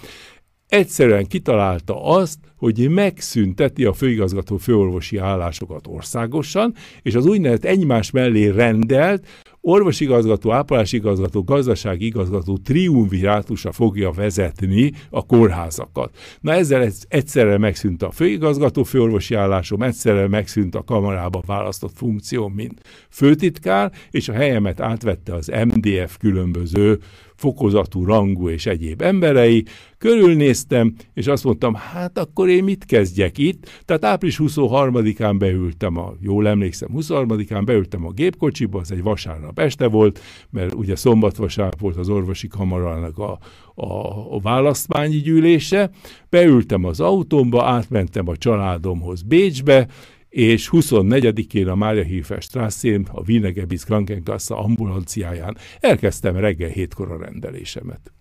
egyszerűen 0.68 1.26
kitalálta 1.26 2.04
azt, 2.04 2.38
hogy 2.56 2.88
megszünteti 2.90 3.84
a 3.84 3.92
főigazgató 3.92 4.56
főorvosi 4.56 5.16
állásokat 5.16 5.86
országosan, 5.86 6.74
és 7.02 7.14
az 7.14 7.26
úgynevezett 7.26 7.64
egymás 7.64 8.10
mellé 8.10 8.48
rendelt, 8.48 9.26
orvosigazgató, 9.70 10.52
ápolásigazgató, 10.52 11.42
gazdaságigazgató 11.42 12.56
triumvirátusa 12.56 13.72
fogja 13.72 14.10
vezetni 14.10 14.92
a 15.10 15.26
kórházakat. 15.26 16.16
Na 16.40 16.52
ezzel 16.52 16.90
egyszerre 17.08 17.58
megszűnt 17.58 18.02
a 18.02 18.10
főigazgató 18.10 18.82
főorvosi 18.82 19.34
állásom, 19.34 19.82
egyszerre 19.82 20.28
megszűnt 20.28 20.74
a 20.74 20.84
kamarába 20.84 21.42
választott 21.46 21.92
funkció, 21.94 22.48
mint 22.48 22.80
főtitkár, 23.10 23.92
és 24.10 24.28
a 24.28 24.32
helyemet 24.32 24.80
átvette 24.80 25.34
az 25.34 25.52
MDF 25.64 26.16
különböző 26.18 26.98
fokozatú, 27.38 28.04
rangú 28.04 28.48
és 28.48 28.66
egyéb 28.66 29.02
emberei, 29.02 29.64
körülnéztem, 29.98 30.94
és 31.14 31.26
azt 31.26 31.44
mondtam, 31.44 31.74
hát 31.74 32.18
akkor 32.18 32.48
én 32.48 32.64
mit 32.64 32.84
kezdjek 32.84 33.38
itt? 33.38 33.82
Tehát 33.84 34.04
április 34.04 34.40
23-án 34.42 35.34
beültem, 35.38 35.96
a, 35.96 36.14
jól 36.20 36.48
emlékszem, 36.48 36.88
23-án 36.94 37.62
beültem 37.64 38.06
a 38.06 38.10
gépkocsiba, 38.10 38.78
az 38.80 38.92
egy 38.92 39.02
vasárnap 39.02 39.58
este 39.58 39.86
volt, 39.86 40.20
mert 40.50 40.74
ugye 40.74 40.96
szombat-vasárnap 40.96 41.80
volt 41.80 41.96
az 41.96 42.08
orvosi 42.08 42.48
kamarának 42.48 43.18
a, 43.18 43.38
a, 43.74 44.40
választmányi 44.40 45.16
gyűlése, 45.16 45.90
beültem 46.30 46.84
az 46.84 47.00
autómba, 47.00 47.64
átmentem 47.64 48.28
a 48.28 48.36
családomhoz 48.36 49.22
Bécsbe, 49.22 49.88
és 50.28 50.68
24-én 50.72 51.68
a 51.68 51.74
Mária 51.74 52.02
Hilfer 52.02 52.42
Strasszén, 52.42 53.08
a 53.12 53.20
Wienegebis 53.26 53.84
Krankenkasse 53.84 54.54
ambulanciáján 54.54 55.56
elkezdtem 55.80 56.36
reggel 56.36 56.68
hétkor 56.68 57.12
a 57.12 57.18
rendelésemet. 57.18 58.12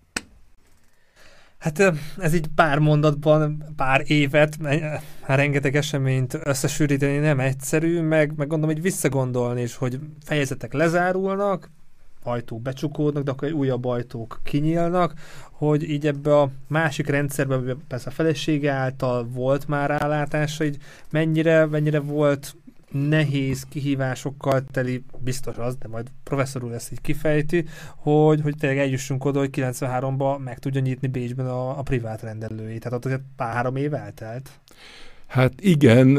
Hát 1.58 1.92
ez 2.18 2.34
így 2.34 2.46
pár 2.54 2.78
mondatban, 2.78 3.64
pár 3.76 4.02
évet, 4.06 4.58
hát 5.22 5.36
rengeteg 5.36 5.76
eseményt 5.76 6.38
összesűríteni 6.42 7.16
nem 7.16 7.40
egyszerű, 7.40 8.00
meg, 8.00 8.32
meg 8.36 8.48
gondolom, 8.48 8.74
hogy 8.74 8.82
visszagondolni 8.82 9.62
is, 9.62 9.74
hogy 9.74 9.98
fejezetek 10.24 10.72
lezárulnak, 10.72 11.70
ajtók 12.28 12.62
becsukódnak, 12.62 13.22
de 13.22 13.30
akkor 13.30 13.52
újabb 13.52 13.84
ajtók 13.84 14.40
kinyílnak, 14.42 15.12
hogy 15.50 15.90
így 15.90 16.06
ebbe 16.06 16.38
a 16.38 16.50
másik 16.68 17.06
rendszerben, 17.06 17.82
persze 17.88 18.08
a 18.08 18.12
felesége 18.12 18.72
által 18.72 19.28
volt 19.30 19.68
már 19.68 19.88
rálátása, 20.00 20.64
így 20.64 20.76
mennyire, 21.10 21.66
mennyire 21.66 22.00
volt 22.00 22.54
nehéz 22.90 23.64
kihívásokkal 23.68 24.64
teli, 24.70 25.04
biztos 25.18 25.56
az, 25.56 25.76
de 25.76 25.88
majd 25.88 26.06
professzor 26.24 26.64
úr 26.64 26.72
ezt 26.72 26.92
így 26.92 27.00
kifejti, 27.00 27.64
hogy, 27.96 28.40
hogy 28.40 28.56
tényleg 28.56 28.78
eljussunk 28.78 29.24
oda, 29.24 29.38
hogy 29.38 29.50
93-ban 29.52 30.38
meg 30.44 30.58
tudja 30.58 30.80
nyitni 30.80 31.08
Bécsben 31.08 31.46
a, 31.46 31.78
a 31.78 31.82
privát 31.82 32.22
rendelőjét. 32.22 32.80
Tehát 32.82 32.98
ott 32.98 33.04
azért 33.04 33.22
pár 33.36 33.54
három 33.54 33.76
év 33.76 33.94
eltelt. 33.94 34.50
Hát 35.28 35.52
igen, 35.60 36.16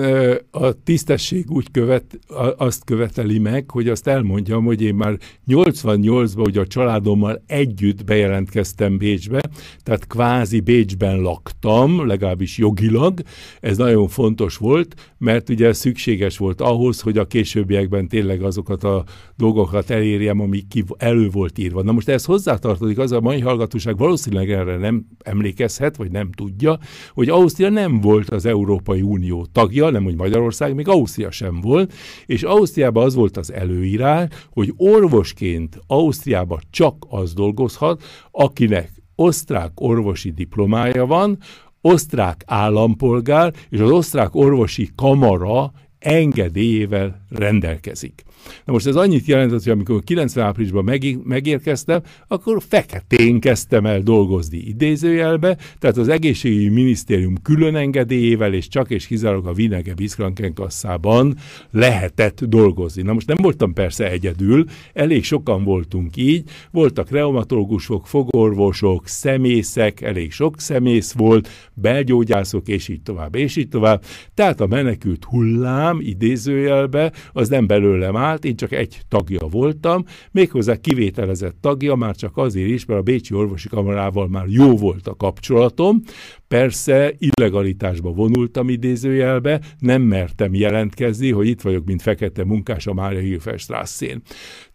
a 0.52 0.72
tisztesség 0.72 1.52
úgy 1.52 1.72
követ, 1.72 2.20
azt 2.58 2.84
követeli 2.84 3.40
meg, 3.40 3.72
hogy 3.72 3.88
azt 3.88 4.08
elmondjam, 4.08 4.66
hogy 4.66 4.82
én 4.82 4.96
már 4.96 5.18
88-ban 5.48 6.48
ugye 6.48 6.60
a 6.60 6.68
családommal 6.68 7.44
együtt 7.48 8.06
bejelentkeztem 8.06 8.98
Bécsbe, 8.98 9.42
tehát 9.84 10.08
kvázi 10.08 10.60
Bécsben 10.60 11.20
laktam, 11.20 12.08
legalábbis 12.08 12.58
jogilag. 12.58 13.20
Ez 13.60 13.78
nagyon 13.78 14.08
fontos 14.08 14.58
volt, 14.58 15.14
mert 15.18 15.50
ugye 15.50 15.74
szükséges 15.74 16.38
volt 16.38 16.62
ahhoz, 16.62 17.02
hogy 17.02 17.18
a 17.18 17.28
későbbiekben 17.28 18.08
tényleg 18.08 18.44
azokat 18.44 18.84
a 18.84 19.04
dolgokat 19.38 19.90
elérjem, 19.90 20.40
ami 20.40 20.62
ki 20.68 20.84
elő 20.98 21.30
volt 21.30 21.58
írva. 21.58 21.84
Na 21.84 21.92
most 21.92 22.10
ez 22.10 22.26
hozzátartozik, 22.26 22.98
az 22.98 23.12
a 23.12 23.22
mai 23.22 23.40
hallgatóság 23.40 23.98
valószínűleg 23.98 24.52
erre 24.52 24.78
nem 24.78 25.06
emlékezhet, 25.24 25.96
vagy 25.96 26.12
nem 26.12 26.32
tudja, 26.32 26.80
hogy 27.14 27.30
Ausztria 27.30 27.70
nem 27.70 28.00
volt 28.00 28.30
az 28.30 28.46
Európai 28.46 28.99
Európai 29.00 29.02
Unió 29.02 29.46
tagja, 29.52 29.90
nem 29.90 30.04
hogy 30.04 30.16
Magyarország, 30.16 30.76
még 30.76 30.88
Ausztria 30.88 31.32
sem 31.32 31.62
volt, 31.62 31.94
és 32.26 32.44
Ausztriában 32.44 33.06
az 33.06 33.16
volt 33.16 33.38
az 33.38 33.54
előírás, 33.54 34.28
hogy 34.52 34.74
orvosként 34.78 35.80
Ausztriában 35.88 36.60
csak 36.70 37.06
az 37.10 37.34
dolgozhat, 37.34 38.04
akinek 38.32 38.92
osztrák 39.16 39.72
orvosi 39.76 40.32
diplomája 40.32 41.06
van, 41.06 41.38
osztrák 41.82 42.44
állampolgár, 42.46 43.54
és 43.70 43.80
az 43.80 43.92
osztrák 43.92 44.36
orvosi 44.36 44.90
kamara 44.96 45.72
engedélyével 46.00 47.26
rendelkezik. 47.30 48.24
Na 48.66 48.74
most 48.74 48.88
ez 48.88 48.96
annyit 48.96 49.26
jelentett, 49.26 49.64
hogy 49.64 49.72
amikor 49.72 50.04
90 50.04 50.46
áprilisban 50.46 51.00
megérkeztem, 51.24 52.02
akkor 52.28 52.62
feketén 52.68 53.40
kezdtem 53.40 53.86
el 53.86 54.02
dolgozni 54.02 54.58
idézőjelbe, 54.58 55.58
tehát 55.80 55.98
az 55.98 56.08
egészségügyi 56.08 56.70
minisztérium 56.70 57.42
külön 57.42 57.76
engedélyével 57.76 58.54
és 58.54 58.68
csak 58.68 58.90
és 58.90 59.08
kizárólag 59.08 59.48
a 59.48 59.54
Vinege 59.54 59.94
Biszkrankenkasszában 59.94 61.36
lehetett 61.72 62.44
dolgozni. 62.44 63.02
Na 63.02 63.14
most 63.14 63.28
nem 63.28 63.38
voltam 63.42 63.74
persze 63.74 64.10
egyedül, 64.10 64.66
elég 64.94 65.24
sokan 65.24 65.64
voltunk 65.64 66.18
így, 66.18 66.50
voltak 66.72 67.10
reumatológusok, 67.10 68.08
fogorvosok, 68.08 69.08
szemészek, 69.08 70.02
elég 70.02 70.32
sok 70.32 70.60
szemész 70.60 71.12
volt, 71.12 71.50
belgyógyászok, 71.74 72.68
és 72.68 72.88
így 72.88 73.02
tovább, 73.02 73.36
és 73.36 73.56
így 73.56 73.70
tovább. 73.70 74.04
Tehát 74.34 74.62
a 74.62 74.68
menekült 74.68 75.24
hullám 75.24 75.98
idézőjelbe, 76.02 77.12
az 77.34 77.50
nem 77.50 77.68
belőlem 77.68 78.16
áll, 78.16 78.29
vált, 78.30 78.46
én 78.46 78.56
csak 78.56 78.72
egy 78.72 79.02
tagja 79.08 79.48
voltam, 79.48 80.06
méghozzá 80.32 80.76
kivételezett 80.76 81.56
tagja, 81.62 81.96
már 81.96 82.16
csak 82.16 82.38
azért 82.38 82.70
is, 82.70 82.86
mert 82.86 83.00
a 83.00 83.04
Bécsi 83.04 83.34
Orvosi 83.34 83.68
Kamarával 83.68 84.28
már 84.28 84.46
jó 84.48 84.78
volt 84.78 85.08
a 85.08 85.16
kapcsolatom, 85.16 86.02
Persze 86.50 87.14
illegalitásba 87.18 88.12
vonultam 88.12 88.70
idézőjelbe, 88.70 89.62
nem 89.80 90.02
mertem 90.02 90.54
jelentkezni, 90.54 91.32
hogy 91.32 91.48
itt 91.48 91.62
vagyok, 91.62 91.86
mint 91.86 92.02
fekete 92.02 92.46
munkás 92.46 92.88
a 92.88 92.94
Mária 92.94 93.20
Hilferstrasszén. 93.20 94.22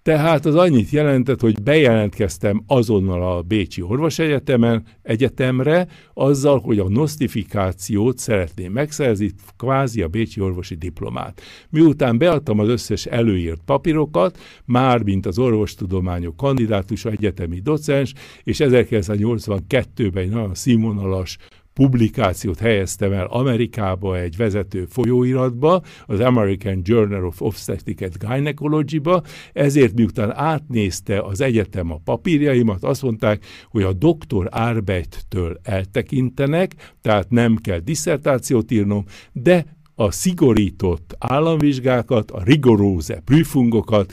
Tehát 0.03 0.47
az 0.47 0.55
annyit 0.55 0.91
jelentett, 0.91 1.41
hogy 1.41 1.62
bejelentkeztem 1.62 2.62
azonnal 2.66 3.37
a 3.37 3.43
Bécsi 3.43 3.83
Orvosegyetemen, 3.83 4.85
egyetemre, 5.03 5.87
azzal, 6.12 6.59
hogy 6.59 6.79
a 6.79 6.89
nosztifikációt 6.89 8.18
szeretném 8.18 8.72
megszerzni, 8.72 9.31
kvázi 9.57 10.03
a 10.03 10.09
Bécsi 10.09 10.41
orvosi 10.41 10.75
diplomát. 10.75 11.41
Miután 11.70 12.18
beadtam 12.18 12.59
az 12.59 12.68
összes 12.68 13.07
előírt 13.07 13.61
papírokat, 13.64 14.39
már 14.64 15.03
mint 15.03 15.27
az 15.27 15.39
orvostudományok 15.39 16.37
kandidátus, 16.37 17.05
egyetemi 17.05 17.61
docens, 17.61 18.12
és 18.43 18.59
1982-ben 18.61 20.22
egy 20.22 20.31
nagyon 20.31 20.55
színvonalas 20.55 21.39
publikációt 21.75 22.59
helyeztem 22.59 23.12
el 23.12 23.27
Amerikába 23.27 24.18
egy 24.18 24.37
vezető 24.37 24.85
folyóiratba, 24.85 25.83
az 26.07 26.20
American 26.20 26.81
Journal 26.83 27.27
of 27.27 27.41
Obstetrics 27.41 28.01
and 28.01 28.16
Gynecology-ba, 28.18 29.22
ezért 29.53 29.95
miután 29.95 30.33
átnézte 30.37 31.20
az 31.20 31.41
egyetem 31.41 31.91
a 31.91 32.01
papírjaimat, 32.05 32.85
azt 32.85 33.03
mondták, 33.03 33.45
hogy 33.68 33.83
a 33.83 33.93
doktor 33.93 34.49
Arbettől 34.51 35.59
eltekintenek, 35.62 36.95
tehát 37.01 37.31
nem 37.31 37.57
kell 37.57 37.79
diszertációt 37.79 38.70
írnom, 38.70 39.05
de 39.33 39.64
a 39.95 40.11
szigorított 40.11 41.16
államvizsgákat, 41.18 42.31
a 42.31 42.43
rigoróze 42.43 43.22
prüfungokat 43.25 44.12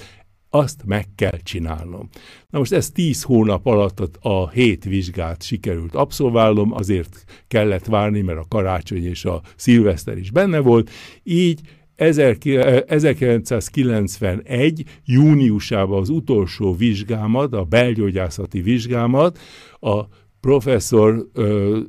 azt 0.54 0.82
meg 0.86 1.06
kell 1.16 1.38
csinálnom. 1.44 2.10
Na 2.50 2.58
most 2.58 2.72
ez 2.72 2.90
tíz 2.90 3.24
hónap 3.24 3.66
alatt 3.66 4.18
a 4.22 4.50
hét 4.50 4.84
vizsgát 4.84 5.44
sikerült 5.44 5.96
abszolválnom, 5.96 6.74
azért 6.74 7.24
kellett 7.48 7.86
várni, 7.86 8.22
mert 8.22 8.40
a 8.40 8.46
karácsony 8.50 9.06
és 9.06 9.26
a 9.26 9.42
szilveszter 9.56 10.18
is 10.18 10.32
benne 10.32 10.60
volt, 10.60 10.90
így 11.24 11.60
1991. 11.96 14.84
júniusában 15.06 16.00
az 16.00 16.10
utolsó 16.10 16.76
vizsgámat, 16.76 17.54
a 17.54 17.64
belgyógyászati 17.64 18.62
vizsgámat 18.62 19.40
a 19.80 20.04
professzor 20.40 21.28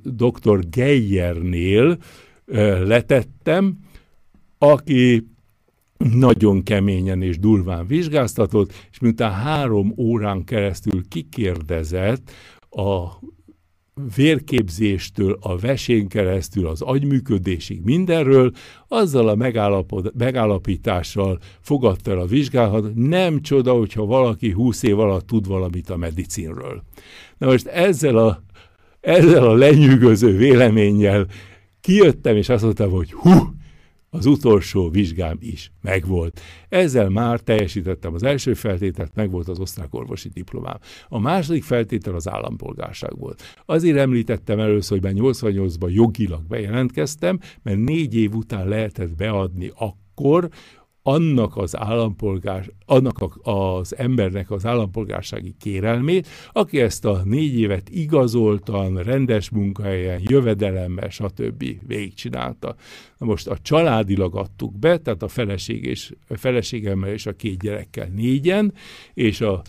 dr. 0.02 0.68
Geyernél 0.70 1.98
letettem, 2.84 3.78
aki 4.58 5.31
nagyon 6.10 6.62
keményen 6.62 7.22
és 7.22 7.38
durván 7.38 7.86
vizsgáztatott, 7.86 8.72
és 8.90 8.98
miután 8.98 9.32
három 9.32 9.94
órán 9.96 10.44
keresztül 10.44 11.08
kikérdezett 11.08 12.30
a 12.70 13.08
vérképzéstől, 14.14 15.38
a 15.40 15.58
vesén 15.58 16.08
keresztül, 16.08 16.66
az 16.66 16.80
agyműködésig 16.80 17.80
mindenről, 17.84 18.52
azzal 18.88 19.28
a 19.28 19.50
megállapítással 20.14 21.38
fogadta 21.60 22.10
el 22.10 22.18
a 22.18 22.26
vizsgálat, 22.26 22.94
nem 22.94 23.40
csoda, 23.40 23.72
hogyha 23.72 24.04
valaki 24.04 24.50
húsz 24.50 24.82
év 24.82 24.98
alatt 24.98 25.26
tud 25.26 25.46
valamit 25.46 25.90
a 25.90 25.96
medicinről. 25.96 26.82
Na 27.38 27.46
most 27.46 27.66
ezzel 27.66 28.16
a, 28.16 28.42
ezzel 29.00 29.44
a 29.44 29.54
lenyűgöző 29.54 30.36
véleménnyel 30.36 31.26
kijöttem, 31.80 32.36
és 32.36 32.48
azt 32.48 32.62
mondtam, 32.62 32.90
hogy 32.90 33.12
hú, 33.12 33.30
az 34.14 34.26
utolsó 34.26 34.88
vizsgám 34.88 35.36
is 35.40 35.72
megvolt. 35.80 36.40
Ezzel 36.68 37.08
már 37.08 37.40
teljesítettem 37.40 38.14
az 38.14 38.22
első 38.22 38.54
feltételt, 38.54 39.14
megvolt 39.14 39.48
az 39.48 39.58
osztrák 39.58 39.94
orvosi 39.94 40.28
diplomám. 40.28 40.78
A 41.08 41.18
második 41.18 41.62
feltétel 41.62 42.14
az 42.14 42.28
állampolgárság 42.28 43.18
volt. 43.18 43.42
Azért 43.66 43.98
említettem 43.98 44.58
először, 44.58 45.00
hogy 45.00 45.16
88-ban 45.16 45.92
jogilag 45.92 46.42
bejelentkeztem, 46.48 47.38
mert 47.62 47.78
négy 47.78 48.14
év 48.14 48.34
után 48.34 48.68
lehetett 48.68 49.16
beadni 49.16 49.72
akkor 49.74 50.48
annak 51.02 51.56
az 51.56 51.76
állampolgár, 51.76 52.70
annak 52.86 53.38
az 53.42 53.96
embernek 53.96 54.50
az 54.50 54.66
állampolgársági 54.66 55.54
kérelmét, 55.60 56.28
aki 56.52 56.80
ezt 56.80 57.04
a 57.04 57.20
négy 57.24 57.58
évet 57.58 57.88
igazoltan, 57.90 59.02
rendes 59.02 59.50
munkahelyen, 59.50 60.20
jövedelemmel, 60.22 61.08
stb. 61.08 61.64
végigcsinálta. 61.86 62.74
Na 63.18 63.26
most 63.26 63.48
a 63.48 63.58
családilag 63.58 64.36
adtuk 64.36 64.78
be, 64.78 64.98
tehát 64.98 65.22
a 65.22 65.28
feleség 65.28 65.84
és, 65.84 66.14
a 66.28 66.36
feleségemmel 66.36 67.10
és 67.10 67.26
a 67.26 67.32
két 67.32 67.58
gyerekkel 67.58 68.08
négyen, 68.14 68.74
és 69.14 69.40
a 69.40 69.62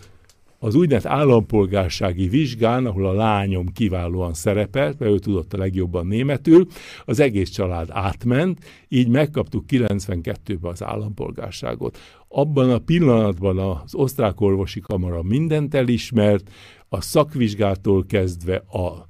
az 0.64 0.74
úgynevezett 0.74 1.12
állampolgársági 1.12 2.28
vizsgán, 2.28 2.86
ahol 2.86 3.06
a 3.06 3.12
lányom 3.12 3.66
kiválóan 3.66 4.34
szerepelt, 4.34 4.98
mert 4.98 5.12
ő 5.12 5.18
tudott 5.18 5.52
a 5.52 5.58
legjobban 5.58 6.06
németül, 6.06 6.66
az 7.04 7.20
egész 7.20 7.50
család 7.50 7.88
átment, 7.90 8.64
így 8.88 9.08
megkaptuk 9.08 9.64
92-ben 9.68 10.70
az 10.70 10.82
állampolgárságot. 10.82 11.98
Abban 12.28 12.70
a 12.70 12.78
pillanatban 12.78 13.58
az 13.58 13.94
osztrák 13.94 14.40
orvosi 14.40 14.80
kamara 14.80 15.22
mindent 15.22 15.74
elismert, 15.74 16.50
a 16.88 17.00
szakvizsgától 17.00 18.04
kezdve 18.06 18.56
a 18.56 19.08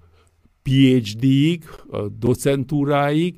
PhD-ig, 0.63 1.65
a 1.91 2.09
docentúráig, 2.09 3.37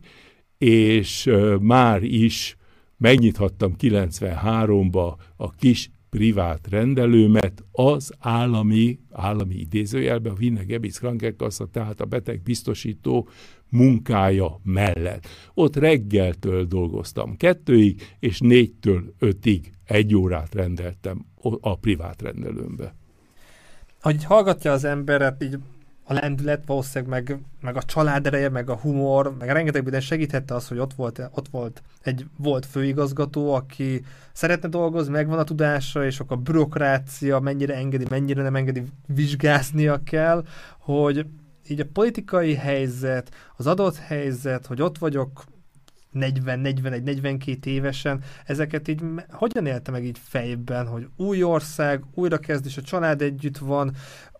és 0.58 1.30
már 1.60 2.02
is 2.02 2.56
megnyithattam 2.96 3.74
93-ba 3.78 5.14
a 5.36 5.50
kis 5.50 5.90
privát 6.16 6.68
rendelőmet 6.68 7.64
az 7.72 8.12
állami, 8.18 8.98
állami 9.12 9.54
idézőjelben, 9.54 10.32
a 10.32 10.36
Wiener 10.40 10.66
Gebitz 10.66 10.98
Krankenkasse, 10.98 11.64
tehát 11.72 12.00
a 12.00 12.04
betegbiztosító 12.04 13.28
munkája 13.70 14.60
mellett. 14.62 15.26
Ott 15.54 15.76
reggeltől 15.76 16.64
dolgoztam 16.64 17.36
kettőig, 17.36 18.16
és 18.18 18.40
négytől 18.40 19.14
ötig 19.18 19.72
egy 19.84 20.14
órát 20.14 20.54
rendeltem 20.54 21.26
a 21.60 21.78
privát 21.78 22.22
rendelőmbe. 22.22 22.94
Hogy 24.00 24.24
hallgatja 24.24 24.72
az 24.72 24.84
emberet, 24.84 25.42
így 25.42 25.58
a 26.08 26.12
lendület, 26.12 26.62
valószínűleg 26.66 27.10
meg, 27.10 27.38
meg 27.60 27.76
a 27.76 27.82
család 27.82 28.26
ereje, 28.26 28.48
meg 28.48 28.70
a 28.70 28.76
humor, 28.76 29.36
meg 29.38 29.48
rengeteg 29.48 29.82
minden 29.82 30.00
segíthette 30.00 30.54
az, 30.54 30.68
hogy 30.68 30.78
ott 30.78 30.94
volt, 30.94 31.30
ott 31.34 31.48
volt 31.48 31.82
egy 32.02 32.26
volt 32.36 32.66
főigazgató, 32.66 33.54
aki 33.54 34.04
szeretne 34.32 34.68
dolgozni, 34.68 35.12
megvan 35.12 35.38
a 35.38 35.44
tudása, 35.44 36.04
és 36.04 36.20
akkor 36.20 36.36
a 36.36 36.40
bürokrácia 36.40 37.40
mennyire 37.40 37.74
engedi, 37.74 38.04
mennyire 38.08 38.42
nem 38.42 38.56
engedi, 38.56 38.82
vizsgáznia 39.06 40.00
kell, 40.04 40.44
hogy 40.78 41.26
így 41.68 41.80
a 41.80 41.86
politikai 41.92 42.54
helyzet, 42.54 43.34
az 43.56 43.66
adott 43.66 43.96
helyzet, 43.96 44.66
hogy 44.66 44.82
ott 44.82 44.98
vagyok 44.98 45.44
40, 46.10 46.58
41, 46.58 47.02
42 47.02 47.70
évesen, 47.70 48.22
ezeket 48.44 48.88
így 48.88 49.02
hogyan 49.30 49.66
élte 49.66 49.90
meg 49.90 50.04
így 50.04 50.18
fejben, 50.22 50.86
hogy 50.86 51.08
új 51.16 51.42
ország, 51.42 52.02
újra 52.14 52.38
kezd, 52.38 52.66
és 52.66 52.76
a 52.76 52.82
család 52.82 53.22
együtt 53.22 53.58
van, 53.58 53.94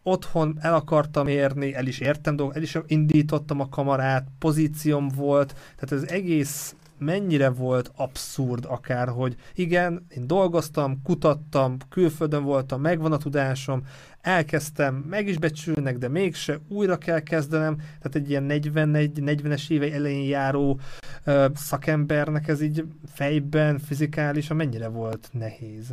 otthon 0.07 0.59
el 0.61 0.75
akartam 0.75 1.27
érni, 1.27 1.75
el 1.75 1.87
is 1.87 1.99
értem 1.99 2.37
dolgok, 2.37 2.57
el 2.57 2.63
is 2.63 2.79
indítottam 2.87 3.61
a 3.61 3.69
kamarát, 3.69 4.27
pozícióm 4.39 5.09
volt, 5.09 5.55
tehát 5.75 6.05
az 6.05 6.11
egész 6.11 6.75
mennyire 6.99 7.49
volt 7.49 7.91
abszurd 7.97 8.65
akár, 8.69 9.09
hogy 9.09 9.37
igen, 9.55 10.07
én 10.09 10.27
dolgoztam, 10.27 11.03
kutattam, 11.03 11.77
külföldön 11.89 12.43
voltam, 12.43 12.81
megvan 12.81 13.13
a 13.13 13.17
tudásom, 13.17 13.83
elkezdtem, 14.21 14.95
meg 14.95 15.29
is 15.29 15.39
becsülnek, 15.39 15.99
de 15.99 16.09
mégse, 16.09 16.61
újra 16.69 16.99
kell 16.99 17.21
kezdenem, 17.21 17.77
tehát 17.77 18.15
egy 18.15 18.31
ilyen 18.31 18.47
41-40-es 18.49 19.71
éve 19.71 19.93
elején 19.93 20.29
járó 20.29 20.81
uh, 21.27 21.45
szakembernek 21.55 22.49
ez 22.49 22.61
így 22.61 22.85
fejben, 23.13 23.79
fizikálisan 23.79 24.57
mennyire 24.57 24.89
volt 24.89 25.29
nehéz? 25.33 25.93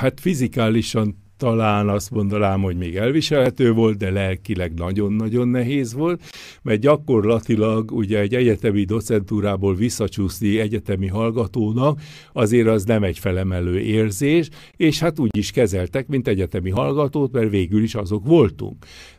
Hát 0.00 0.20
fizikálisan 0.20 1.26
talán 1.38 1.88
azt 1.88 2.10
mondanám, 2.10 2.60
hogy 2.60 2.76
még 2.76 2.96
elviselhető 2.96 3.72
volt, 3.72 3.96
de 3.96 4.10
lelkileg 4.10 4.74
nagyon-nagyon 4.74 5.48
nehéz 5.48 5.94
volt, 5.94 6.22
mert 6.62 6.80
gyakorlatilag 6.80 7.90
ugye 7.92 8.18
egy 8.18 8.34
egyetemi 8.34 8.84
docentúrából 8.84 9.74
visszacsúszni 9.74 10.58
egyetemi 10.58 11.06
hallgatónak 11.06 12.00
azért 12.32 12.68
az 12.68 12.84
nem 12.84 13.02
egy 13.02 13.18
felemelő 13.18 13.80
érzés, 13.80 14.48
és 14.76 14.98
hát 14.98 15.18
úgy 15.18 15.36
is 15.36 15.50
kezeltek, 15.50 16.06
mint 16.06 16.28
egyetemi 16.28 16.70
hallgatót, 16.70 17.32
mert 17.32 17.50
végül 17.50 17.82
is 17.82 17.94
azok 17.94 18.26
voltunk. 18.26 18.76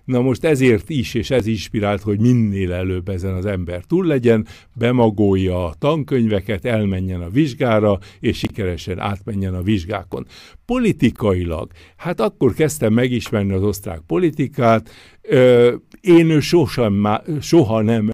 Na 0.09 0.21
most 0.21 0.43
ezért 0.43 0.89
is, 0.89 1.13
és 1.13 1.29
ez 1.31 1.47
inspirált, 1.47 2.01
hogy 2.01 2.19
minél 2.19 2.73
előbb 2.73 3.09
ezen 3.09 3.33
az 3.33 3.45
ember 3.45 3.83
túl 3.83 4.05
legyen, 4.05 4.47
bemagolja 4.73 5.65
a 5.65 5.73
tankönyveket, 5.79 6.65
elmenjen 6.65 7.21
a 7.21 7.29
vizsgára, 7.29 7.99
és 8.19 8.37
sikeresen 8.37 8.99
átmenjen 8.99 9.53
a 9.53 9.61
vizsgákon. 9.61 10.25
Politikailag, 10.65 11.71
hát 11.95 12.19
akkor 12.19 12.53
kezdtem 12.53 12.93
megismerni 12.93 13.53
az 13.53 13.63
osztrák 13.63 14.01
politikát, 14.07 14.89
én 16.01 16.39
sosem, 16.39 17.07
soha 17.41 17.81
nem 17.81 18.11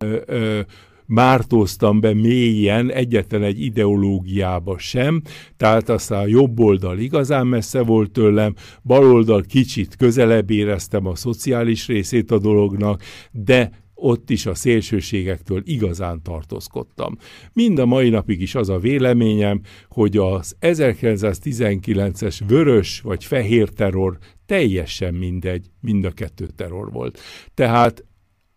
mártóztam 1.06 2.00
be 2.00 2.14
mélyen 2.14 2.92
egyetlen 2.92 3.44
egy 3.44 3.62
ideológiába 3.62 4.78
sem, 4.78 5.22
tehát 5.58 5.90
aztán 5.90 6.20
a 6.20 6.28
jobb 6.28 6.60
oldal 6.60 7.00
igazán 7.00 7.48
messze 7.48 7.82
volt 7.82 8.12
tőlem, 8.12 8.54
bal 8.84 9.12
oldal 9.12 9.42
kicsit 9.42 9.96
közelebb 9.96 10.52
éreztem 10.52 11.06
a 11.06 11.16
szociális 11.16 11.88
részét 11.88 12.32
a 12.32 12.40
dolognak, 12.40 13.02
de 13.32 13.84
ott 13.96 14.30
is 14.30 14.46
a 14.46 14.56
szélsőségektől 14.56 15.62
igazán 15.66 16.22
tartózkodtam. 16.22 17.18
Mind 17.54 17.80
a 17.80 17.86
mai 17.86 18.10
napig 18.10 18.42
is 18.42 18.56
az 18.56 18.70
a 18.70 18.80
véleményem, 18.80 19.62
hogy 19.90 20.18
az 20.18 20.56
1919-es 20.62 22.40
vörös 22.48 23.02
vagy 23.02 23.24
fehér 23.24 23.70
terror 23.70 24.18
teljesen 24.46 25.14
mindegy, 25.14 25.66
mind 25.82 26.06
a 26.06 26.12
kettő 26.12 26.48
terror 26.56 26.92
volt. 26.92 27.20
Tehát 27.54 28.06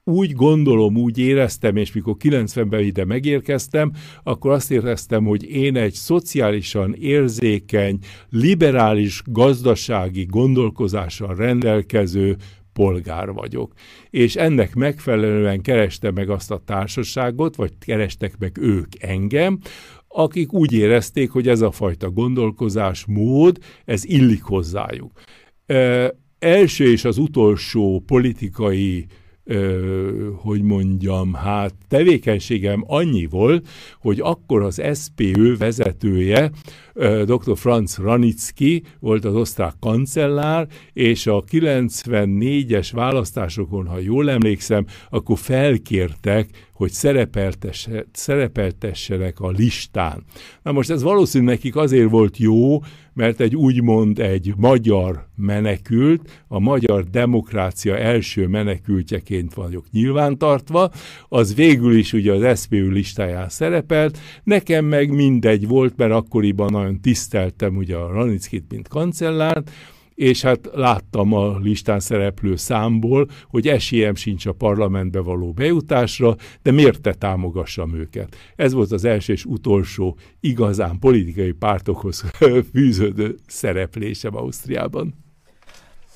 úgy 0.09 0.33
gondolom, 0.33 0.97
úgy 0.97 1.19
éreztem, 1.19 1.77
és 1.77 1.93
mikor 1.93 2.17
90-ben 2.19 2.81
ide 2.81 3.05
megérkeztem, 3.05 3.93
akkor 4.23 4.51
azt 4.51 4.71
éreztem, 4.71 5.25
hogy 5.25 5.51
én 5.51 5.77
egy 5.77 5.93
szociálisan 5.93 6.95
érzékeny, 6.95 7.99
liberális 8.31 9.23
gazdasági 9.27 10.25
gondolkozással 10.25 11.35
rendelkező 11.35 12.37
polgár 12.73 13.33
vagyok. 13.33 13.73
És 14.11 14.37
ennek 14.37 14.75
megfelelően 14.75 15.61
kereste 15.61 16.11
meg 16.11 16.31
azt 16.31 16.51
a 16.51 16.63
társaságot, 16.65 17.57
vagy 17.57 17.73
kerestek 17.79 18.39
meg 18.39 18.59
ők 18.61 19.03
engem, 19.03 19.59
akik 20.09 20.53
úgy 20.53 20.73
érezték, 20.73 21.31
hogy 21.31 21.49
ez 21.49 21.61
a 21.61 21.71
fajta 21.71 22.11
gondolkozás 22.11 23.05
mód, 23.07 23.59
ez 23.85 24.05
illik 24.05 24.43
hozzájuk. 24.43 25.21
első 26.39 26.91
és 26.91 27.05
az 27.05 27.19
utolsó 27.19 28.03
politikai 28.07 29.07
ö, 29.51 30.31
hogy 30.37 30.63
mondjam, 30.63 31.33
hát 31.33 31.75
tevékenységem 31.89 32.85
annyi 32.87 33.27
volt, 33.27 33.69
hogy 34.01 34.21
akkor 34.21 34.63
az 34.63 34.83
SPÖ 34.95 35.57
vezetője, 35.57 36.51
dr. 37.25 37.57
Franz 37.57 37.97
Ranicki 37.97 38.83
volt 39.01 39.25
az 39.25 39.35
osztrák 39.35 39.75
kancellár, 39.81 40.67
és 40.93 41.27
a 41.27 41.45
94-es 41.45 42.89
választásokon, 42.93 43.87
ha 43.87 43.99
jól 43.99 44.31
emlékszem, 44.31 44.87
akkor 45.11 45.39
felkértek, 45.39 46.49
hogy 46.73 46.91
szerepeltessenek 48.13 49.41
a 49.41 49.51
listán. 49.51 50.25
Na 50.63 50.73
most 50.73 50.91
ez 50.91 51.03
valószínűleg 51.03 51.55
nekik 51.55 51.77
azért 51.77 52.11
volt 52.11 52.37
jó, 52.37 52.81
mert 53.19 53.41
egy 53.41 53.57
úgymond 53.57 54.19
egy 54.19 54.53
magyar 54.57 55.27
menekült, 55.37 56.45
a 56.49 56.59
magyar 56.59 57.05
demokrácia 57.05 57.99
első 57.99 58.47
menekültjeként 58.47 59.55
vagyok 59.55 59.85
nyilvántartva, 59.91 60.91
az 61.29 61.55
végül 61.55 61.97
is 61.97 62.13
ugye 62.13 62.33
az 62.33 62.61
SZPÜ 62.61 62.89
listáján 62.89 63.49
szerepelt, 63.49 64.19
nekem 64.45 64.85
meg 64.85 65.11
mindegy 65.11 65.67
volt, 65.67 65.97
mert 65.97 66.13
akkoriban 66.13 66.73
nagyon 66.73 66.88
tiszteltem 66.97 67.77
ugye 67.77 67.97
a 67.97 68.13
Ranickit, 68.13 68.65
mint 68.69 68.89
kancellárt, 68.89 69.71
és 70.19 70.43
hát 70.43 70.69
láttam 70.73 71.33
a 71.33 71.59
listán 71.59 72.01
szereplő 72.01 72.57
számból, 72.57 73.29
hogy 73.45 73.69
esélyem 73.69 74.15
sincs 74.15 74.47
a 74.47 74.53
parlamentbe 74.53 75.21
való 75.21 75.53
bejutásra, 75.53 76.37
de 76.63 76.71
miért 76.71 77.01
te 77.01 77.15
támogassam 77.15 77.95
őket? 77.95 78.37
Ez 78.57 78.73
volt 78.73 78.93
az 78.93 79.05
első 79.05 79.33
és 79.33 79.45
utolsó 79.45 80.17
igazán 80.41 80.99
politikai 80.99 81.53
pártokhoz 81.53 82.25
fűződő 82.73 83.39
szereplésem 83.47 84.37
Ausztriában. 84.37 85.15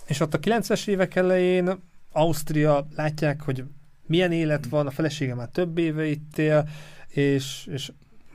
És 0.07 0.21
ott 0.21 0.35
a 0.35 0.39
90-es 0.39 0.89
évek 0.89 1.15
elején 1.15 1.71
Ausztria 2.13 2.87
látják, 2.95 3.43
hogy 3.43 3.65
milyen 4.07 4.33
élet 4.33 4.67
van, 4.67 4.87
a 4.87 4.91
felesége 4.91 5.35
már 5.35 5.49
több 5.49 5.79
éve 5.79 6.07
itt 6.07 6.39
él, 6.39 6.69
és, 7.09 7.69
és 7.73 7.93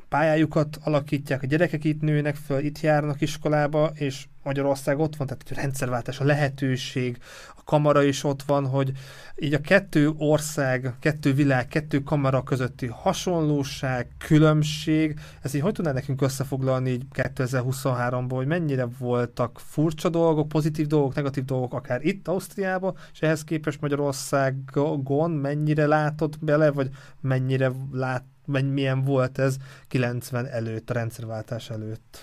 pályájukat 0.09 0.77
alakítják, 0.83 1.43
a 1.43 1.45
gyerekek 1.45 1.83
itt 1.83 2.01
nőnek 2.01 2.35
föl, 2.35 2.59
itt 2.59 2.81
járnak 2.81 3.21
iskolába, 3.21 3.91
és 3.93 4.25
Magyarország 4.43 4.99
ott 4.99 5.15
van, 5.15 5.27
tehát 5.27 5.43
a 5.49 5.61
rendszerváltás, 5.61 6.19
a 6.19 6.23
lehetőség, 6.23 7.17
a 7.55 7.63
kamara 7.63 8.03
is 8.03 8.23
ott 8.23 8.43
van, 8.43 8.67
hogy 8.67 8.91
így 9.35 9.53
a 9.53 9.61
kettő 9.61 10.11
ország, 10.17 10.93
kettő 10.99 11.33
világ, 11.33 11.67
kettő 11.67 12.03
kamara 12.03 12.43
közötti 12.43 12.85
hasonlóság, 12.85 14.07
különbség, 14.17 15.19
ez 15.41 15.53
így 15.53 15.61
hogy 15.61 15.73
tudná 15.73 15.91
nekünk 15.91 16.21
összefoglalni 16.21 16.89
így 16.89 17.03
2023-ban, 17.13 18.25
hogy 18.29 18.47
mennyire 18.47 18.87
voltak 18.99 19.59
furcsa 19.59 20.09
dolgok, 20.09 20.47
pozitív 20.47 20.87
dolgok, 20.87 21.15
negatív 21.15 21.45
dolgok, 21.45 21.73
akár 21.73 22.05
itt 22.05 22.27
Ausztriában, 22.27 22.95
és 23.13 23.21
ehhez 23.21 23.43
képest 23.43 23.81
Magyarországon 23.81 25.31
mennyire 25.31 25.87
látott 25.87 26.39
bele, 26.39 26.71
vagy 26.71 26.89
mennyire 27.21 27.71
lát, 27.91 28.23
milyen 28.47 29.03
volt 29.03 29.37
ez 29.37 29.57
90 29.87 30.45
előtt, 30.45 30.89
a 30.89 30.93
rendszerváltás 30.93 31.69
előtt? 31.69 32.19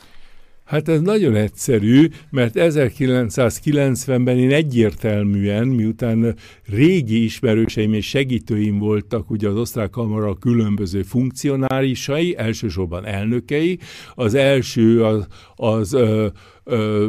Hát 0.64 0.88
ez 0.88 1.00
nagyon 1.00 1.34
egyszerű, 1.34 2.08
mert 2.30 2.54
1990-ben 2.56 4.38
én 4.38 4.52
egyértelműen, 4.52 5.66
miután 5.66 6.34
régi 6.66 7.24
ismerőseim 7.24 7.92
és 7.92 8.08
segítőim 8.08 8.78
voltak 8.78 9.30
ugye 9.30 9.48
az 9.48 9.56
osztrák 9.56 9.90
kamara 9.90 10.34
különböző 10.34 11.02
funkcionárisai, 11.02 12.36
elsősorban 12.36 13.06
elnökei. 13.06 13.78
Az 14.14 14.34
első 14.34 15.04
az, 15.04 15.26
az 15.54 15.92
ö, 15.92 16.26
ö, 16.64 17.08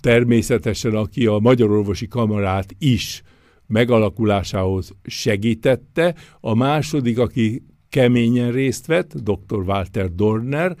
természetesen, 0.00 0.94
aki 0.94 1.26
a 1.26 1.38
Magyar 1.38 1.70
Orvosi 1.70 2.08
Kamarát 2.08 2.74
is 2.78 3.22
megalakulásához 3.66 4.92
segítette. 5.04 6.14
A 6.40 6.54
második, 6.54 7.18
aki 7.18 7.62
keményen 7.92 8.52
részt 8.52 8.86
vett, 8.86 9.14
dr. 9.14 9.58
Walter 9.66 10.14
Dorner, 10.14 10.76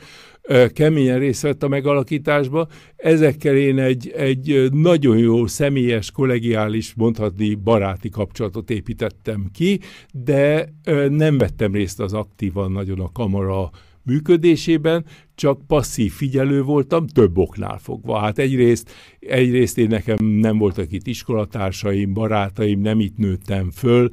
keményen 0.72 1.18
részt 1.18 1.42
vett 1.42 1.62
a 1.62 1.68
megalakításba. 1.68 2.68
Ezekkel 2.96 3.56
én 3.56 3.78
egy, 3.78 4.12
egy 4.16 4.68
nagyon 4.72 5.18
jó 5.18 5.46
személyes, 5.46 6.10
kollegiális, 6.10 6.94
mondhatni 6.94 7.54
baráti 7.54 8.08
kapcsolatot 8.08 8.70
építettem 8.70 9.46
ki, 9.52 9.80
de 10.12 10.72
nem 11.08 11.38
vettem 11.38 11.72
részt 11.72 12.00
az 12.00 12.12
aktívan 12.12 12.72
nagyon 12.72 13.00
a 13.00 13.12
kamara 13.12 13.70
működésében, 14.04 15.04
csak 15.34 15.66
passzív 15.66 16.12
figyelő 16.12 16.62
voltam, 16.62 17.06
több 17.06 17.38
oknál 17.38 17.78
fogva. 17.78 18.18
Hát 18.18 18.38
egyrészt, 18.38 18.90
egyrészt 19.18 19.78
én 19.78 19.88
nekem 19.88 20.24
nem 20.24 20.58
voltak 20.58 20.92
itt 20.92 21.06
iskolatársaim, 21.06 22.12
barátaim, 22.12 22.80
nem 22.80 23.00
itt 23.00 23.16
nőttem 23.16 23.70
föl, 23.70 24.08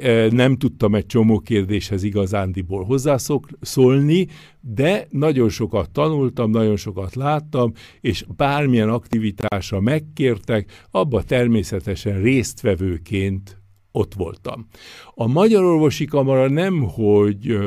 e, 0.00 0.28
nem 0.30 0.56
tudtam 0.56 0.94
egy 0.94 1.06
csomó 1.06 1.40
kérdéshez 1.40 2.02
igazándiból 2.02 2.84
hozzászólni, 2.84 4.26
de 4.60 5.06
nagyon 5.10 5.48
sokat 5.48 5.90
tanultam, 5.90 6.50
nagyon 6.50 6.76
sokat 6.76 7.14
láttam, 7.14 7.72
és 8.00 8.24
bármilyen 8.36 8.88
aktivitásra 8.88 9.80
megkértek, 9.80 10.86
abba 10.90 11.22
természetesen 11.22 12.22
résztvevőként 12.22 13.62
ott 13.92 14.14
voltam. 14.14 14.66
A 15.14 15.26
Magyar 15.26 15.64
Orvosi 15.64 16.04
Kamara 16.04 16.48
nem, 16.48 16.82
hogy 16.82 17.58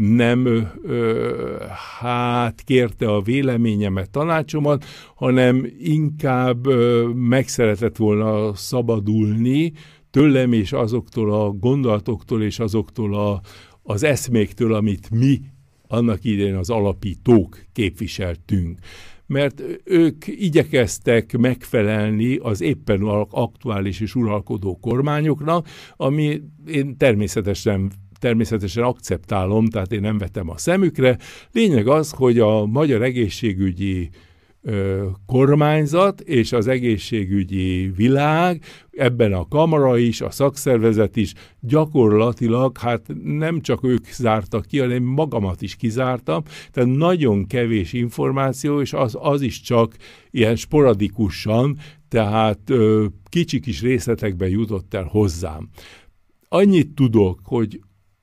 nem 0.00 0.46
ö, 0.82 1.64
hát 1.98 2.62
kérte 2.62 3.12
a 3.12 3.22
véleményemet, 3.22 4.10
tanácsomat, 4.10 4.84
hanem 5.14 5.66
inkább 5.78 6.66
ö, 6.66 7.08
meg 7.14 7.48
szeretett 7.48 7.96
volna 7.96 8.54
szabadulni 8.54 9.72
tőlem 10.10 10.52
és 10.52 10.72
azoktól 10.72 11.32
a 11.32 11.50
gondolatoktól 11.50 12.42
és 12.42 12.58
azoktól 12.58 13.14
a, 13.14 13.40
az 13.82 14.02
eszméktől, 14.02 14.74
amit 14.74 15.10
mi 15.10 15.40
annak 15.88 16.24
idején 16.24 16.56
az 16.56 16.70
alapítók 16.70 17.64
képviseltünk. 17.72 18.78
Mert 19.26 19.62
ők 19.84 20.26
igyekeztek 20.26 21.36
megfelelni 21.36 22.36
az 22.36 22.60
éppen 22.60 23.02
aktuális 23.30 24.00
és 24.00 24.14
uralkodó 24.14 24.78
kormányoknak, 24.80 25.66
ami 25.96 26.40
én 26.66 26.96
természetesen 26.96 27.90
természetesen 28.20 28.84
akceptálom, 28.84 29.66
tehát 29.66 29.92
én 29.92 30.00
nem 30.00 30.18
vetem 30.18 30.50
a 30.50 30.58
szemükre. 30.58 31.18
Lényeg 31.52 31.88
az, 31.88 32.10
hogy 32.10 32.38
a 32.38 32.66
magyar 32.66 33.02
egészségügyi 33.02 34.10
kormányzat 35.26 36.20
és 36.20 36.52
az 36.52 36.66
egészségügyi 36.66 37.90
világ, 37.96 38.64
ebben 38.90 39.32
a 39.32 39.48
kamara 39.48 39.98
is, 39.98 40.20
a 40.20 40.30
szakszervezet 40.30 41.16
is 41.16 41.32
gyakorlatilag, 41.60 42.78
hát 42.78 43.06
nem 43.22 43.60
csak 43.60 43.84
ők 43.84 44.06
zártak 44.06 44.66
ki, 44.66 44.78
hanem 44.78 45.02
magamat 45.02 45.62
is 45.62 45.76
kizártam, 45.76 46.42
tehát 46.70 46.96
nagyon 46.96 47.46
kevés 47.46 47.92
információ, 47.92 48.80
és 48.80 48.92
az, 48.92 49.16
az 49.20 49.40
is 49.40 49.60
csak 49.60 49.96
ilyen 50.30 50.56
sporadikusan, 50.56 51.78
tehát 52.08 52.72
kicsi 53.28 53.60
kis 53.60 53.82
részletekben 53.82 54.48
jutott 54.48 54.94
el 54.94 55.04
hozzám. 55.04 55.68
Annyit 56.48 56.94
tudok, 56.94 57.40
hogy 57.44 57.80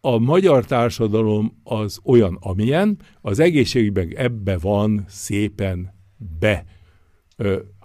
a 0.08 0.18
magyar 0.18 0.66
társadalom 0.66 1.60
az 1.64 2.00
olyan, 2.04 2.38
amilyen, 2.42 3.00
az 3.22 3.40
egészségügyben 3.40 4.12
ebbe 4.16 4.58
van 4.58 5.06
szépen 5.08 5.94
be 6.40 6.66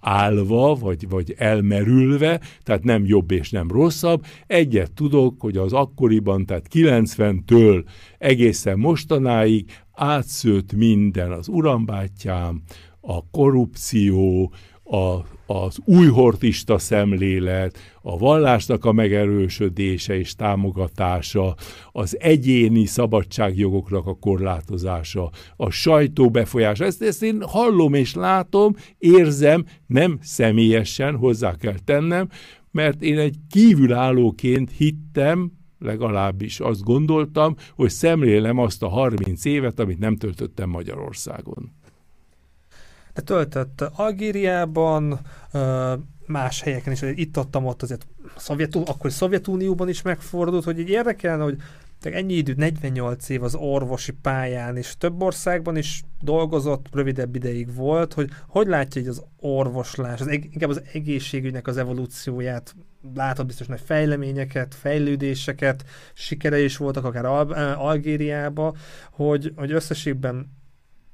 állva, 0.01 0.75
vagy, 0.75 1.09
vagy 1.09 1.35
elmerülve, 1.37 2.41
tehát 2.63 2.85
nem 2.85 3.05
jobb 3.07 3.31
és 3.31 3.51
nem 3.51 3.71
rosszabb. 3.71 4.25
Egyet 4.47 4.93
tudok, 4.93 5.41
hogy 5.41 5.57
az 5.57 5.73
akkoriban, 5.73 6.47
tehát 6.47 6.67
90-től 6.73 7.85
egészen 8.19 8.79
mostanáig 8.79 9.71
átszőtt 9.93 10.73
minden 10.73 11.33
az 11.33 11.49
urambátyám, 11.49 12.63
a 13.01 13.31
korrupció, 13.31 14.53
a, 14.85 15.19
az 15.53 15.79
új 15.85 16.07
hortista 16.07 16.79
szemlélet, 16.79 17.79
a 18.03 18.19
vallásnak 18.19 18.85
a 18.85 18.93
megerősödése 18.93 20.19
és 20.19 20.35
támogatása, 20.35 21.55
az 21.93 22.17
egyéni 22.21 22.87
szabadságjogoknak 22.87 24.07
a 24.07 24.15
korlátozása, 24.15 25.31
a 25.57 25.71
sajtó 25.71 26.31
befolyása. 26.31 26.85
Ezt, 26.85 27.03
ezt 27.03 27.23
én 27.23 27.43
hallom 27.47 27.95
és 27.95 28.15
látom, 28.15 28.75
érzem, 28.99 29.65
nem 29.87 30.19
személyesen 30.23 31.17
hozzá 31.17 31.57
kell 31.57 31.79
tennem, 31.85 32.29
mert 32.71 33.03
én 33.03 33.19
egy 33.19 33.37
kívülállóként 33.51 34.71
hittem, 34.77 35.53
legalábbis 35.79 36.61
azt 36.61 36.83
gondoltam, 36.83 37.55
hogy 37.75 37.91
szemlélem 37.91 38.59
azt 38.59 38.83
a 38.83 38.89
30 38.89 39.45
évet, 39.45 39.81
amit 39.81 39.99
nem 39.99 40.17
töltöttem 40.17 40.69
Magyarországon 40.69 41.73
de 43.15 43.21
töltött 43.23 43.81
Algériában, 43.81 45.21
más 46.27 46.61
helyeken 46.61 46.93
is, 46.93 47.03
itt 47.03 47.37
adtam 47.37 47.67
ott 47.67 47.83
azért 47.83 48.07
Szovjetú, 48.37 48.83
akkor 48.87 49.13
Szovjetunióban 49.13 49.89
is 49.89 50.03
megfordult, 50.03 50.65
hogy 50.65 50.79
így 50.79 50.89
érdekelne, 50.89 51.43
hogy 51.43 51.57
ennyi 52.01 52.35
idő, 52.35 52.55
48 52.57 53.29
év 53.29 53.43
az 53.43 53.55
orvosi 53.55 54.13
pályán, 54.13 54.77
és 54.77 54.97
több 54.99 55.23
országban 55.23 55.77
is 55.77 56.03
dolgozott, 56.21 56.87
rövidebb 56.93 57.35
ideig 57.35 57.75
volt, 57.75 58.13
hogy 58.13 58.31
hogy 58.49 58.67
látja 58.67 59.01
hogy 59.01 59.11
az 59.11 59.25
orvoslás, 59.37 60.21
az, 60.21 60.31
inkább 60.31 60.71
az 60.71 60.83
egészségügynek 60.93 61.67
az 61.67 61.77
evolúcióját? 61.77 62.75
Látott 63.15 63.47
biztos 63.47 63.67
nagy 63.67 63.81
fejleményeket, 63.85 64.75
fejlődéseket, 64.75 65.85
sikere 66.15 66.61
is 66.61 66.77
voltak 66.77 67.05
akár 67.05 67.25
Al- 67.25 67.53
Algériába, 67.77 68.75
hogy, 69.11 69.53
hogy 69.57 69.73
összességben 69.73 70.51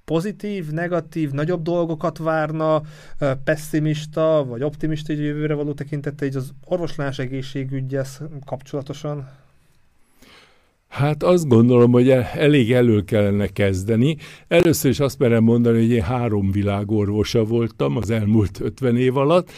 pozitív, 0.08 0.70
negatív, 0.70 1.30
nagyobb 1.30 1.62
dolgokat 1.62 2.18
várna, 2.18 2.82
pessimista 3.44 4.44
vagy 4.48 4.62
optimista 4.62 5.12
egy 5.12 5.18
jövőre 5.18 5.54
való 5.54 5.72
tekintete, 5.72 6.26
így 6.26 6.36
az 6.36 6.52
orvoslás 6.64 7.18
egészségügyel 7.18 8.04
kapcsolatosan? 8.44 9.28
Hát 10.88 11.22
azt 11.22 11.48
gondolom, 11.48 11.90
hogy 11.90 12.10
elég 12.10 12.72
elő 12.72 13.04
kellene 13.04 13.46
kezdeni. 13.46 14.16
Először 14.48 14.90
is 14.90 15.00
azt 15.00 15.18
merem 15.18 15.42
mondani, 15.42 15.80
hogy 15.80 15.90
én 15.90 16.02
három 16.02 16.50
világorvosa 16.50 17.44
voltam 17.44 17.96
az 17.96 18.10
elmúlt 18.10 18.60
50 18.60 18.96
év 18.96 19.16
alatt, 19.16 19.50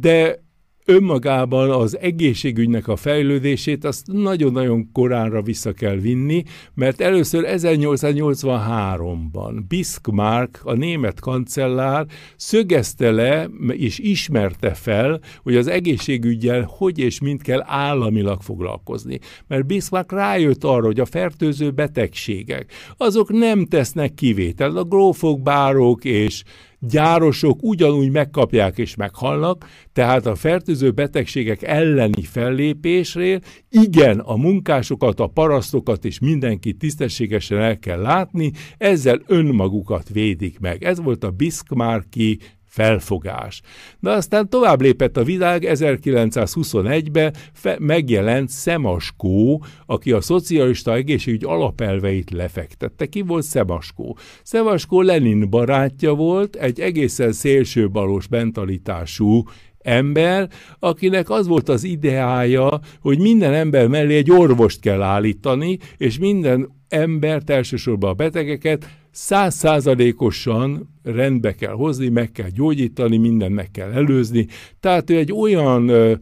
de 0.00 0.42
önmagában 0.84 1.70
az 1.70 1.98
egészségügynek 1.98 2.88
a 2.88 2.96
fejlődését 2.96 3.84
azt 3.84 4.06
nagyon-nagyon 4.12 4.92
koránra 4.92 5.42
vissza 5.42 5.72
kell 5.72 5.96
vinni, 5.96 6.42
mert 6.74 7.00
először 7.00 7.44
1883-ban 7.46 9.62
Bismarck, 9.68 10.60
a 10.64 10.72
német 10.72 11.20
kancellár 11.20 12.06
szögezte 12.36 13.10
le 13.10 13.48
és 13.68 13.98
ismerte 13.98 14.74
fel, 14.74 15.20
hogy 15.42 15.56
az 15.56 15.66
egészségügyel 15.66 16.68
hogy 16.70 16.98
és 16.98 17.20
mint 17.20 17.42
kell 17.42 17.62
államilag 17.66 18.42
foglalkozni. 18.42 19.18
Mert 19.46 19.66
Bismarck 19.66 20.12
rájött 20.12 20.64
arra, 20.64 20.86
hogy 20.86 21.00
a 21.00 21.04
fertőző 21.04 21.70
betegségek, 21.70 22.72
azok 22.96 23.32
nem 23.32 23.66
tesznek 23.66 24.14
kivételt. 24.14 24.76
A 24.76 24.84
grófok, 24.84 25.42
bárok 25.42 26.04
és 26.04 26.42
gyárosok 26.80 27.62
ugyanúgy 27.62 28.10
megkapják 28.10 28.78
és 28.78 28.94
meghalnak, 28.94 29.66
tehát 29.92 30.26
a 30.26 30.34
fertőző 30.34 30.90
betegségek 30.90 31.62
elleni 31.62 32.22
fellépésre 32.22 33.40
igen, 33.68 34.18
a 34.18 34.36
munkásokat, 34.36 35.20
a 35.20 35.26
parasztokat 35.26 36.04
és 36.04 36.18
mindenki 36.18 36.72
tisztességesen 36.72 37.58
el 37.58 37.78
kell 37.78 38.00
látni, 38.00 38.52
ezzel 38.78 39.20
önmagukat 39.26 40.08
védik 40.08 40.58
meg. 40.58 40.84
Ez 40.84 41.00
volt 41.00 41.24
a 41.24 41.30
Bismarcki 41.30 42.38
felfogás. 42.70 43.60
De 44.00 44.10
aztán 44.10 44.48
tovább 44.48 44.80
lépett 44.80 45.16
a 45.16 45.24
világ, 45.24 45.64
1921-ben 45.66 47.34
megjelent 47.78 48.48
Szemaskó, 48.48 49.64
aki 49.86 50.12
a 50.12 50.20
szocialista 50.20 50.94
egészségügy 50.94 51.44
alapelveit 51.44 52.30
lefektette. 52.30 53.06
Ki 53.06 53.20
volt 53.20 53.44
Szemaskó? 53.44 54.16
Szemaskó 54.42 55.00
Lenin 55.00 55.50
barátja 55.50 56.14
volt, 56.14 56.56
egy 56.56 56.80
egészen 56.80 57.32
szélsőbalos 57.32 58.28
mentalitású 58.28 59.42
ember, 59.78 60.48
akinek 60.78 61.30
az 61.30 61.46
volt 61.46 61.68
az 61.68 61.84
ideája, 61.84 62.80
hogy 63.00 63.18
minden 63.18 63.54
ember 63.54 63.86
mellé 63.86 64.16
egy 64.16 64.30
orvost 64.30 64.80
kell 64.80 65.02
állítani, 65.02 65.78
és 65.96 66.18
minden 66.18 66.78
embert, 66.88 67.50
elsősorban 67.50 68.10
a 68.10 68.14
betegeket 68.14 68.88
százszázalékosan 69.10 70.94
rendbe 71.02 71.54
kell 71.54 71.72
hozni, 71.72 72.08
meg 72.08 72.32
kell 72.32 72.48
gyógyítani, 72.48 73.48
meg 73.48 73.70
kell 73.70 73.90
előzni. 73.90 74.46
Tehát 74.80 75.10
ő 75.10 75.16
egy 75.16 75.32
olyan 75.32 75.88
ö, 75.88 76.14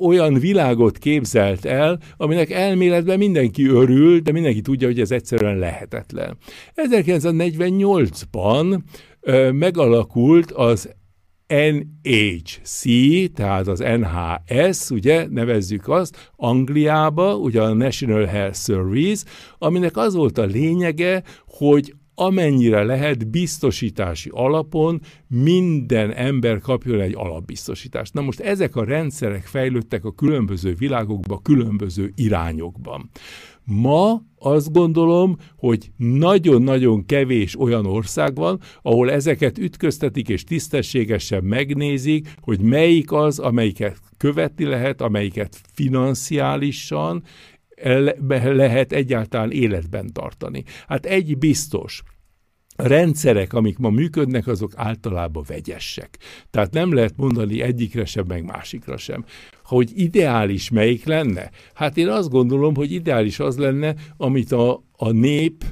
olyan 0.00 0.34
világot 0.34 0.98
képzelt 0.98 1.64
el, 1.64 1.98
aminek 2.16 2.50
elméletben 2.50 3.18
mindenki 3.18 3.66
örül, 3.66 4.18
de 4.18 4.32
mindenki 4.32 4.60
tudja, 4.60 4.86
hogy 4.86 5.00
ez 5.00 5.10
egyszerűen 5.10 5.58
lehetetlen. 5.58 6.36
1948-ban 6.74 8.80
ö, 9.20 9.50
megalakult 9.50 10.50
az 10.50 10.90
NHC, 11.46 12.82
tehát 13.34 13.66
az 13.66 13.78
NHS, 13.78 14.90
ugye, 14.90 15.26
nevezzük 15.30 15.88
azt, 15.88 16.32
Angliába, 16.36 17.36
ugye 17.36 17.62
a 17.62 17.72
National 17.72 18.24
Health 18.24 18.58
Service, 18.58 19.24
aminek 19.58 19.96
az 19.96 20.14
volt 20.14 20.38
a 20.38 20.44
lényege, 20.44 21.22
hogy 21.46 21.94
amennyire 22.24 22.82
lehet 22.82 23.30
biztosítási 23.30 24.30
alapon 24.32 25.00
minden 25.28 26.12
ember 26.12 26.60
kapjon 26.60 27.00
egy 27.00 27.14
alapbiztosítást. 27.16 28.14
Na 28.14 28.20
most 28.20 28.40
ezek 28.40 28.76
a 28.76 28.84
rendszerek 28.84 29.44
fejlődtek 29.44 30.04
a 30.04 30.12
különböző 30.12 30.74
világokba, 30.74 31.40
különböző 31.42 32.12
irányokban. 32.14 33.10
Ma 33.64 34.22
azt 34.38 34.72
gondolom, 34.72 35.36
hogy 35.56 35.90
nagyon-nagyon 35.96 37.06
kevés 37.06 37.60
olyan 37.60 37.86
ország 37.86 38.34
van, 38.34 38.60
ahol 38.82 39.10
ezeket 39.10 39.58
ütköztetik 39.58 40.28
és 40.28 40.44
tisztességesen 40.44 41.44
megnézik, 41.44 42.32
hogy 42.40 42.60
melyik 42.60 43.12
az, 43.12 43.38
amelyiket 43.38 43.98
követni 44.16 44.64
lehet, 44.64 45.00
amelyiket 45.00 45.60
financiálisan 45.72 47.22
lehet 48.42 48.92
egyáltalán 48.92 49.50
életben 49.50 50.12
tartani. 50.12 50.64
Hát 50.86 51.06
egy 51.06 51.38
biztos, 51.38 52.02
rendszerek, 52.76 53.52
amik 53.52 53.78
ma 53.78 53.90
működnek, 53.90 54.46
azok 54.46 54.72
általában 54.74 55.44
vegyesek. 55.46 56.18
Tehát 56.50 56.72
nem 56.72 56.94
lehet 56.94 57.16
mondani 57.16 57.60
egyikre 57.60 58.04
sem, 58.04 58.24
meg 58.28 58.44
másikra 58.44 58.96
sem. 58.96 59.24
Hogy 59.64 59.90
ideális 59.94 60.70
melyik 60.70 61.04
lenne? 61.04 61.50
Hát 61.74 61.96
én 61.96 62.08
azt 62.08 62.30
gondolom, 62.30 62.74
hogy 62.74 62.92
ideális 62.92 63.38
az 63.38 63.56
lenne, 63.56 63.94
amit 64.16 64.52
a, 64.52 64.84
a 64.92 65.10
nép 65.10 65.64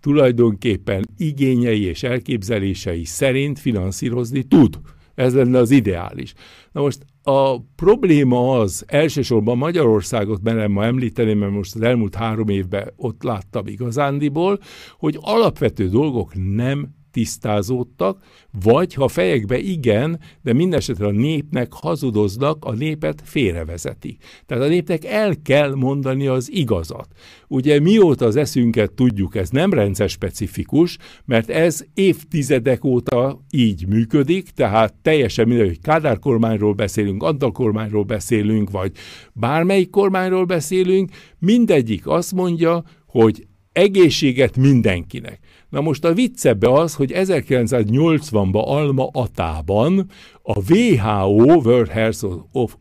tulajdonképpen 0.00 1.04
igényei 1.16 1.82
és 1.82 2.02
elképzelései 2.02 3.04
szerint 3.04 3.58
finanszírozni 3.58 4.42
tud. 4.42 4.80
Ez 5.14 5.34
lenne 5.34 5.58
az 5.58 5.70
ideális. 5.70 6.32
Na 6.72 6.80
most 6.80 7.04
a 7.28 7.60
probléma 7.76 8.58
az, 8.58 8.84
elsősorban 8.86 9.58
Magyarországot 9.58 10.42
merem 10.42 10.72
ma 10.72 10.84
említeni, 10.84 11.34
mert 11.34 11.52
most 11.52 11.74
az 11.74 11.80
elmúlt 11.80 12.14
három 12.14 12.48
évben 12.48 12.92
ott 12.96 13.22
láttam 13.22 13.66
igazándiból, 13.66 14.58
hogy 14.98 15.18
alapvető 15.20 15.88
dolgok 15.88 16.32
nem 16.54 16.95
tisztázódtak, 17.16 18.22
vagy 18.62 18.94
ha 18.94 19.08
fejekbe 19.08 19.58
igen, 19.58 20.20
de 20.42 20.52
mindesetre 20.52 21.06
a 21.06 21.10
népnek 21.10 21.72
hazudoznak, 21.72 22.64
a 22.64 22.72
népet 22.72 23.22
félrevezetik. 23.24 24.24
Tehát 24.46 24.64
a 24.64 24.68
népnek 24.68 25.04
el 25.04 25.34
kell 25.42 25.74
mondani 25.74 26.26
az 26.26 26.52
igazat. 26.52 27.08
Ugye 27.48 27.80
mióta 27.80 28.24
az 28.26 28.36
eszünket 28.36 28.92
tudjuk, 28.92 29.36
ez 29.36 29.50
nem 29.50 29.72
rendszer 29.72 30.08
specifikus, 30.08 30.98
mert 31.24 31.50
ez 31.50 31.84
évtizedek 31.94 32.84
óta 32.84 33.44
így 33.50 33.86
működik, 33.88 34.50
tehát 34.50 34.94
teljesen 35.02 35.48
mindegy, 35.48 35.66
hogy 35.66 35.80
Kádár 35.80 36.18
kormányról 36.18 36.72
beszélünk, 36.72 37.22
Antal 37.22 37.52
kormányról 37.52 38.04
beszélünk, 38.04 38.70
vagy 38.70 38.92
bármelyik 39.32 39.90
kormányról 39.90 40.44
beszélünk, 40.44 41.10
mindegyik 41.38 42.06
azt 42.06 42.32
mondja, 42.32 42.84
hogy 43.06 43.46
egészséget 43.76 44.56
mindenkinek. 44.56 45.38
Na 45.68 45.80
most 45.80 46.04
a 46.04 46.12
viccebbe 46.12 46.72
az, 46.72 46.94
hogy 46.94 47.12
1980-ban 47.14 48.64
Alma 48.64 49.08
Atában 49.12 50.10
a 50.42 50.72
WHO, 50.72 51.54
World 51.54 51.88
Health 51.88 52.24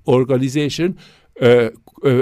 Organization 0.03 0.95
ö, 1.33 1.65
ö, 2.01 2.21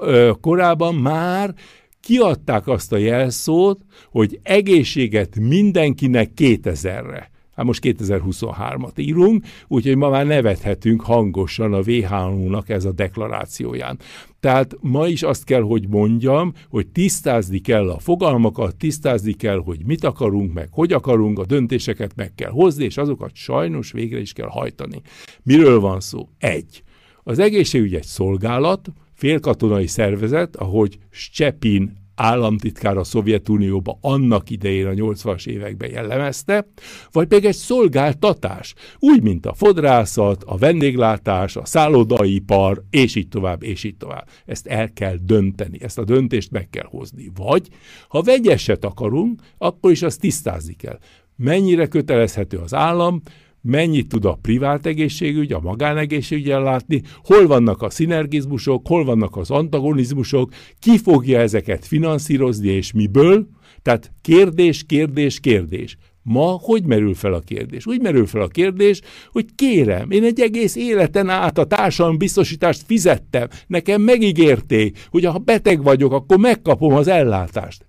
ö, 0.00 0.30
korábban 0.40 0.94
már 0.94 1.54
kiadták 2.00 2.68
azt 2.68 2.92
a 2.92 2.96
jelszót, 2.96 3.80
hogy 4.10 4.40
egészséget 4.42 5.38
mindenkinek 5.38 6.30
2000-re. 6.36 7.30
Hát 7.56 7.66
most 7.66 7.80
2023-at 7.84 8.98
írunk, 8.98 9.44
úgyhogy 9.68 9.96
ma 9.96 10.08
már 10.08 10.26
nevethetünk 10.26 11.00
hangosan 11.00 11.72
a 11.72 11.80
WHO-nak 11.80 12.68
ez 12.68 12.84
a 12.84 12.92
deklarációján. 12.92 13.98
Tehát 14.40 14.76
ma 14.80 15.06
is 15.06 15.22
azt 15.22 15.44
kell, 15.44 15.60
hogy 15.60 15.88
mondjam, 15.88 16.52
hogy 16.68 16.86
tisztázni 16.86 17.58
kell 17.58 17.90
a 17.90 17.98
fogalmakat, 17.98 18.76
tisztázni 18.76 19.32
kell, 19.32 19.58
hogy 19.58 19.84
mit 19.84 20.04
akarunk, 20.04 20.52
meg 20.52 20.68
hogy 20.70 20.92
akarunk, 20.92 21.38
a 21.38 21.46
döntéseket 21.46 22.12
meg 22.16 22.34
kell 22.34 22.50
hozni, 22.50 22.84
és 22.84 22.96
azokat 22.96 23.30
sajnos 23.34 23.92
végre 23.92 24.20
is 24.20 24.32
kell 24.32 24.48
hajtani. 24.48 25.00
Miről 25.42 25.80
van 25.80 26.00
szó? 26.00 26.28
Egy. 26.38 26.82
Az 27.22 27.38
egészségügy 27.38 27.94
egy 27.94 28.04
szolgálat, 28.04 28.88
félkatonai 29.12 29.86
szervezet, 29.86 30.56
ahogy 30.56 30.98
Szczepin 31.10 32.05
államtitkár 32.16 32.96
a 32.96 33.04
Szovjetunióba 33.04 33.98
annak 34.00 34.50
idején 34.50 34.86
a 34.86 34.90
80-as 34.90 35.46
években 35.46 35.90
jellemezte, 35.90 36.68
vagy 37.12 37.26
pedig 37.26 37.44
egy 37.44 37.54
szolgáltatás, 37.54 38.74
úgy, 38.98 39.22
mint 39.22 39.46
a 39.46 39.54
fodrászat, 39.54 40.42
a 40.44 40.56
vendéglátás, 40.56 41.56
a 41.56 41.64
szállodaipar, 41.64 42.82
és 42.90 43.14
így 43.14 43.28
tovább, 43.28 43.62
és 43.62 43.84
így 43.84 43.96
tovább. 43.96 44.28
Ezt 44.46 44.66
el 44.66 44.92
kell 44.92 45.16
dönteni, 45.22 45.78
ezt 45.82 45.98
a 45.98 46.04
döntést 46.04 46.50
meg 46.50 46.70
kell 46.70 46.86
hozni. 46.90 47.30
Vagy, 47.34 47.68
ha 48.08 48.22
vegyeset 48.22 48.84
akarunk, 48.84 49.42
akkor 49.58 49.90
is 49.90 50.02
azt 50.02 50.20
tisztázni 50.20 50.74
kell. 50.74 50.98
Mennyire 51.36 51.86
kötelezhető 51.86 52.56
az 52.56 52.74
állam, 52.74 53.22
mennyit 53.66 54.08
tud 54.08 54.24
a 54.24 54.38
privát 54.42 54.86
egészségügy, 54.86 55.52
a 55.52 55.60
magánegészségügy 55.60 56.50
ellátni, 56.50 57.02
hol 57.24 57.46
vannak 57.46 57.82
a 57.82 57.90
szinergizmusok, 57.90 58.86
hol 58.86 59.04
vannak 59.04 59.36
az 59.36 59.50
antagonizmusok, 59.50 60.52
ki 60.78 60.98
fogja 60.98 61.40
ezeket 61.40 61.86
finanszírozni 61.86 62.68
és 62.68 62.92
miből. 62.92 63.46
Tehát 63.82 64.12
kérdés, 64.20 64.84
kérdés, 64.86 65.40
kérdés. 65.40 65.96
Ma 66.22 66.58
hogy 66.62 66.84
merül 66.84 67.14
fel 67.14 67.32
a 67.32 67.40
kérdés? 67.40 67.86
Úgy 67.86 68.00
merül 68.00 68.26
fel 68.26 68.40
a 68.40 68.48
kérdés, 68.48 69.00
hogy 69.30 69.44
kérem, 69.54 70.10
én 70.10 70.24
egy 70.24 70.40
egész 70.40 70.76
életen 70.76 71.28
át 71.28 71.58
a 71.58 71.64
társadalmi 71.64 72.16
biztosítást 72.16 72.82
fizettem, 72.86 73.48
nekem 73.66 74.02
megígérték, 74.02 75.06
hogy 75.10 75.24
ha 75.24 75.38
beteg 75.38 75.82
vagyok, 75.82 76.12
akkor 76.12 76.38
megkapom 76.38 76.92
az 76.92 77.08
ellátást. 77.08 77.84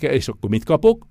És 0.00 0.28
akkor 0.28 0.50
mit 0.50 0.64
kapok? 0.64 1.06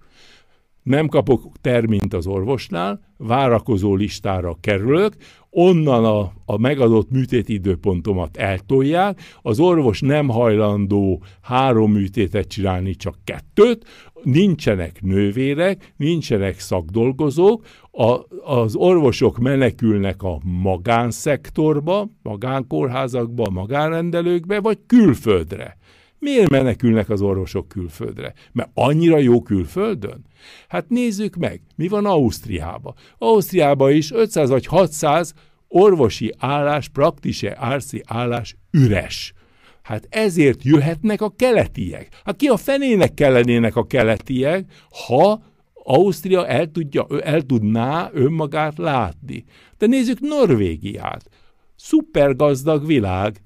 Nem 0.89 1.07
kapok 1.07 1.51
termint 1.61 2.13
az 2.13 2.27
orvosnál, 2.27 2.99
várakozó 3.17 3.95
listára 3.95 4.57
kerülök, 4.61 5.13
onnan 5.49 6.05
a, 6.05 6.31
a 6.45 6.57
megadott 6.57 7.09
műtéti 7.09 7.53
időpontomat 7.53 8.37
eltolják, 8.37 9.21
az 9.41 9.59
orvos 9.59 10.01
nem 10.01 10.27
hajlandó 10.27 11.23
három 11.41 11.91
műtétet 11.91 12.47
csinálni, 12.47 12.95
csak 12.95 13.15
kettőt, 13.23 13.85
nincsenek 14.23 15.01
nővérek, 15.01 15.93
nincsenek 15.97 16.59
szakdolgozók, 16.59 17.65
a, 17.91 18.19
az 18.43 18.75
orvosok 18.75 19.37
menekülnek 19.37 20.23
a 20.23 20.39
magánszektorba, 20.43 22.09
magánkórházakba, 22.23 23.49
magánrendelőkbe, 23.49 24.59
vagy 24.59 24.77
külföldre. 24.87 25.77
Miért 26.19 26.49
menekülnek 26.49 27.09
az 27.09 27.21
orvosok 27.21 27.67
külföldre? 27.67 28.33
Mert 28.51 28.69
annyira 28.73 29.17
jó 29.17 29.41
külföldön? 29.41 30.25
Hát 30.67 30.89
nézzük 30.89 31.35
meg, 31.35 31.61
mi 31.75 31.87
van 31.87 32.05
Ausztriában. 32.05 32.93
Ausztriában 33.17 33.91
is 33.91 34.11
500 34.11 34.49
vagy 34.49 34.65
600 34.65 35.33
orvosi 35.67 36.33
állás, 36.37 36.87
praktise 36.87 37.55
árci 37.57 38.01
állás 38.05 38.55
üres. 38.71 39.33
Hát 39.81 40.07
ezért 40.09 40.63
jöhetnek 40.63 41.21
a 41.21 41.33
keletiek. 41.35 42.07
Hát 42.23 42.35
ki 42.35 42.47
a 42.47 42.57
fenének 42.57 43.13
kellenének 43.13 43.75
a 43.75 43.87
keletiek, 43.87 44.71
ha 45.07 45.41
Ausztria 45.73 46.47
el, 46.47 46.71
tudja, 46.71 47.07
el 47.23 47.41
tudná 47.41 48.09
önmagát 48.13 48.77
látni. 48.77 49.45
De 49.77 49.85
nézzük 49.85 50.19
Norvégiát. 50.19 51.29
Szuper 51.75 52.35
gazdag 52.35 52.85
világ, 52.85 53.41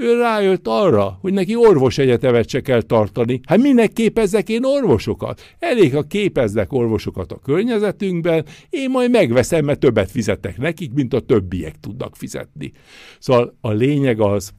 ő 0.00 0.20
rájött 0.20 0.66
arra, 0.68 1.18
hogy 1.20 1.32
neki 1.32 1.56
orvos 1.56 1.98
egyetemet 1.98 2.48
se 2.48 2.60
kell 2.60 2.82
tartani. 2.82 3.40
Hát 3.46 3.58
minek 3.58 3.92
képezzek 3.92 4.48
én 4.48 4.64
orvosokat? 4.64 5.40
Elég, 5.58 5.94
ha 5.94 6.02
képeznek 6.02 6.72
orvosokat 6.72 7.32
a 7.32 7.38
környezetünkben, 7.38 8.44
én 8.70 8.90
majd 8.90 9.10
megveszem, 9.10 9.64
mert 9.64 9.78
többet 9.78 10.10
fizetek 10.10 10.58
nekik, 10.58 10.92
mint 10.92 11.14
a 11.14 11.20
többiek 11.20 11.80
tudnak 11.80 12.16
fizetni. 12.16 12.72
Szóval 13.18 13.56
a 13.60 13.70
lényeg 13.70 14.20
az, 14.20 14.52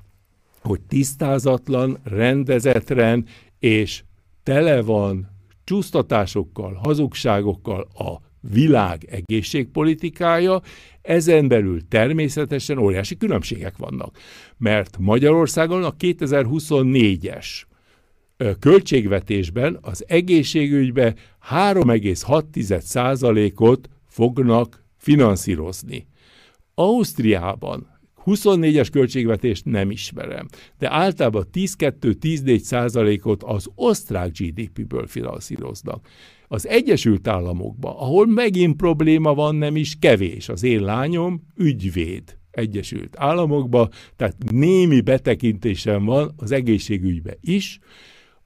hogy 0.61 0.81
tisztázatlan, 0.81 1.97
rendezetlen 2.03 3.25
és 3.59 4.03
tele 4.43 4.81
van 4.81 5.29
csúsztatásokkal, 5.63 6.73
hazugságokkal 6.83 7.87
a 7.93 8.28
világ 8.41 9.03
egészségpolitikája, 9.03 10.61
ezen 11.01 11.47
belül 11.47 11.87
természetesen 11.87 12.77
óriási 12.77 13.17
különbségek 13.17 13.77
vannak, 13.77 14.17
mert 14.57 14.97
Magyarországon 14.99 15.83
a 15.83 15.95
2024-es 15.95 17.67
költségvetésben 18.59 19.77
az 19.81 20.03
egészségügybe 20.07 21.13
3,6%-ot 21.51 23.89
fognak 24.07 24.83
finanszírozni. 24.97 26.07
Ausztriában 26.73 27.99
24-es 28.25 28.87
költségvetést 28.91 29.65
nem 29.65 29.91
ismerem, 29.91 30.47
de 30.77 30.91
általában 30.91 31.47
10-2-14 31.53 32.57
százalékot 32.57 33.43
az 33.43 33.67
osztrák 33.75 34.31
GDP-ből 34.31 35.07
finanszíroznak. 35.07 36.07
Az 36.51 36.67
Egyesült 36.67 37.27
Államokban, 37.27 37.95
ahol 37.95 38.27
megint 38.27 38.75
probléma 38.75 39.33
van, 39.33 39.55
nem 39.55 39.75
is 39.75 39.95
kevés. 39.99 40.49
Az 40.49 40.63
én 40.63 40.81
lányom 40.81 41.41
ügyvéd 41.55 42.37
Egyesült 42.51 43.15
Államokba, 43.17 43.89
tehát 44.15 44.35
némi 44.51 45.01
betekintésem 45.01 46.05
van 46.05 46.33
az 46.37 46.51
egészségügybe 46.51 47.37
is. 47.41 47.79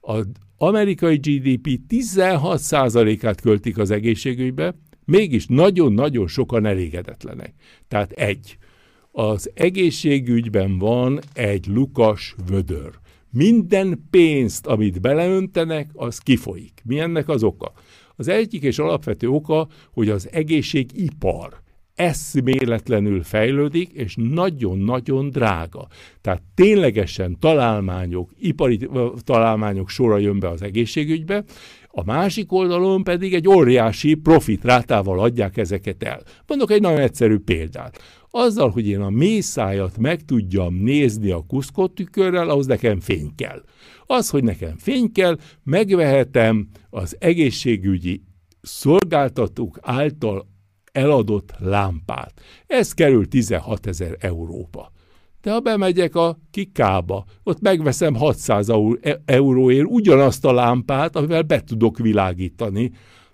Az 0.00 0.26
amerikai 0.56 1.16
GDP 1.16 1.80
16%-át 1.88 3.40
költik 3.40 3.78
az 3.78 3.90
egészségügybe, 3.90 4.74
mégis 5.04 5.46
nagyon-nagyon 5.46 6.26
sokan 6.26 6.66
elégedetlenek. 6.66 7.54
Tehát 7.88 8.12
egy, 8.12 8.56
az 9.10 9.50
egészségügyben 9.54 10.78
van 10.78 11.20
egy 11.32 11.66
lukas 11.66 12.34
vödör. 12.46 12.90
Minden 13.30 14.06
pénzt, 14.10 14.66
amit 14.66 15.00
beleöntenek, 15.00 15.88
az 15.92 16.18
kifolyik. 16.18 16.82
Mi 16.84 16.98
ennek 16.98 17.28
az 17.28 17.42
oka? 17.42 17.72
Az 18.16 18.28
egyik 18.28 18.62
és 18.62 18.78
alapvető 18.78 19.28
oka, 19.28 19.68
hogy 19.92 20.08
az 20.08 20.28
egészségipar 20.32 21.62
eszméletlenül 21.94 23.22
fejlődik, 23.22 23.90
és 23.92 24.14
nagyon-nagyon 24.18 25.30
drága. 25.30 25.86
Tehát 26.20 26.42
ténylegesen 26.54 27.38
találmányok, 27.38 28.30
ipari 28.38 28.88
találmányok 29.18 29.88
sora 29.88 30.18
jön 30.18 30.38
be 30.38 30.48
az 30.48 30.62
egészségügybe, 30.62 31.44
a 31.96 32.04
másik 32.04 32.52
oldalon 32.52 33.04
pedig 33.04 33.34
egy 33.34 33.48
óriási 33.48 34.14
profitrátával 34.14 35.20
adják 35.20 35.56
ezeket 35.56 36.02
el. 36.02 36.22
Mondok 36.46 36.70
egy 36.70 36.80
nagyon 36.80 36.98
egyszerű 37.00 37.38
példát. 37.38 37.98
Azzal, 38.30 38.70
hogy 38.70 38.88
én 38.88 39.00
a 39.00 39.10
mészájat 39.10 39.98
meg 39.98 40.24
tudjam 40.24 40.74
nézni 40.74 41.30
a 41.30 41.44
kuszkottükörrel, 41.48 42.48
ahhoz 42.48 42.66
nekem 42.66 43.00
fény 43.00 43.34
kell. 43.36 43.62
Az, 44.06 44.30
hogy 44.30 44.44
nekem 44.44 44.76
fény 44.78 45.12
kell, 45.12 45.38
megvehetem 45.62 46.68
az 46.90 47.16
egészségügyi 47.18 48.22
szolgáltatók 48.60 49.78
által 49.82 50.46
eladott 50.92 51.54
lámpát. 51.58 52.40
Ez 52.66 52.92
kerül 52.92 53.28
16 53.28 53.86
ezer 53.86 54.16
euróba. 54.18 54.92
De 55.42 55.52
ha 55.52 55.60
bemegyek 55.60 56.14
a 56.14 56.38
kikába, 56.50 57.24
ott 57.42 57.60
megveszem 57.60 58.14
600 58.14 58.68
e- 59.00 59.22
euróért 59.24 59.86
ugyanazt 59.88 60.44
a 60.44 60.52
lámpát, 60.52 61.16
amivel 61.16 61.42
be 61.42 61.60
tudok 61.60 61.98
világítani. 61.98 62.90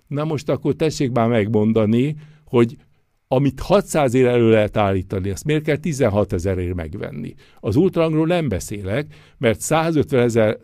Na 0.07 0.23
most 0.23 0.49
akkor 0.49 0.73
tessék 0.73 1.11
már 1.11 1.27
megmondani, 1.27 2.15
hogy 2.45 2.75
amit 3.33 3.59
600 3.59 4.13
ér 4.13 4.25
elő 4.25 4.49
lehet 4.49 4.77
állítani, 4.77 5.29
azt 5.29 5.45
miért 5.45 5.63
kell 5.63 5.77
16 5.77 6.33
ezerért 6.33 6.73
megvenni? 6.73 7.33
Az 7.59 7.75
ultrahangról 7.75 8.27
nem 8.27 8.47
beszélek, 8.47 9.13
mert 9.37 9.59
150 9.59 10.21
ezer 10.21 10.57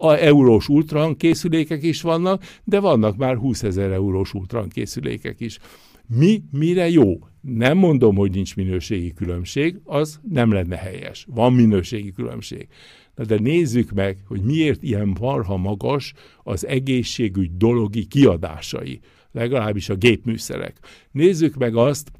eurós 0.00 0.68
ultrahang 0.68 1.16
készülékek 1.16 1.82
is 1.82 2.02
vannak, 2.02 2.42
de 2.64 2.80
vannak 2.80 3.16
már 3.16 3.36
20 3.36 3.62
ezer 3.62 3.90
eurós 3.90 4.34
ultrahang 4.34 4.72
készülékek 4.72 5.40
is. 5.40 5.58
Mi 6.06 6.42
mire 6.50 6.88
jó? 6.88 7.18
Nem 7.40 7.78
mondom, 7.78 8.16
hogy 8.16 8.30
nincs 8.30 8.56
minőségi 8.56 9.12
különbség, 9.12 9.80
az 9.84 10.20
nem 10.30 10.52
lenne 10.52 10.76
helyes. 10.76 11.26
Van 11.28 11.52
minőségi 11.52 12.12
különbség. 12.12 12.68
De 13.26 13.38
nézzük 13.38 13.90
meg, 13.90 14.18
hogy 14.26 14.40
miért 14.40 14.82
ilyen 14.82 15.16
marha 15.20 15.56
magas 15.56 16.12
az 16.42 16.66
egészségügy 16.66 17.56
dologi 17.56 18.04
kiadásai 18.04 19.00
legalábbis 19.38 19.88
a 19.88 19.94
gépműszerek. 19.94 20.78
Nézzük 21.10 21.54
meg 21.54 21.76
azt, 21.76 22.10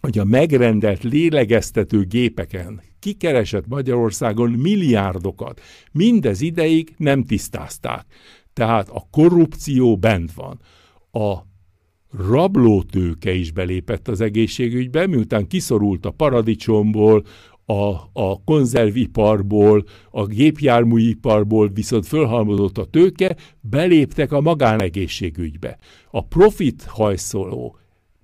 hogy 0.00 0.18
a 0.18 0.24
megrendelt 0.24 1.02
lélegeztető 1.02 2.04
gépeken 2.04 2.82
kikeresett 2.98 3.66
Magyarországon 3.66 4.50
milliárdokat. 4.50 5.60
Mindez 5.92 6.40
ideig 6.40 6.94
nem 6.96 7.24
tisztázták. 7.24 8.06
Tehát 8.52 8.88
a 8.88 9.06
korrupció 9.10 9.96
bent 9.96 10.32
van. 10.32 10.60
A 11.12 11.38
rablótőke 12.28 13.32
is 13.32 13.50
belépett 13.50 14.08
az 14.08 14.20
egészségügybe, 14.20 15.06
miután 15.06 15.46
kiszorult 15.46 16.06
a 16.06 16.10
paradicsomból, 16.10 17.24
a, 17.66 17.90
a 18.12 18.42
konzerviparból, 18.44 19.84
a 20.10 20.26
gépjárműiparból 20.26 21.68
viszont 21.68 22.06
fölhalmozott 22.06 22.78
a 22.78 22.84
tőke, 22.84 23.36
beléptek 23.60 24.32
a 24.32 24.40
magánegészségügybe. 24.40 25.78
A 26.10 26.24
profit 26.24 26.82
hajszoló 26.82 27.76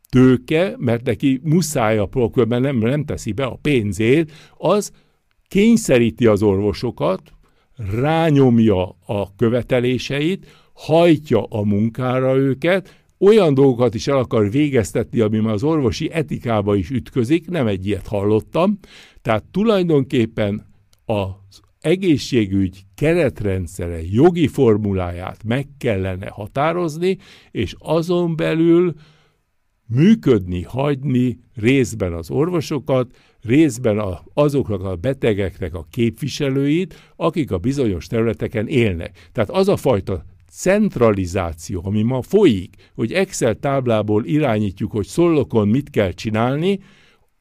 tőke, 0.08 0.74
mert 0.78 1.04
neki 1.04 1.40
muszáj 1.42 1.98
a 1.98 2.08
mert 2.34 2.62
nem, 2.62 2.76
nem 2.76 3.04
teszi 3.04 3.32
be 3.32 3.44
a 3.44 3.58
pénzét, 3.62 4.32
az 4.56 4.92
kényszeríti 5.48 6.26
az 6.26 6.42
orvosokat, 6.42 7.22
rányomja 7.76 8.96
a 9.06 9.34
követeléseit, 9.36 10.46
hajtja 10.72 11.42
a 11.42 11.62
munkára 11.62 12.36
őket, 12.36 13.00
olyan 13.18 13.54
dolgokat 13.54 13.94
is 13.94 14.06
el 14.06 14.16
akar 14.16 14.50
végeztetni, 14.50 15.20
ami 15.20 15.38
már 15.38 15.52
az 15.52 15.62
orvosi 15.62 16.10
etikába 16.12 16.76
is 16.76 16.90
ütközik, 16.90 17.48
nem 17.48 17.66
egy 17.66 17.86
ilyet 17.86 18.06
hallottam, 18.06 18.78
tehát 19.22 19.44
tulajdonképpen 19.44 20.66
az 21.04 21.60
egészségügy 21.80 22.82
keretrendszere, 22.94 24.02
jogi 24.02 24.46
formuláját 24.46 25.44
meg 25.44 25.66
kellene 25.78 26.28
határozni, 26.28 27.18
és 27.50 27.74
azon 27.78 28.36
belül 28.36 28.94
működni, 29.86 30.62
hagyni 30.62 31.38
részben 31.54 32.12
az 32.12 32.30
orvosokat, 32.30 33.16
részben 33.40 33.98
a, 33.98 34.22
azoknak 34.34 34.84
a 34.84 34.96
betegeknek 34.96 35.74
a 35.74 35.86
képviselőit, 35.90 37.12
akik 37.16 37.50
a 37.50 37.58
bizonyos 37.58 38.06
területeken 38.06 38.68
élnek. 38.68 39.28
Tehát 39.32 39.50
az 39.50 39.68
a 39.68 39.76
fajta 39.76 40.24
centralizáció, 40.50 41.82
ami 41.84 42.02
ma 42.02 42.22
folyik, 42.22 42.90
hogy 42.94 43.12
Excel 43.12 43.54
táblából 43.54 44.24
irányítjuk, 44.24 44.90
hogy 44.90 45.06
szolnokon 45.06 45.68
mit 45.68 45.90
kell 45.90 46.12
csinálni, 46.12 46.78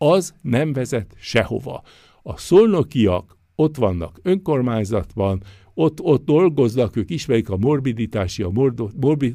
az 0.01 0.33
nem 0.41 0.73
vezet 0.73 1.15
sehova. 1.17 1.81
A 2.21 2.37
szolnokiak 2.37 3.37
ott 3.55 3.75
vannak 3.75 4.19
önkormányzatban, 4.23 5.43
ott, 5.73 6.01
ott 6.01 6.25
dolgoznak, 6.25 6.95
ők 6.95 7.09
ismerik 7.09 7.49
a 7.49 7.57
morbiditási, 7.57 8.43
a 8.43 8.51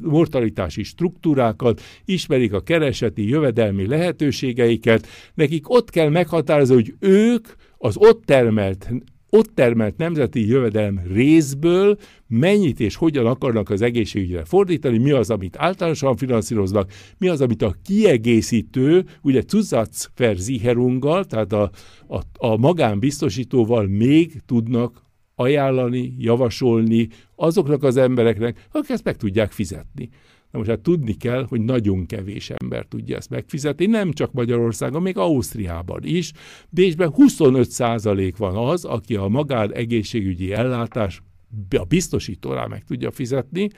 mortalitási 0.01 0.83
struktúrákat, 0.83 1.81
ismerik 2.05 2.53
a 2.53 2.61
kereseti, 2.61 3.29
jövedelmi 3.29 3.87
lehetőségeiket, 3.87 5.07
nekik 5.33 5.69
ott 5.69 5.89
kell 5.89 6.09
meghatározni, 6.09 6.73
hogy 6.73 6.95
ők 6.99 7.47
az 7.77 7.97
ott 7.97 8.25
termelt 8.25 8.89
ott 9.35 9.55
termelt 9.55 9.97
nemzeti 9.97 10.47
jövedelem 10.47 11.01
részből 11.13 11.97
mennyit 12.27 12.79
és 12.79 12.95
hogyan 12.95 13.25
akarnak 13.25 13.69
az 13.69 13.81
egészségügyre 13.81 14.45
fordítani, 14.45 14.97
mi 14.97 15.11
az, 15.11 15.29
amit 15.29 15.57
általánosan 15.57 16.15
finanszíroznak, 16.15 16.91
mi 17.17 17.27
az, 17.27 17.41
amit 17.41 17.61
a 17.61 17.75
kiegészítő, 17.83 19.05
ugye 19.21 19.41
Zusatzversicherunggal, 19.47 21.25
tehát 21.25 21.53
a, 21.53 21.71
a, 22.07 22.21
a 22.37 22.57
magánbiztosítóval 22.57 23.87
még 23.87 24.41
tudnak 24.45 25.03
ajánlani, 25.35 26.15
javasolni 26.17 27.07
azoknak 27.35 27.83
az 27.83 27.97
embereknek, 27.97 28.67
akik 28.71 28.89
ezt 28.89 29.03
meg 29.03 29.17
tudják 29.17 29.51
fizetni. 29.51 30.09
Na 30.55 30.61
most 30.61 30.73
hát 30.73 30.83
tudni 30.83 31.13
kell, 31.13 31.45
hogy 31.49 31.61
nagyon 31.61 32.05
kevés 32.05 32.49
ember 32.49 32.85
tudja 32.85 33.17
ezt 33.17 33.29
megfizetni, 33.29 33.85
nem 33.85 34.11
csak 34.11 34.31
Magyarországon, 34.31 35.01
még 35.01 35.17
Ausztriában 35.17 36.03
is. 36.03 36.31
Bécsben 36.69 37.13
25% 37.17 38.33
van 38.37 38.55
az, 38.55 38.85
aki 38.85 39.15
a 39.15 39.27
magán 39.27 39.73
egészségügyi 39.73 40.53
ellátás 40.53 41.21
a 41.69 41.83
biztosító 41.83 42.53
rá 42.53 42.65
meg 42.65 42.83
tudja 42.83 43.11
fizetni. 43.11 43.69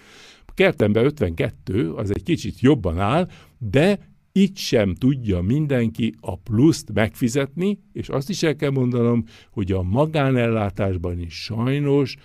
Kertemben 0.53 1.05
52, 1.05 1.91
az 1.93 2.09
egy 2.09 2.23
kicsit 2.23 2.59
jobban 2.59 2.99
áll, 2.99 3.29
de 3.57 3.99
itt 4.31 4.57
sem 4.57 4.95
tudja 4.95 5.41
mindenki 5.41 6.13
a 6.19 6.37
pluszt 6.37 6.93
megfizetni, 6.93 7.79
és 7.93 8.09
azt 8.09 8.29
is 8.29 8.43
el 8.43 8.55
kell 8.55 8.71
mondanom, 8.71 9.23
hogy 9.51 9.71
a 9.71 9.81
magánellátásban 9.81 11.19
is 11.19 11.43
sajnos 11.43 12.15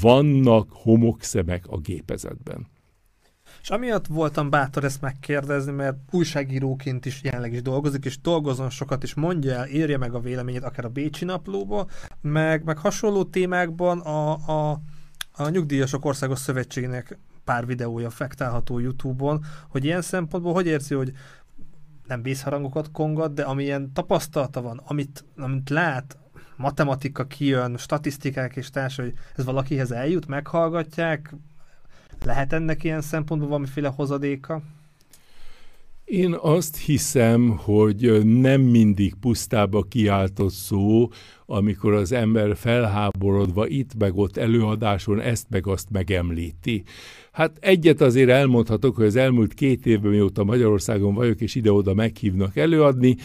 vannak 0.00 0.68
homokszemek 0.70 1.66
a 1.68 1.78
gépezetben. 1.78 2.74
És 3.66 3.72
amiatt 3.72 4.06
voltam 4.06 4.50
bátor 4.50 4.84
ezt 4.84 5.00
megkérdezni, 5.00 5.72
mert 5.72 5.96
újságíróként 6.10 7.06
is 7.06 7.22
jelenleg 7.22 7.52
is 7.52 7.62
dolgozik, 7.62 8.04
és 8.04 8.20
dolgozom 8.20 8.70
sokat, 8.70 9.02
és 9.02 9.14
mondja 9.14 9.54
el, 9.54 9.68
írja 9.68 9.98
meg 9.98 10.14
a 10.14 10.20
véleményét 10.20 10.62
akár 10.62 10.84
a 10.84 10.88
Bécsi 10.88 11.24
naplóba, 11.24 11.86
meg, 12.20 12.64
meg 12.64 12.78
hasonló 12.78 13.24
témákban 13.24 14.00
a, 14.00 14.32
a, 14.32 14.80
a 15.32 15.48
Nyugdíjasok 15.48 16.04
Országos 16.04 16.38
Szövetségének 16.38 17.18
pár 17.44 17.66
videója 17.66 18.10
fektálható 18.10 18.78
YouTube-on, 18.78 19.44
hogy 19.68 19.84
ilyen 19.84 20.02
szempontból 20.02 20.52
hogy 20.52 20.66
érzi, 20.66 20.94
hogy 20.94 21.12
nem 22.06 22.22
vészharangokat 22.22 22.90
kongat, 22.92 23.34
de 23.34 23.42
amilyen 23.42 23.92
tapasztalata 23.92 24.62
van, 24.62 24.80
amit, 24.84 25.24
amit 25.36 25.70
lát, 25.70 26.18
matematika 26.56 27.26
kijön, 27.26 27.76
statisztikák 27.76 28.56
és 28.56 28.70
társ, 28.70 28.96
hogy 28.96 29.12
ez 29.36 29.44
valakihez 29.44 29.92
eljut, 29.92 30.26
meghallgatják, 30.26 31.34
lehet 32.24 32.52
ennek 32.52 32.84
ilyen 32.84 33.00
szempontból 33.00 33.48
valamiféle 33.48 33.88
hozadéka? 33.88 34.62
Én 36.06 36.36
azt 36.40 36.76
hiszem, 36.76 37.48
hogy 37.48 38.24
nem 38.24 38.60
mindig 38.60 39.14
pusztába 39.14 39.82
kiáltott 39.82 40.52
szó, 40.52 41.08
amikor 41.46 41.92
az 41.92 42.12
ember 42.12 42.56
felháborodva 42.56 43.66
itt 43.66 43.90
meg 43.98 44.16
ott 44.16 44.36
előadáson 44.36 45.20
ezt 45.20 45.46
meg 45.50 45.66
azt 45.66 45.90
megemlíti. 45.90 46.82
Hát 47.32 47.56
egyet 47.60 48.00
azért 48.00 48.30
elmondhatok, 48.30 48.96
hogy 48.96 49.04
az 49.04 49.16
elmúlt 49.16 49.54
két 49.54 49.86
évben, 49.86 50.10
mióta 50.10 50.44
Magyarországon 50.44 51.14
vagyok, 51.14 51.40
és 51.40 51.54
ide-oda 51.54 51.94
meghívnak 51.94 52.56
előadni, 52.56 53.16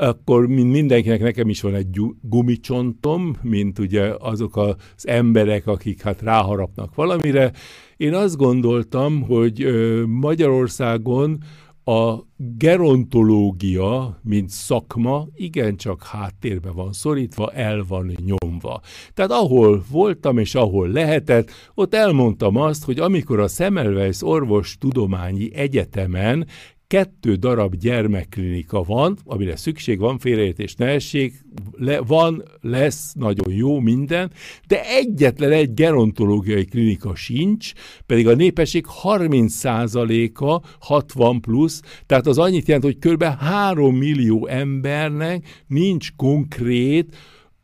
akkor 0.00 0.46
mindenkinek 0.46 1.20
nekem 1.20 1.48
is 1.48 1.60
van 1.60 1.74
egy 1.74 2.00
gumicsontom, 2.20 3.36
mint 3.42 3.78
ugye 3.78 4.14
azok 4.18 4.56
az 4.56 5.06
emberek, 5.06 5.66
akik 5.66 6.02
hát 6.02 6.22
ráharapnak 6.22 6.94
valamire. 6.94 7.52
Én 7.96 8.14
azt 8.14 8.36
gondoltam, 8.36 9.22
hogy 9.22 9.66
Magyarországon 10.06 11.38
a 11.84 12.18
gerontológia, 12.36 14.18
mint 14.22 14.48
szakma, 14.48 15.26
igencsak 15.34 16.02
háttérbe 16.02 16.70
van 16.70 16.92
szorítva, 16.92 17.52
el 17.52 17.84
van 17.88 18.12
nyomva. 18.24 18.80
Tehát 19.14 19.30
ahol 19.30 19.84
voltam 19.90 20.38
és 20.38 20.54
ahol 20.54 20.88
lehetett, 20.88 21.50
ott 21.74 21.94
elmondtam 21.94 22.56
azt, 22.56 22.84
hogy 22.84 22.98
amikor 22.98 23.40
a 23.40 23.48
Semmelweis 23.48 24.22
Orvos 24.22 24.78
Tudományi 24.78 25.54
Egyetemen 25.54 26.46
kettő 26.94 27.34
darab 27.34 27.74
gyermekklinika 27.74 28.82
van, 28.82 29.18
amire 29.24 29.56
szükség 29.56 29.98
van, 29.98 30.18
félreértés 30.18 30.74
ne 30.74 30.86
essék, 30.86 31.44
le, 31.76 32.00
van, 32.00 32.42
lesz, 32.60 33.12
nagyon 33.12 33.52
jó 33.52 33.80
minden, 33.80 34.30
de 34.66 34.84
egyetlen 34.84 35.50
egy 35.50 35.74
gerontológiai 35.74 36.64
klinika 36.64 37.14
sincs, 37.14 37.72
pedig 38.06 38.28
a 38.28 38.34
népesség 38.34 38.86
30%-a 39.02 40.66
60 40.80 41.40
plusz, 41.40 41.80
tehát 42.06 42.26
az 42.26 42.38
annyit 42.38 42.66
jelent, 42.66 42.84
hogy 42.84 42.98
kb. 42.98 43.22
3 43.22 43.96
millió 43.96 44.46
embernek 44.46 45.64
nincs 45.66 46.08
konkrét 46.16 47.16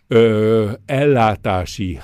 ö, 0.09 0.71
ellátási 0.87 1.99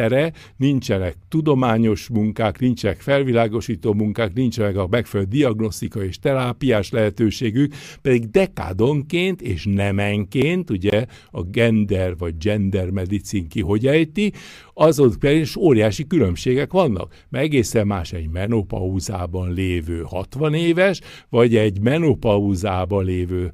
háttere, 0.00 0.32
nincsenek 0.56 1.16
tudományos 1.28 2.08
munkák, 2.08 2.58
nincsenek 2.58 3.00
felvilágosító 3.00 3.92
munkák, 3.92 4.32
nincsenek 4.32 4.76
a 4.76 4.86
megfelelő 4.90 5.28
diagnosztika 5.28 6.04
és 6.04 6.18
terápiás 6.18 6.90
lehetőségük, 6.90 7.74
pedig 8.02 8.30
dekádonként 8.30 9.42
és 9.42 9.64
nemenként, 9.64 10.70
ugye 10.70 11.06
a 11.30 11.42
gender 11.42 12.16
vagy 12.16 12.34
gender 12.38 12.90
medicin 12.90 13.48
ki 13.48 13.60
hogy 13.60 13.86
ejti, 13.86 14.32
azon 14.74 15.12
is 15.20 15.56
óriási 15.56 16.06
különbségek 16.06 16.72
vannak. 16.72 17.14
Mert 17.28 17.44
egészen 17.44 17.86
más 17.86 18.12
egy 18.12 18.28
menopauzában 18.28 19.52
lévő 19.52 20.02
60 20.06 20.54
éves, 20.54 21.00
vagy 21.28 21.56
egy 21.56 21.80
menopauzában 21.80 23.04
lévő 23.04 23.52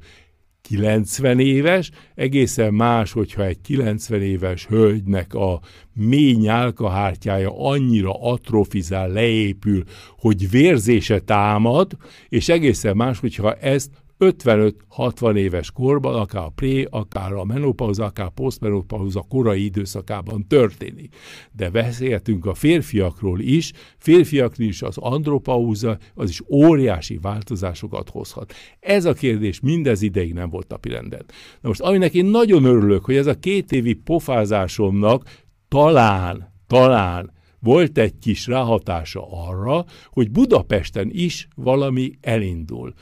90 0.67 1.39
éves, 1.39 1.91
egészen 2.15 2.73
más, 2.73 3.11
hogyha 3.11 3.45
egy 3.45 3.61
90 3.61 4.21
éves 4.21 4.65
hölgynek 4.65 5.33
a 5.33 5.59
mély 5.93 6.33
nyálkahártyája 6.33 7.67
annyira 7.69 8.13
atrofizál, 8.21 9.09
leépül, 9.09 9.83
hogy 10.17 10.49
vérzése 10.49 11.19
támad, 11.19 11.91
és 12.29 12.49
egészen 12.49 12.95
más, 12.95 13.19
hogyha 13.19 13.53
ezt 13.53 13.91
55-60 14.19 15.35
éves 15.35 15.71
korban, 15.71 16.15
akár 16.15 16.43
a 16.43 16.51
pré, 16.55 16.87
akár 16.89 17.33
a 17.33 17.45
menopauza, 17.45 18.05
akár 18.05 18.25
a 18.25 18.29
posztmenopauza 18.29 19.25
korai 19.29 19.63
időszakában 19.63 20.47
történik. 20.47 21.15
De 21.51 21.69
beszéltünk 21.69 22.45
a 22.45 22.53
férfiakról 22.53 23.39
is, 23.39 23.71
férfiaknál 23.97 24.67
is 24.67 24.81
az 24.81 24.97
andropauza, 24.97 25.97
az 26.15 26.29
is 26.29 26.41
óriási 26.49 27.17
változásokat 27.21 28.09
hozhat. 28.09 28.53
Ez 28.79 29.05
a 29.05 29.13
kérdés 29.13 29.59
mindez 29.59 30.01
ideig 30.01 30.33
nem 30.33 30.49
volt 30.49 30.67
napirenden. 30.67 31.25
Na 31.61 31.67
most, 31.67 31.81
aminek 31.81 32.13
én 32.13 32.25
nagyon 32.25 32.63
örülök, 32.63 33.05
hogy 33.05 33.15
ez 33.15 33.27
a 33.27 33.39
két 33.39 33.71
évi 33.71 33.93
pofázásomnak 33.93 35.23
talán, 35.67 36.53
talán 36.67 37.35
volt 37.59 37.97
egy 37.97 38.17
kis 38.19 38.47
ráhatása 38.47 39.27
arra, 39.47 39.85
hogy 40.09 40.31
Budapesten 40.31 41.09
is 41.11 41.47
valami 41.55 42.11
elindul 42.21 42.93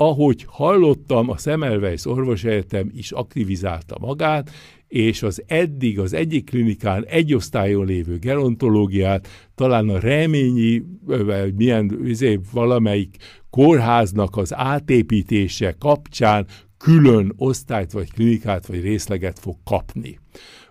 ahogy 0.00 0.44
hallottam, 0.46 1.30
a 1.30 1.36
Semmelweis 1.36 2.06
orvosegyetem 2.06 2.90
is 2.92 3.12
aktivizálta 3.12 3.96
magát, 4.00 4.50
és 4.88 5.22
az 5.22 5.42
eddig 5.46 5.98
az 5.98 6.12
egyik 6.12 6.44
klinikán 6.44 7.04
egy 7.04 7.34
osztályon 7.34 7.86
lévő 7.86 8.18
gerontológiát 8.18 9.28
talán 9.54 9.88
a 9.88 9.98
reményi, 9.98 10.82
vagy 11.04 11.54
milyen 11.54 12.00
izé, 12.04 12.40
valamelyik 12.52 13.16
kórháznak 13.50 14.36
az 14.36 14.54
átépítése 14.54 15.76
kapcsán 15.78 16.46
külön 16.76 17.32
osztályt, 17.36 17.92
vagy 17.92 18.12
klinikát, 18.12 18.66
vagy 18.66 18.80
részleget 18.80 19.38
fog 19.38 19.56
kapni. 19.64 20.18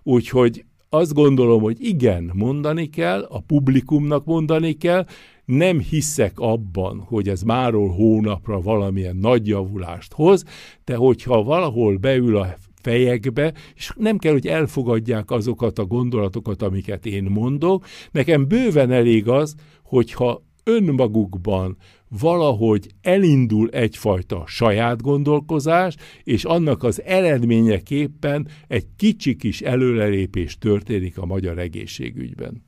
Úgyhogy 0.03 0.65
azt 0.89 1.13
gondolom, 1.13 1.61
hogy 1.61 1.77
igen, 1.79 2.31
mondani 2.33 2.89
kell, 2.89 3.21
a 3.29 3.39
publikumnak 3.39 4.25
mondani 4.25 4.73
kell, 4.73 5.05
nem 5.47 5.79
hiszek 5.79 6.39
abban, 6.39 6.99
hogy 6.99 7.29
ez 7.29 7.41
máról 7.41 7.89
hónapra 7.89 8.61
valamilyen 8.61 9.15
nagy 9.15 9.47
javulást 9.47 10.13
hoz, 10.13 10.43
de 10.83 10.95
hogyha 10.95 11.43
valahol 11.43 11.97
beül 11.97 12.37
a 12.37 12.55
fejekbe, 12.81 13.53
és 13.75 13.91
nem 13.95 14.17
kell, 14.17 14.31
hogy 14.31 14.47
elfogadják 14.47 15.31
azokat 15.31 15.79
a 15.79 15.85
gondolatokat, 15.85 16.61
amiket 16.61 17.05
én 17.05 17.23
mondok. 17.23 17.85
Nekem 18.11 18.47
bőven 18.47 18.91
elég 18.91 19.27
az, 19.27 19.55
hogyha 19.83 20.43
önmagukban 20.63 21.77
valahogy 22.19 22.87
elindul 23.01 23.69
egyfajta 23.69 24.43
saját 24.47 25.01
gondolkozás, 25.01 25.95
és 26.23 26.43
annak 26.43 26.83
az 26.83 27.01
eredményeképpen 27.03 28.47
egy 28.67 28.85
kicsi 28.95 29.35
kis 29.35 29.61
előrelépés 29.61 30.57
történik 30.57 31.17
a 31.17 31.25
magyar 31.25 31.57
egészségügyben. 31.57 32.63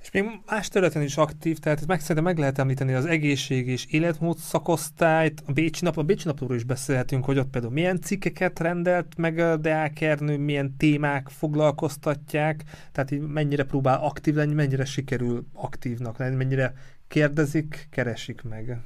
És 0.00 0.10
még 0.10 0.24
más 0.46 0.68
területen 0.68 1.02
is 1.02 1.16
aktív, 1.16 1.58
tehát 1.58 1.86
meg 1.86 2.00
szerintem 2.00 2.24
meg 2.24 2.38
lehet 2.38 2.58
említeni 2.58 2.92
az 2.92 3.06
egészség 3.06 3.68
és 3.68 3.86
életmód 3.86 4.38
szakosztályt, 4.38 5.42
a 5.46 5.52
Bécsi 5.52 5.84
nap, 5.84 5.96
a 5.96 6.02
Bécsi 6.02 6.26
napról 6.26 6.54
is 6.54 6.64
beszélhetünk, 6.64 7.24
hogy 7.24 7.38
ott 7.38 7.50
például 7.50 7.72
milyen 7.72 8.00
cikkeket 8.00 8.58
rendelt 8.60 9.16
meg 9.16 9.38
a 9.38 9.56
Deák 9.56 10.00
Ernő, 10.00 10.38
milyen 10.38 10.76
témák 10.76 11.28
foglalkoztatják, 11.28 12.64
tehát 12.92 13.10
így 13.10 13.20
mennyire 13.20 13.64
próbál 13.64 13.98
aktív 14.02 14.34
lenni, 14.34 14.54
mennyire 14.54 14.84
sikerül 14.84 15.46
aktívnak 15.52 16.18
lenni, 16.18 16.36
mennyire 16.36 16.74
kérdezik, 17.08 17.88
keresik 17.90 18.42
meg. 18.42 18.78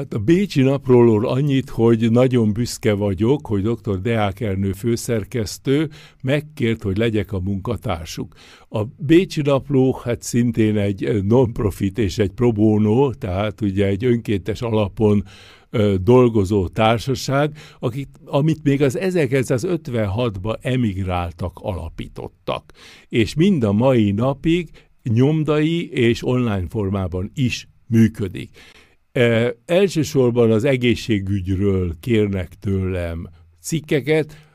Hát 0.00 0.14
a 0.14 0.18
Bécsi 0.18 0.62
napról 0.62 1.28
annyit, 1.28 1.70
hogy 1.70 2.10
nagyon 2.10 2.52
büszke 2.52 2.92
vagyok, 2.92 3.46
hogy 3.46 3.62
dr. 3.62 4.00
Deák 4.00 4.40
Ernő 4.40 4.72
főszerkesztő 4.72 5.90
megkért, 6.22 6.82
hogy 6.82 6.96
legyek 6.96 7.32
a 7.32 7.40
munkatársuk. 7.40 8.34
A 8.68 8.84
Bécsi 8.96 9.42
napló 9.42 10.00
hát 10.04 10.22
szintén 10.22 10.76
egy 10.76 11.24
non-profit 11.24 11.98
és 11.98 12.18
egy 12.18 12.30
pro 12.30 12.52
bono, 12.52 13.14
tehát 13.14 13.60
ugye 13.60 13.86
egy 13.86 14.04
önkéntes 14.04 14.62
alapon 14.62 15.24
dolgozó 16.00 16.68
társaság, 16.68 17.56
akik, 17.78 18.08
amit 18.24 18.62
még 18.62 18.82
az 18.82 18.98
1956-ban 19.00 20.56
emigráltak, 20.60 21.52
alapítottak. 21.54 22.72
És 23.08 23.34
mind 23.34 23.64
a 23.64 23.72
mai 23.72 24.10
napig 24.10 24.70
nyomdai 25.02 25.90
és 25.90 26.26
online 26.26 26.66
formában 26.68 27.30
is 27.34 27.68
működik. 27.86 28.50
E, 29.12 29.54
elsősorban 29.66 30.50
az 30.50 30.64
egészségügyről 30.64 31.94
kérnek 32.00 32.54
tőlem 32.54 33.28
cikkeket, 33.60 34.48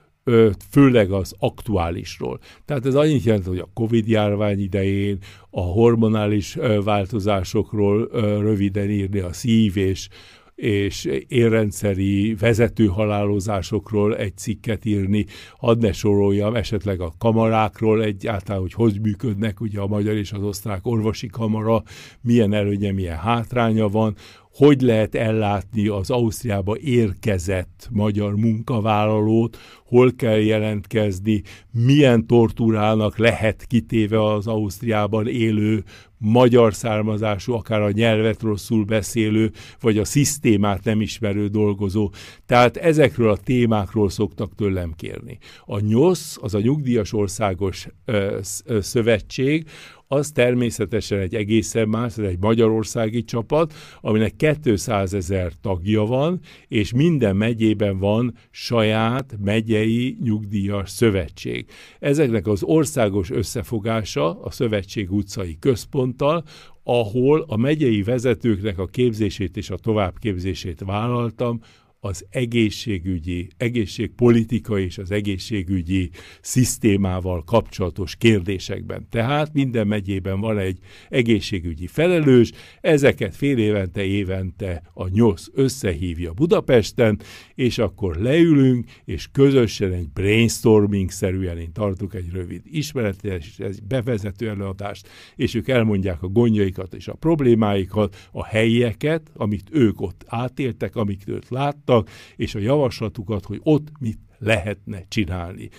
főleg 0.70 1.12
az 1.12 1.36
aktuálisról. 1.40 2.40
Tehát 2.66 2.86
ez 2.86 2.96
annyit 2.96 3.24
jelent, 3.24 3.46
hogy 3.46 3.60
a 3.60 3.70
Covid 3.74 4.08
járvány 4.08 4.60
idején 4.60 5.18
a 5.50 5.62
hormonális 5.62 6.58
változásokról 6.84 8.08
röviden 8.42 8.90
írni, 8.90 9.20
a 9.20 9.34
szív 9.34 9.78
és 9.78 10.08
és 10.56 11.10
érrendszeri 11.28 12.36
vezetőhalálozásokról 12.36 14.18
egy 14.18 14.38
cikket 14.38 14.86
írni, 14.86 15.26
hadd 15.58 15.80
ne 15.80 15.92
soroljam 15.92 16.56
esetleg 16.56 17.02
a 17.02 17.14
kamarákról 17.18 18.04
egyáltalán, 18.04 18.62
hogy 18.62 18.74
hogy 18.74 19.02
működnek 19.02 19.62
ugye 19.62 19.80
a 19.80 19.88
magyar 19.88 20.16
és 20.16 20.32
az 20.32 20.44
osztrák 20.44 20.88
orvosi 20.88 21.28
kamara, 21.28 21.84
milyen 22.22 22.54
előnye, 22.54 22.92
milyen 22.92 23.18
hátránya 23.18 23.88
van, 23.88 24.16
hogy 24.56 24.82
lehet 24.82 25.16
ellátni 25.16 25.88
az 25.88 26.10
Ausztriába 26.10 26.78
érkezett 26.78 27.88
magyar 27.92 28.36
munkavállalót, 28.36 29.58
hol 29.86 30.12
kell 30.16 30.40
jelentkezni, 30.40 31.42
milyen 31.72 32.28
tortúrának 32.28 33.18
lehet 33.18 33.66
kitéve 33.68 34.24
az 34.24 34.48
Ausztriában 34.48 35.28
élő 35.28 35.84
magyar 36.18 36.74
származású, 36.74 37.54
akár 37.54 37.82
a 37.82 37.92
nyelvet 37.92 38.42
rosszul 38.42 38.84
beszélő, 38.84 39.52
vagy 39.80 39.98
a 39.98 40.06
szisztémát 40.06 40.84
nem 40.84 41.02
ismerő 41.02 41.48
dolgozó. 41.48 42.12
Tehát 42.46 42.78
ezekről 42.78 43.30
a 43.30 43.38
témákról 43.38 44.10
szoktak 44.10 44.56
tőlem 44.56 44.94
kérni. 44.96 45.38
A 45.66 45.80
NYOSZ, 45.80 46.38
az 46.42 46.54
a 46.54 46.60
Nyugdíjas 46.60 47.14
Országos 47.14 47.88
ö, 48.06 48.38
ö, 48.66 48.82
Szövetség, 48.82 49.66
az 50.08 50.32
természetesen 50.32 51.20
egy 51.20 51.36
egészen 51.36 51.88
más, 51.88 52.18
ez 52.18 52.26
egy 52.26 52.40
magyarországi 52.40 53.24
csapat, 53.24 53.74
aminek 54.02 54.36
200 54.62 55.14
ezer 55.14 55.52
tagja 55.62 56.04
van, 56.04 56.40
és 56.68 56.94
minden 56.94 57.36
megyében 57.36 57.98
van 57.98 58.36
saját 58.52 59.36
megyei 59.76 60.18
nyugdíjas 60.24 60.90
szövetség. 60.90 61.66
Ezeknek 62.00 62.48
az 62.48 62.64
országos 62.64 63.30
összefogása 63.30 64.42
a 64.42 64.52
Szövetség 64.52 65.12
utcai 65.12 65.58
központtal, 65.60 66.44
ahol 66.84 67.46
a 67.48 67.58
megyei 67.58 68.04
vezetőknek 68.04 68.80
a 68.80 68.86
képzését 68.86 69.58
és 69.58 69.70
a 69.70 69.78
továbbképzését 69.78 70.82
vállaltam, 70.86 71.60
az 72.06 72.26
egészségügyi, 72.30 73.48
egészségpolitika 73.58 74.80
és 74.80 74.98
az 74.98 75.12
egészségügyi 75.12 76.10
szisztémával 76.42 77.44
kapcsolatos 77.44 78.16
kérdésekben. 78.16 79.08
Tehát 79.10 79.54
minden 79.54 79.88
megyében 79.88 80.40
van 80.40 80.58
egy 80.58 80.78
egészségügyi 81.10 81.88
felelős, 81.88 82.52
ezeket 82.82 83.36
fél 83.36 83.58
évente, 83.58 84.04
évente 84.04 84.82
a 84.94 85.08
NYOSZ 85.08 85.50
összehívja 85.54 86.34
Budapesten, 86.34 87.20
és 87.56 87.78
akkor 87.78 88.16
leülünk, 88.16 88.86
és 89.06 89.28
közösen 89.32 89.92
egy 89.92 90.10
brainstorming-szerűen 90.10 91.58
én 91.58 91.72
tartok 91.74 92.16
egy 92.16 92.32
rövid 92.32 92.62
ismeretes, 92.64 93.60
egy 93.60 93.84
bevezető 93.84 94.50
előadást, 94.50 95.08
és 95.36 95.54
ők 95.54 95.68
elmondják 95.68 96.24
a 96.24 96.28
gondjaikat 96.28 96.94
és 96.94 97.08
a 97.08 97.14
problémáikat, 97.14 98.30
a 98.32 98.46
helyeket, 98.46 99.32
amit 99.36 99.70
ők 99.72 100.02
ott 100.02 100.24
átéltek, 100.28 100.96
amit 100.96 101.24
ők 101.28 101.50
láttak, 101.50 101.95
mondtak, 101.96 102.16
és 102.36 102.56
a 102.56 102.60
javaslatukat, 102.60 103.46
hogy 103.46 103.60
ott 103.64 103.88
mit 104.00 104.20
lehetne 104.38 105.06
csinálni. 105.08 105.70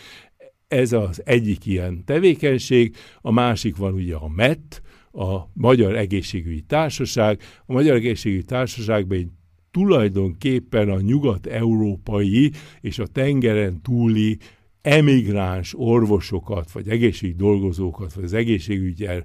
Ez 0.68 0.92
az 0.92 1.22
egyik 1.24 1.66
ilyen 1.66 2.04
tevékenység, 2.04 2.96
a 3.20 3.30
másik 3.30 3.76
van 3.76 3.94
ugye 3.94 4.14
a 4.14 4.28
MET, 4.28 4.82
a 5.12 5.50
Magyar 5.52 5.96
Egészségügyi 5.96 6.60
Társaság. 6.60 7.40
A 7.66 7.72
Magyar 7.72 7.94
Egészségügyi 7.94 8.42
Társaságban 8.42 9.18
egy 9.18 9.28
tulajdonképpen 9.70 10.88
a 10.88 11.00
nyugat-európai 11.00 12.52
és 12.80 12.98
a 12.98 13.06
tengeren 13.06 13.82
túli 13.82 14.38
emigráns 14.82 15.74
orvosokat, 15.76 16.72
vagy 16.72 16.88
egészségügyi 16.88 17.38
dolgozókat, 17.38 18.14
vagy 18.14 18.24
az 18.24 18.32
egészségügyel 18.32 19.24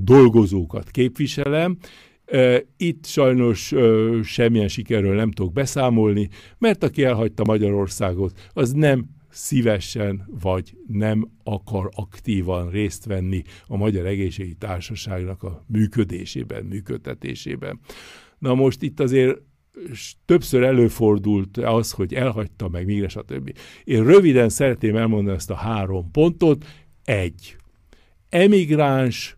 dolgozókat 0.00 0.90
képviselem, 0.90 1.78
itt 2.76 3.06
sajnos 3.06 3.74
semmilyen 4.22 4.68
sikerről 4.68 5.14
nem 5.14 5.30
tudok 5.30 5.52
beszámolni, 5.52 6.28
mert 6.58 6.84
aki 6.84 7.04
elhagyta 7.04 7.44
Magyarországot, 7.44 8.50
az 8.52 8.72
nem 8.72 9.08
szívesen 9.28 10.28
vagy 10.40 10.76
nem 10.86 11.30
akar 11.44 11.88
aktívan 11.94 12.70
részt 12.70 13.04
venni 13.04 13.42
a 13.66 13.76
Magyar 13.76 14.06
Egészségi 14.06 14.54
Társaságnak 14.54 15.42
a 15.42 15.64
működésében, 15.66 16.64
működtetésében. 16.64 17.80
Na 18.38 18.54
most 18.54 18.82
itt 18.82 19.00
azért 19.00 19.38
többször 20.24 20.62
előfordult 20.62 21.56
az, 21.56 21.90
hogy 21.90 22.14
elhagyta 22.14 22.68
meg 22.68 22.86
mégre, 22.86 23.08
stb. 23.08 23.58
Én 23.84 24.04
röviden 24.04 24.48
szeretném 24.48 24.96
elmondani 24.96 25.36
ezt 25.36 25.50
a 25.50 25.54
három 25.54 26.10
pontot. 26.10 26.64
Egy. 27.04 27.56
Emigráns, 28.28 29.36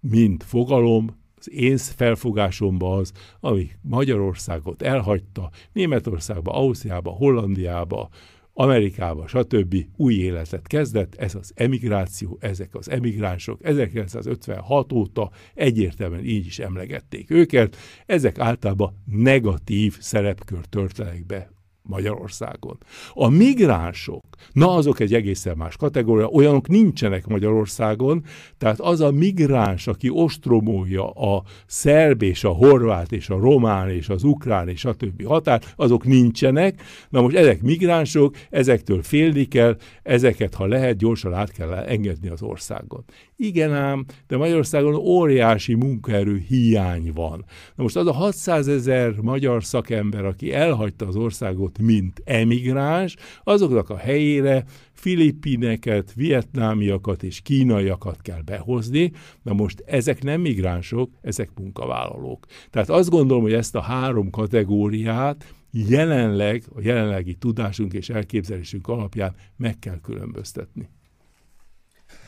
mint 0.00 0.42
fogalom, 0.42 1.16
az 1.48 1.54
én 1.54 1.76
felfogásomban 1.76 2.98
az, 2.98 3.12
ami 3.40 3.70
Magyarországot 3.80 4.82
elhagyta, 4.82 5.50
Németországba, 5.72 6.52
Ausztriába, 6.52 7.10
Hollandiába, 7.10 8.08
Amerikába, 8.52 9.26
stb. 9.26 9.76
új 9.96 10.14
életet 10.14 10.66
kezdett, 10.66 11.14
ez 11.14 11.34
az 11.34 11.52
emigráció, 11.54 12.38
ezek 12.40 12.74
az 12.74 12.90
emigránsok 12.90 13.64
1956 13.64 14.92
óta 14.92 15.30
egyértelműen 15.54 16.24
így 16.24 16.46
is 16.46 16.58
emlegették 16.58 17.30
őket, 17.30 17.76
ezek 18.06 18.38
általában 18.38 19.02
negatív 19.04 19.96
szerepkör 20.00 20.64
töltenek 20.64 21.26
be 21.26 21.50
Magyarországon. 21.82 22.78
A 23.12 23.28
migránsok, 23.28 24.24
na 24.52 24.74
azok 24.74 25.00
egy 25.00 25.14
egészen 25.14 25.56
más 25.56 25.76
kategória, 25.76 26.26
olyanok 26.26 26.68
nincsenek 26.68 27.26
Magyarországon, 27.26 28.24
tehát 28.58 28.80
az 28.80 29.00
a 29.00 29.10
migráns, 29.10 29.86
aki 29.86 30.08
ostromolja 30.10 31.10
a 31.10 31.42
szerb 31.66 32.22
és 32.22 32.44
a 32.44 32.50
horvát 32.50 33.12
és 33.12 33.28
a 33.28 33.38
román 33.38 33.90
és 33.90 34.08
az 34.08 34.24
ukrán 34.24 34.68
és 34.68 34.84
a 34.84 34.94
többi 34.94 35.24
határ, 35.24 35.62
azok 35.76 36.04
nincsenek. 36.04 36.82
Na 37.08 37.20
most 37.20 37.36
ezek 37.36 37.62
migránsok, 37.62 38.36
ezektől 38.50 39.02
félni 39.02 39.44
kell, 39.44 39.76
ezeket, 40.02 40.54
ha 40.54 40.66
lehet, 40.66 40.96
gyorsan 40.96 41.34
át 41.34 41.52
kell 41.52 41.72
engedni 41.72 42.28
az 42.28 42.42
országon. 42.42 43.04
Igen 43.36 43.74
ám, 43.74 44.04
de 44.26 44.36
Magyarországon 44.36 44.94
óriási 44.94 45.74
munkaerő 45.74 46.44
hiány 46.48 47.12
van. 47.14 47.44
Na 47.74 47.82
most 47.82 47.96
az 47.96 48.06
a 48.06 48.12
600 48.12 48.68
ezer 48.68 49.14
magyar 49.20 49.64
szakember, 49.64 50.24
aki 50.24 50.52
elhagyta 50.52 51.06
az 51.06 51.16
országot, 51.16 51.78
mint 51.78 52.22
emigráns, 52.24 53.16
azoknak 53.44 53.90
a 53.90 53.96
helyére 54.28 54.64
filipineket, 54.92 56.12
vietnámiakat 56.14 57.22
és 57.22 57.40
kínaiakat 57.40 58.22
kell 58.22 58.42
behozni. 58.44 59.12
Na 59.42 59.52
most 59.52 59.82
ezek 59.86 60.22
nem 60.22 60.40
migránsok, 60.40 61.10
ezek 61.22 61.50
munkavállalók. 61.54 62.46
Tehát 62.70 62.88
azt 62.88 63.10
gondolom, 63.10 63.42
hogy 63.42 63.52
ezt 63.52 63.74
a 63.74 63.80
három 63.80 64.30
kategóriát 64.30 65.54
jelenleg, 65.70 66.64
a 66.74 66.80
jelenlegi 66.80 67.34
tudásunk 67.34 67.92
és 67.92 68.08
elképzelésünk 68.08 68.88
alapján 68.88 69.34
meg 69.56 69.78
kell 69.78 70.00
különböztetni. 70.00 70.88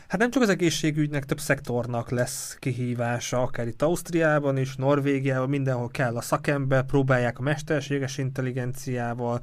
Hát 0.09 0.21
nem 0.21 0.31
csak 0.31 0.43
az 0.43 0.49
egészségügynek, 0.49 1.25
több 1.25 1.41
szektornak 1.41 2.11
lesz 2.11 2.57
kihívása, 2.59 3.43
akár 3.43 3.67
itt 3.67 3.83
Ausztriában 3.83 4.57
is, 4.57 4.77
Norvégiában, 4.77 5.49
mindenhol 5.49 5.89
kell 5.89 6.17
a 6.17 6.21
szakember, 6.21 6.85
próbálják 6.85 7.39
a 7.39 7.43
mesterséges 7.43 8.19
intelligenciával, 8.19 9.41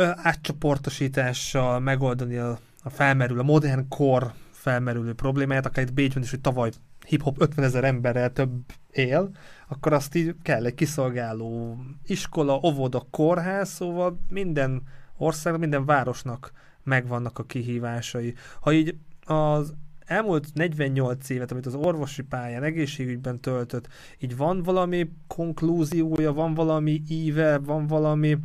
átcsoportosítással 0.00 1.80
megoldani 1.80 2.36
a, 2.36 2.58
a 2.82 2.90
felmerül 2.90 3.38
a 3.38 3.42
modern 3.42 3.88
kor 3.88 4.32
felmerülő 4.50 5.14
problémáját, 5.14 5.66
akár 5.66 5.84
itt 5.84 5.92
Bécsben 5.92 6.22
is, 6.22 6.30
hogy 6.30 6.40
tavaly 6.40 6.70
hip-hop 7.06 7.40
50 7.40 7.64
ezer 7.64 7.84
emberrel 7.84 8.32
több 8.32 8.50
él, 8.90 9.30
akkor 9.68 9.92
azt 9.92 10.14
így 10.14 10.34
kell 10.42 10.64
egy 10.64 10.74
kiszolgáló 10.74 11.78
iskola, 12.06 12.60
óvoda, 12.64 13.06
kórház, 13.10 13.68
szóval 13.68 14.20
minden 14.28 14.82
országnak, 15.16 15.60
minden 15.60 15.84
városnak 15.84 16.52
megvannak 16.82 17.38
a 17.38 17.44
kihívásai. 17.44 18.34
Ha 18.60 18.72
így 18.72 18.96
az 19.24 19.74
elmúlt 20.06 20.48
48 20.54 21.30
évet, 21.30 21.50
amit 21.50 21.66
az 21.66 21.74
orvosi 21.74 22.22
pályán, 22.22 22.62
egészségügyben 22.62 23.40
töltött, 23.40 23.88
így 24.18 24.36
van 24.36 24.62
valami 24.62 25.10
konklúziója, 25.26 26.32
van 26.32 26.54
valami 26.54 27.02
íve, 27.08 27.58
van 27.58 27.86
valami 27.86 28.38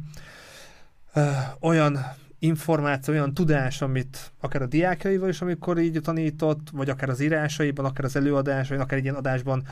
olyan 1.60 1.98
információ, 2.40 3.14
olyan 3.14 3.34
tudás, 3.34 3.82
amit 3.82 4.32
akár 4.40 4.62
a 4.62 4.66
diákjaival 4.66 5.30
is, 5.30 5.42
amikor 5.42 5.80
így 5.80 6.00
tanított, 6.02 6.70
vagy 6.72 6.90
akár 6.90 7.10
az 7.10 7.20
írásaiban, 7.20 7.86
akár 7.86 8.06
az 8.06 8.16
előadásaiban, 8.16 8.86
akár 8.86 8.98
egy 8.98 9.04
ilyen 9.04 9.16
adásban 9.16 9.68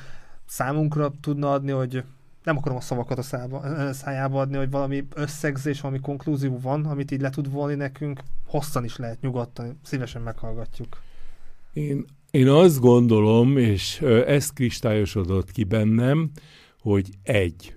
számunkra 0.46 1.12
tudna 1.22 1.52
adni, 1.52 1.72
hogy 1.72 2.04
nem 2.44 2.58
akarom 2.58 2.78
a 2.78 2.82
szavakat 2.82 3.18
a 3.18 3.22
szába, 3.22 3.64
szájába 3.94 4.40
adni, 4.40 4.58
hogy 4.58 4.70
valami 4.70 5.08
összegzés, 5.16 5.82
valami 5.82 6.00
konklúzió 6.00 6.60
van, 6.60 6.86
amit 6.86 7.12
így 7.12 7.22
le 7.22 7.30
tud 7.30 7.52
volni 7.52 7.76
nekünk, 7.76 8.20
hosszan 8.46 8.84
is 8.84 8.98
lehet 8.98 9.22
nyugodtan, 9.22 9.80
szívesen 9.84 10.22
meghallgatjuk. 10.22 11.02
Én, 11.74 12.06
én 12.32 12.48
azt 12.48 12.80
gondolom, 12.80 13.58
és 13.58 14.02
ez 14.02 14.50
kristályosodott 14.50 15.52
ki 15.52 15.64
bennem, 15.64 16.32
hogy 16.80 17.10
egy, 17.24 17.76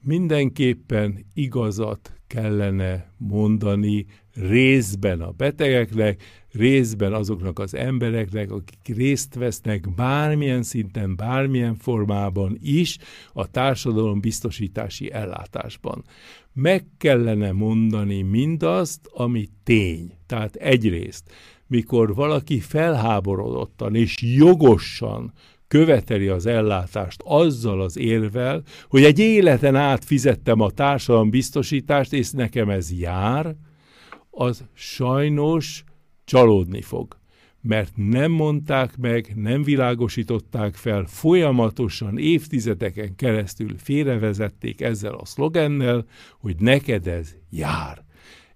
mindenképpen 0.00 1.26
igazat 1.34 2.12
kellene 2.34 3.12
mondani 3.16 4.06
részben 4.34 5.20
a 5.20 5.30
betegeknek, 5.30 6.22
részben 6.52 7.12
azoknak 7.12 7.58
az 7.58 7.74
embereknek, 7.74 8.50
akik 8.50 8.96
részt 8.96 9.34
vesznek 9.34 9.94
bármilyen 9.94 10.62
szinten, 10.62 11.16
bármilyen 11.16 11.74
formában 11.74 12.58
is 12.62 12.98
a 13.32 13.50
társadalom 13.50 14.20
biztosítási 14.20 15.12
ellátásban. 15.12 16.04
Meg 16.52 16.86
kellene 16.98 17.52
mondani 17.52 18.22
mindazt, 18.22 19.00
ami 19.12 19.48
tény. 19.64 20.12
Tehát 20.26 20.54
egyrészt, 20.54 21.32
mikor 21.66 22.14
valaki 22.14 22.60
felháborodottan 22.60 23.94
és 23.94 24.22
jogosan 24.22 25.32
követeli 25.68 26.28
az 26.28 26.46
ellátást 26.46 27.20
azzal 27.24 27.80
az 27.80 27.98
érvel, 27.98 28.62
hogy 28.88 29.04
egy 29.04 29.18
életen 29.18 29.76
át 29.76 30.04
fizettem 30.04 30.60
a 30.60 31.24
biztosítást, 31.30 32.12
és 32.12 32.30
nekem 32.30 32.70
ez 32.70 32.92
jár, 32.92 33.56
az 34.30 34.64
sajnos 34.72 35.84
csalódni 36.24 36.82
fog. 36.82 37.18
Mert 37.60 37.92
nem 37.94 38.30
mondták 38.30 38.96
meg, 38.96 39.32
nem 39.34 39.62
világosították 39.62 40.74
fel, 40.74 41.04
folyamatosan 41.06 42.18
évtizedeken 42.18 43.14
keresztül 43.16 43.78
félrevezették 43.78 44.80
ezzel 44.80 45.14
a 45.14 45.24
szlogennel, 45.24 46.04
hogy 46.38 46.56
neked 46.58 47.06
ez 47.06 47.34
jár. 47.50 48.04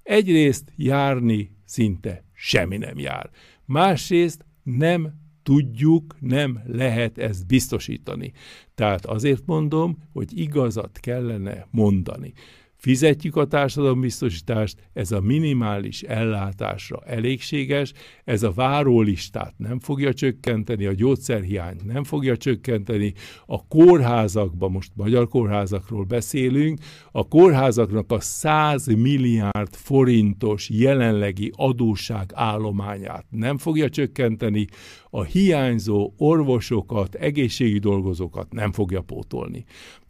Egyrészt 0.02 0.72
járni 0.76 1.51
szinte 1.64 2.24
semmi 2.32 2.76
nem 2.76 2.98
jár. 2.98 3.30
Másrészt 3.64 4.44
nem 4.62 5.14
tudjuk, 5.49 6.16
nem 6.20 6.61
lehet 6.66 7.19
ezt 7.19 7.47
biztosítani. 7.47 8.33
Tehát 8.75 9.07
azért 9.07 9.47
mondom, 9.47 9.99
hogy 10.12 10.39
igazat 10.39 10.99
kellene 11.01 11.66
mondani 11.70 12.33
fizetjük 12.78 13.36
a 13.36 13.46
társadalombiztosítást, 13.46 14.76
ez 14.92 15.12
a 15.12 15.20
minimális 15.20 16.02
ellátásra 16.02 17.00
elégséges, 17.06 17.92
ez 18.24 18.42
a 18.42 18.52
várólistát 18.52 19.55
nem 19.56 19.80
fogja 19.80 20.14
csökkenteni, 20.14 20.86
a 20.86 20.94
gyógyszerhiányt 20.94 21.84
nem 21.84 22.05
fogja 22.05 22.36
csökkenteni, 22.36 23.12
a 23.46 23.66
kórházakban, 23.66 24.70
most 24.70 24.90
magyar 24.94 25.28
kórházakról 25.28 26.05
beszélünk, 26.05 26.78
a 27.12 27.28
kórházaknak 27.28 28.12
a 28.12 28.20
100 28.20 28.86
milliárd 28.86 29.74
forintos 29.74 30.70
jelenlegi 30.70 31.52
adósság 31.56 32.30
állományát 32.34 33.24
nem 33.30 33.59
fogja 33.59 33.88
csökkenteni, 33.88 34.66
a 35.10 35.22
hiányzó 35.22 36.12
orvosokat, 36.16 37.14
egészségügyi 37.14 37.78
dolgozókat 37.78 38.52
nem 38.52 38.72
fogja 38.72 39.00
pótolni. 39.00 39.64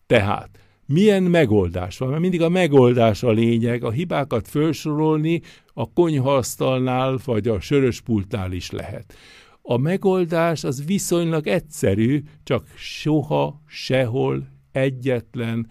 Tehát 0.06 0.67
milyen 0.89 1.23
megoldás 1.23 1.98
van, 1.98 2.09
mert 2.09 2.20
mindig 2.20 2.43
a 2.43 2.48
megoldás 2.48 3.23
a 3.23 3.31
lényeg, 3.31 3.85
a 3.85 3.90
hibákat 3.90 4.48
felsorolni 4.48 5.40
a 5.74 5.93
konyhaasztalnál 5.93 7.19
vagy 7.24 7.48
a 7.48 7.60
söröspultnál 7.60 8.52
is 8.52 8.70
lehet. 8.70 9.15
A 9.62 9.77
megoldás 9.77 10.65
az 10.65 10.85
viszonylag 10.86 11.47
egyszerű, 11.47 12.23
csak 12.43 12.66
soha, 12.77 13.62
sehol 13.66 14.48
egyetlen 14.73 15.70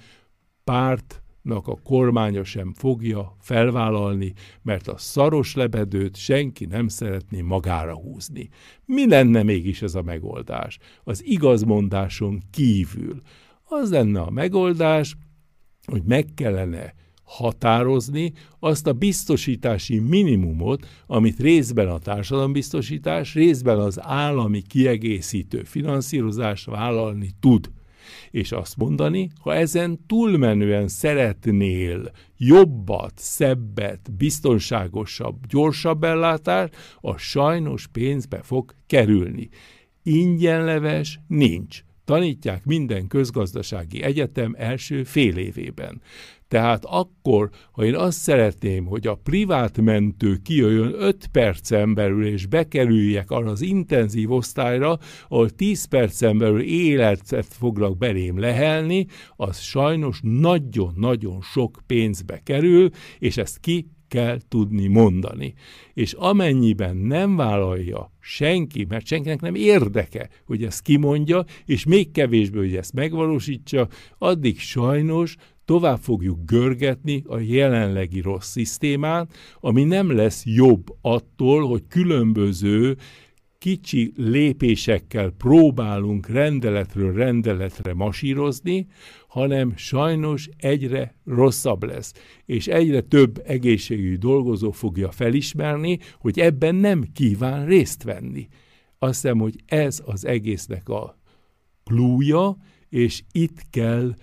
pártnak 0.63 1.67
a 1.67 1.79
kormánya 1.83 2.43
sem 2.43 2.73
fogja 2.73 3.35
felvállalni, 3.39 4.33
mert 4.61 4.87
a 4.87 4.97
szaros 4.97 5.55
lebedőt 5.55 6.15
senki 6.15 6.65
nem 6.65 6.87
szeretné 6.87 7.41
magára 7.41 7.95
húzni. 7.95 8.49
Mi 8.85 9.07
lenne 9.07 9.43
mégis 9.43 9.81
ez 9.81 9.95
a 9.95 10.01
megoldás? 10.01 10.77
Az 11.03 11.25
igazmondáson 11.25 12.41
kívül 12.51 13.21
az 13.69 13.91
lenne 13.91 14.19
a 14.19 14.29
megoldás, 14.29 15.15
hogy 15.85 16.03
meg 16.03 16.27
kellene 16.35 16.93
határozni 17.23 18.33
azt 18.59 18.87
a 18.87 18.93
biztosítási 18.93 19.99
minimumot, 19.99 20.87
amit 21.07 21.39
részben 21.39 21.87
a 21.87 21.99
társadalombiztosítás, 21.99 23.33
részben 23.33 23.79
az 23.79 23.99
állami 24.01 24.61
kiegészítő 24.61 25.63
finanszírozás 25.63 26.65
vállalni 26.65 27.29
tud. 27.39 27.71
És 28.31 28.51
azt 28.51 28.77
mondani, 28.77 29.29
ha 29.41 29.55
ezen 29.55 29.99
túlmenően 30.05 30.87
szeretnél 30.87 32.11
jobbat, 32.37 33.13
szebbet, 33.15 34.11
biztonságosabb, 34.17 35.45
gyorsabb 35.47 36.03
ellátást, 36.03 36.75
a 37.01 37.17
sajnos 37.17 37.87
pénzbe 37.87 38.41
fog 38.41 38.73
kerülni. 38.85 39.49
Ingyenleves 40.03 41.19
nincs 41.27 41.85
tanítják 42.07 42.65
minden 42.65 43.07
közgazdasági 43.07 44.03
egyetem 44.03 44.55
első 44.57 45.03
fél 45.03 45.37
évében. 45.37 46.01
Tehát 46.47 46.85
akkor, 46.85 47.49
ha 47.71 47.85
én 47.85 47.95
azt 47.95 48.17
szeretném, 48.17 48.85
hogy 48.85 49.07
a 49.07 49.15
privát 49.15 49.81
mentő 49.81 50.37
kijöjjön 50.43 50.93
5 50.97 51.27
percen 51.31 51.93
belül, 51.93 52.25
és 52.25 52.45
bekerüljek 52.45 53.31
arra 53.31 53.49
az 53.49 53.61
intenzív 53.61 54.31
osztályra, 54.31 54.97
ahol 55.27 55.49
10 55.49 55.85
percen 55.85 56.37
belül 56.37 56.61
életet 56.61 57.45
foglak 57.45 57.97
belém 57.97 58.39
lehelni, 58.39 59.05
az 59.35 59.59
sajnos 59.59 60.19
nagyon-nagyon 60.23 61.41
sok 61.41 61.79
pénzbe 61.87 62.39
kerül, 62.43 62.89
és 63.19 63.37
ezt 63.37 63.59
ki 63.59 63.87
kell 64.07 64.39
tudni 64.47 64.87
mondani. 64.87 65.53
És 65.93 66.13
amennyiben 66.13 66.97
nem 66.97 67.35
vállalja 67.35 68.11
senki, 68.19 68.85
mert 68.89 69.05
senkinek 69.05 69.41
nem 69.41 69.55
érdeke, 69.55 70.29
hogy 70.45 70.63
ezt 70.63 70.81
kimondja, 70.81 71.45
és 71.65 71.85
még 71.85 72.11
kevésbé, 72.11 72.57
hogy 72.57 72.75
ezt 72.75 72.93
megvalósítsa, 72.93 73.87
addig 74.17 74.59
sajnos 74.59 75.35
tovább 75.65 75.99
fogjuk 75.99 76.39
görgetni 76.45 77.23
a 77.25 77.39
jelenlegi 77.39 78.21
rossz 78.21 78.49
szisztémát, 78.49 79.33
ami 79.59 79.83
nem 79.83 80.11
lesz 80.11 80.43
jobb 80.45 80.85
attól, 81.01 81.67
hogy 81.67 81.83
különböző 81.87 82.97
kicsi 83.57 84.13
lépésekkel 84.15 85.29
próbálunk 85.29 86.27
rendeletről 86.27 87.13
rendeletre 87.13 87.93
masírozni, 87.93 88.87
hanem 89.27 89.73
sajnos 89.75 90.49
egyre 90.57 91.15
rosszabb 91.25 91.83
lesz, 91.83 92.13
és 92.45 92.67
egyre 92.67 93.01
több 93.01 93.41
egészségügyi 93.45 94.15
dolgozó 94.15 94.71
fogja 94.71 95.11
felismerni, 95.11 95.99
hogy 96.19 96.39
ebben 96.39 96.75
nem 96.75 97.03
kíván 97.13 97.65
részt 97.65 98.03
venni. 98.03 98.47
Azt 98.99 99.21
hiszem, 99.21 99.39
hogy 99.39 99.55
ez 99.65 100.01
az 100.05 100.25
egésznek 100.25 100.89
a 100.89 101.17
klúja, 101.83 102.57
és 102.89 103.23
itt 103.31 103.61
kell 103.69 104.13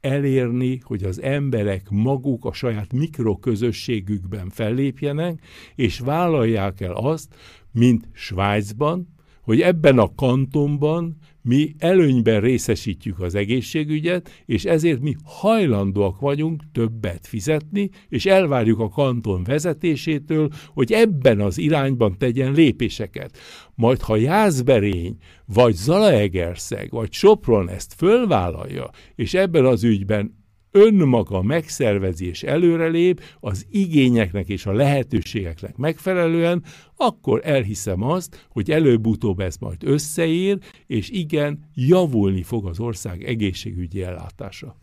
elérni, 0.00 0.80
hogy 0.82 1.02
az 1.02 1.22
emberek 1.22 1.90
maguk 1.90 2.44
a 2.44 2.52
saját 2.52 2.92
mikroközösségükben 2.92 4.48
fellépjenek, 4.48 5.42
és 5.74 5.98
vállalják 5.98 6.80
el 6.80 6.92
azt, 6.92 7.34
mint 7.72 8.08
Svájcban, 8.12 9.08
hogy 9.42 9.60
ebben 9.60 9.98
a 9.98 10.14
kantonban 10.14 11.16
mi 11.42 11.74
előnyben 11.78 12.40
részesítjük 12.40 13.20
az 13.20 13.34
egészségügyet, 13.34 14.42
és 14.46 14.64
ezért 14.64 15.00
mi 15.00 15.16
hajlandóak 15.24 16.20
vagyunk 16.20 16.62
többet 16.72 17.26
fizetni, 17.26 17.90
és 18.08 18.26
elvárjuk 18.26 18.78
a 18.78 18.88
kanton 18.88 19.44
vezetésétől, 19.44 20.50
hogy 20.66 20.92
ebben 20.92 21.40
az 21.40 21.58
irányban 21.58 22.18
tegyen 22.18 22.52
lépéseket. 22.52 23.38
Majd 23.74 24.00
ha 24.00 24.16
Jászberény, 24.16 25.16
vagy 25.46 25.74
Zalaegerszeg, 25.74 26.90
vagy 26.90 27.12
Sopron 27.12 27.68
ezt 27.68 27.94
fölvállalja, 27.94 28.90
és 29.14 29.34
ebben 29.34 29.64
az 29.64 29.84
ügyben 29.84 30.39
önmaga 30.70 31.42
megszervezi 31.42 32.28
és 32.28 32.42
előrelép 32.42 33.20
az 33.40 33.66
igényeknek 33.70 34.48
és 34.48 34.66
a 34.66 34.72
lehetőségeknek 34.72 35.76
megfelelően, 35.76 36.64
akkor 36.96 37.40
elhiszem 37.44 38.02
azt, 38.02 38.46
hogy 38.48 38.70
előbb-utóbb 38.70 39.40
ez 39.40 39.56
majd 39.56 39.84
összeér, 39.84 40.58
és 40.86 41.10
igen, 41.10 41.58
javulni 41.74 42.42
fog 42.42 42.66
az 42.66 42.80
ország 42.80 43.24
egészségügyi 43.24 44.02
ellátása. 44.02 44.76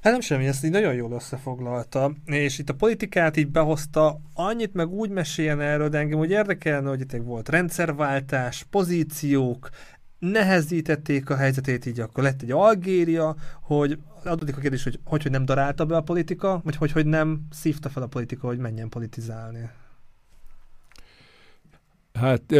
Hát 0.00 0.12
nem 0.12 0.20
semmi, 0.20 0.46
ezt 0.46 0.64
így 0.64 0.70
nagyon 0.70 0.94
jól 0.94 1.12
összefoglalta, 1.12 2.12
és 2.24 2.58
itt 2.58 2.68
a 2.68 2.74
politikát 2.74 3.36
így 3.36 3.50
behozta, 3.50 4.20
annyit 4.34 4.74
meg 4.74 4.88
úgy 4.88 5.10
meséljen 5.10 5.60
erről, 5.60 5.88
de 5.88 5.98
engem 5.98 6.18
úgy 6.18 6.30
érdekelne, 6.30 6.88
hogy 6.88 7.00
itt 7.00 7.12
volt 7.12 7.48
rendszerváltás, 7.48 8.66
pozíciók, 8.70 9.68
nehezítették 10.20 11.30
a 11.30 11.36
helyzetét, 11.36 11.86
így 11.86 12.00
akkor 12.00 12.22
lett 12.22 12.42
egy 12.42 12.50
Algéria, 12.50 13.36
hogy 13.62 13.98
adódik 14.24 14.56
a 14.56 14.60
kérdés, 14.60 14.82
hogy 14.82 14.98
hogy, 15.04 15.22
hogy 15.22 15.30
nem 15.30 15.44
darálta 15.44 15.84
be 15.84 15.96
a 15.96 16.02
politika, 16.02 16.60
vagy 16.64 16.76
hogy, 16.76 16.92
hogy 16.92 17.06
nem 17.06 17.40
szívta 17.50 17.88
fel 17.88 18.02
a 18.02 18.06
politika, 18.06 18.46
hogy 18.46 18.58
menjen 18.58 18.88
politizálni. 18.88 19.70
Hát 22.12 22.54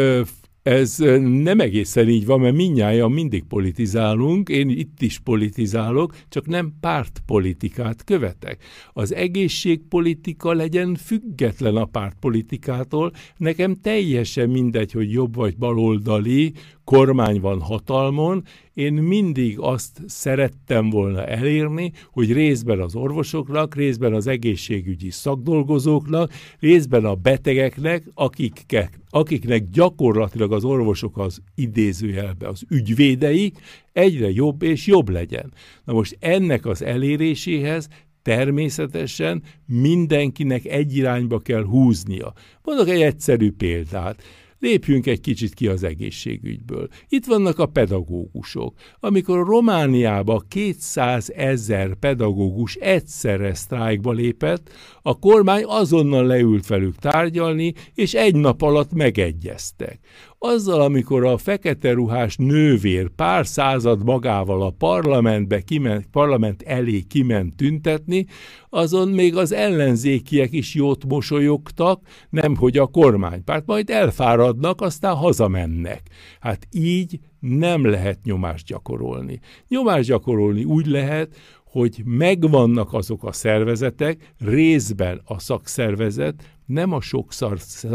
ez 0.63 0.97
nem 1.43 1.61
egészen 1.61 2.09
így 2.09 2.27
van, 2.27 2.41
mert 2.41 2.55
minnyáján 2.55 3.11
mindig 3.11 3.45
politizálunk, 3.45 4.49
én 4.49 4.69
itt 4.69 5.03
is 5.03 5.19
politizálok, 5.19 6.15
csak 6.29 6.47
nem 6.47 6.73
pártpolitikát 6.81 8.05
követek. 8.05 8.65
Az 8.93 9.15
egészségpolitika 9.15 10.53
legyen 10.53 10.95
független 10.95 11.77
a 11.77 11.85
pártpolitikától, 11.85 13.13
nekem 13.37 13.75
teljesen 13.75 14.49
mindegy, 14.49 14.93
hogy 14.93 15.13
jobb 15.13 15.35
vagy 15.35 15.57
baloldali, 15.57 16.53
kormány 16.85 17.41
van 17.41 17.61
hatalmon, 17.61 18.45
én 18.75 18.93
mindig 18.93 19.59
azt 19.59 20.01
szerettem 20.07 20.91
volna 20.91 21.27
elérni, 21.27 21.93
hogy 22.13 22.33
részben 22.33 22.81
az 22.81 22.95
orvosoknak, 22.95 23.75
részben 23.75 24.15
az 24.15 24.27
egészségügyi 24.27 25.11
szakdolgozóknak, 25.11 26.33
részben 26.59 27.05
a 27.05 27.15
betegeknek, 27.15 28.05
akik, 28.15 28.65
akiknek 29.09 29.71
gyakorlatilag 29.71 30.53
az 30.53 30.65
orvosok 30.65 31.19
az 31.19 31.41
idézőjelbe 31.55 32.49
az 32.49 32.63
ügyvédei, 32.69 33.53
egyre 33.93 34.31
jobb 34.31 34.63
és 34.63 34.87
jobb 34.87 35.09
legyen. 35.09 35.53
Na 35.85 35.93
most 35.93 36.17
ennek 36.21 36.67
az 36.67 36.83
eléréséhez 36.83 37.89
természetesen 38.23 39.43
mindenkinek 39.67 40.65
egy 40.65 40.97
irányba 40.97 41.39
kell 41.39 41.65
húznia. 41.65 42.33
Mondok 42.63 42.89
egy 42.89 43.01
egyszerű 43.01 43.53
példát. 43.53 44.23
Lépjünk 44.61 45.07
egy 45.07 45.21
kicsit 45.21 45.55
ki 45.55 45.67
az 45.67 45.83
egészségügyből. 45.83 46.89
Itt 47.09 47.25
vannak 47.25 47.59
a 47.59 47.67
pedagógusok. 47.67 48.75
Amikor 49.01 49.47
Romániába 49.47 50.43
200 50.49 51.31
ezer 51.31 51.95
pedagógus 51.95 52.75
egyszerre 52.75 53.55
sztrájkba 53.55 54.13
lépett, 54.13 54.71
a 55.03 55.19
kormány 55.19 55.65
azonnal 55.67 56.27
leült 56.27 56.67
velük 56.67 56.97
tárgyalni, 56.97 57.75
és 57.95 58.15
egy 58.15 58.35
nap 58.35 58.63
alatt 58.63 58.93
megegyeztek. 58.93 59.99
Azzal, 60.43 60.81
amikor 60.81 61.25
a 61.25 61.39
fekete 61.39 61.93
ruhás 61.93 62.37
nővér 62.37 63.09
pár 63.09 63.47
század 63.47 64.05
magával 64.05 64.63
a 64.63 64.71
parlamentbe 64.71 65.61
kiment, 65.61 66.07
parlament 66.07 66.63
elé 66.63 67.01
kiment 67.01 67.57
tüntetni, 67.57 68.27
azon 68.69 69.09
még 69.09 69.37
az 69.37 69.53
ellenzékiek 69.53 70.53
is 70.53 70.75
jót 70.75 71.05
mosolyogtak, 71.05 72.01
nemhogy 72.31 72.79
a 72.79 72.87
kormánypárt, 72.87 73.67
majd 73.67 73.91
elfáradnak, 73.91 74.81
aztán 74.81 75.15
hazamennek. 75.15 76.03
Hát 76.41 76.67
így 76.71 77.19
nem 77.41 77.87
lehet 77.87 78.19
nyomást 78.25 78.67
gyakorolni. 78.67 79.41
Nyomást 79.69 80.09
gyakorolni 80.09 80.65
úgy 80.65 80.87
lehet, 80.87 81.37
hogy 81.71 82.03
megvannak 82.05 82.93
azok 82.93 83.25
a 83.25 83.33
szervezetek, 83.33 84.35
részben 84.39 85.21
a 85.25 85.39
szakszervezet, 85.39 86.45
nem 86.67 86.93
a 86.93 87.01
sok 87.01 87.33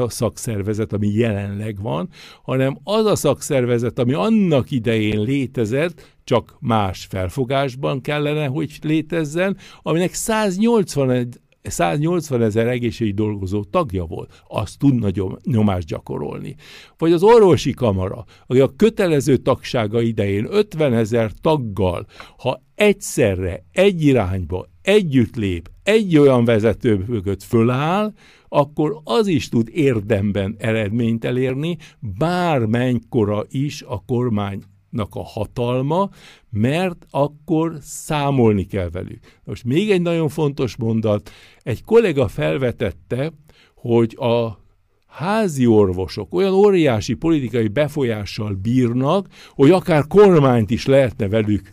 szakszervezet, 0.07 0.93
ami 0.93 1.07
jelenleg 1.07 1.81
van, 1.81 2.09
hanem 2.43 2.77
az 2.83 3.05
a 3.05 3.15
szakszervezet, 3.15 3.99
ami 3.99 4.13
annak 4.13 4.71
idején 4.71 5.21
létezett, 5.21 6.13
csak 6.23 6.57
más 6.59 7.05
felfogásban 7.09 8.01
kellene, 8.01 8.45
hogy 8.45 8.79
létezzen, 8.81 9.57
aminek 9.81 10.13
181 10.13 11.39
180 11.69 12.41
ezer 12.41 12.67
egészségügyi 12.67 13.15
dolgozó 13.15 13.63
tagja 13.63 14.05
volt, 14.05 14.43
azt 14.47 14.79
tud 14.79 15.13
nyomást 15.43 15.87
gyakorolni. 15.87 16.55
Vagy 16.97 17.11
az 17.11 17.23
orvosi 17.23 17.71
kamara, 17.71 18.25
aki 18.47 18.59
a 18.59 18.73
kötelező 18.75 19.37
tagsága 19.37 20.01
idején 20.01 20.47
50 20.49 20.93
ezer 20.93 21.31
taggal, 21.41 22.05
ha 22.37 22.63
egyszerre, 22.75 23.63
egy 23.71 24.03
irányba, 24.03 24.67
együtt 24.81 25.35
lép, 25.35 25.69
egy 25.83 26.17
olyan 26.17 26.45
vezető 26.45 27.03
mögött 27.07 27.43
föláll, 27.43 28.13
akkor 28.47 29.01
az 29.03 29.27
is 29.27 29.49
tud 29.49 29.69
érdemben 29.71 30.55
eredményt 30.57 31.25
elérni, 31.25 31.77
bármenykora 31.99 33.45
is 33.49 33.81
a 33.81 34.03
kormány 34.05 34.61
a 35.09 35.23
hatalma, 35.23 36.09
mert 36.49 37.05
akkor 37.09 37.77
számolni 37.81 38.65
kell 38.65 38.89
velük. 38.89 39.19
Most 39.43 39.63
még 39.63 39.91
egy 39.91 40.01
nagyon 40.01 40.29
fontos 40.29 40.75
mondat. 40.75 41.29
Egy 41.61 41.83
kollega 41.83 42.27
felvetette, 42.27 43.31
hogy 43.75 44.15
a 44.19 44.59
házi 45.07 45.65
orvosok 45.65 46.33
olyan 46.33 46.53
óriási 46.53 47.13
politikai 47.13 47.67
befolyással 47.67 48.53
bírnak, 48.53 49.27
hogy 49.49 49.71
akár 49.71 50.07
kormányt 50.07 50.71
is 50.71 50.85
lehetne 50.85 51.27
velük 51.27 51.71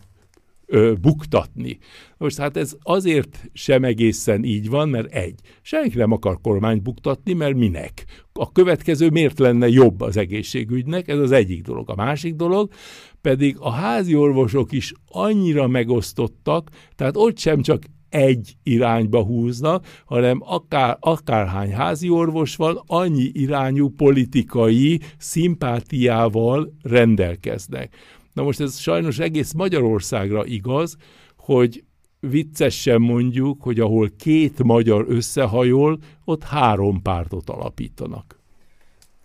ö, 0.73 0.93
buktatni. 1.01 1.79
Most 2.19 2.39
hát 2.39 2.57
ez 2.57 2.77
azért 2.83 3.51
sem 3.53 3.85
egészen 3.85 4.45
így 4.45 4.69
van, 4.69 4.89
mert 4.89 5.13
egy, 5.13 5.41
senki 5.63 5.97
nem 5.97 6.13
akar 6.13 6.41
kormányt 6.41 6.83
buktatni, 6.83 7.33
mert 7.33 7.57
minek? 7.57 8.05
A 8.33 8.53
következő 8.53 9.11
miért 9.11 9.39
lenne 9.39 9.69
jobb 9.69 10.01
az 10.01 10.17
egészségügynek? 10.17 11.09
Ez 11.09 11.19
az 11.19 11.31
egyik 11.31 11.63
dolog. 11.63 11.91
A 11.91 11.95
másik 11.95 12.35
dolog 12.35 12.73
pedig 13.21 13.57
a 13.59 13.71
házi 13.71 14.15
orvosok 14.15 14.73
is 14.73 14.93
annyira 15.07 15.67
megosztottak, 15.67 16.71
tehát 16.97 17.17
ott 17.17 17.39
sem 17.39 17.63
csak 17.63 17.83
egy 18.13 18.57
irányba 18.63 19.25
húznak, 19.25 19.87
hanem 20.05 20.39
akár, 20.45 20.97
akárhány 21.01 21.73
házi 21.73 22.09
orvos 22.09 22.57
van, 22.57 22.83
annyi 22.87 23.31
irányú 23.33 23.89
politikai 23.89 25.01
szimpátiával 25.19 26.75
rendelkeznek. 26.83 27.97
Na 28.33 28.43
most 28.43 28.61
ez 28.61 28.79
sajnos 28.79 29.19
egész 29.19 29.53
Magyarországra 29.53 30.47
igaz, 30.47 30.97
hogy 31.37 31.85
viccesen 32.21 33.01
mondjuk, 33.01 33.63
hogy 33.63 33.81
ahol 33.81 34.11
két 34.19 34.63
magyar 34.63 35.05
összehajol, 35.09 35.99
ott 36.25 36.43
három 36.43 37.03
pártot 37.03 37.51
alapítanak. 37.51 38.41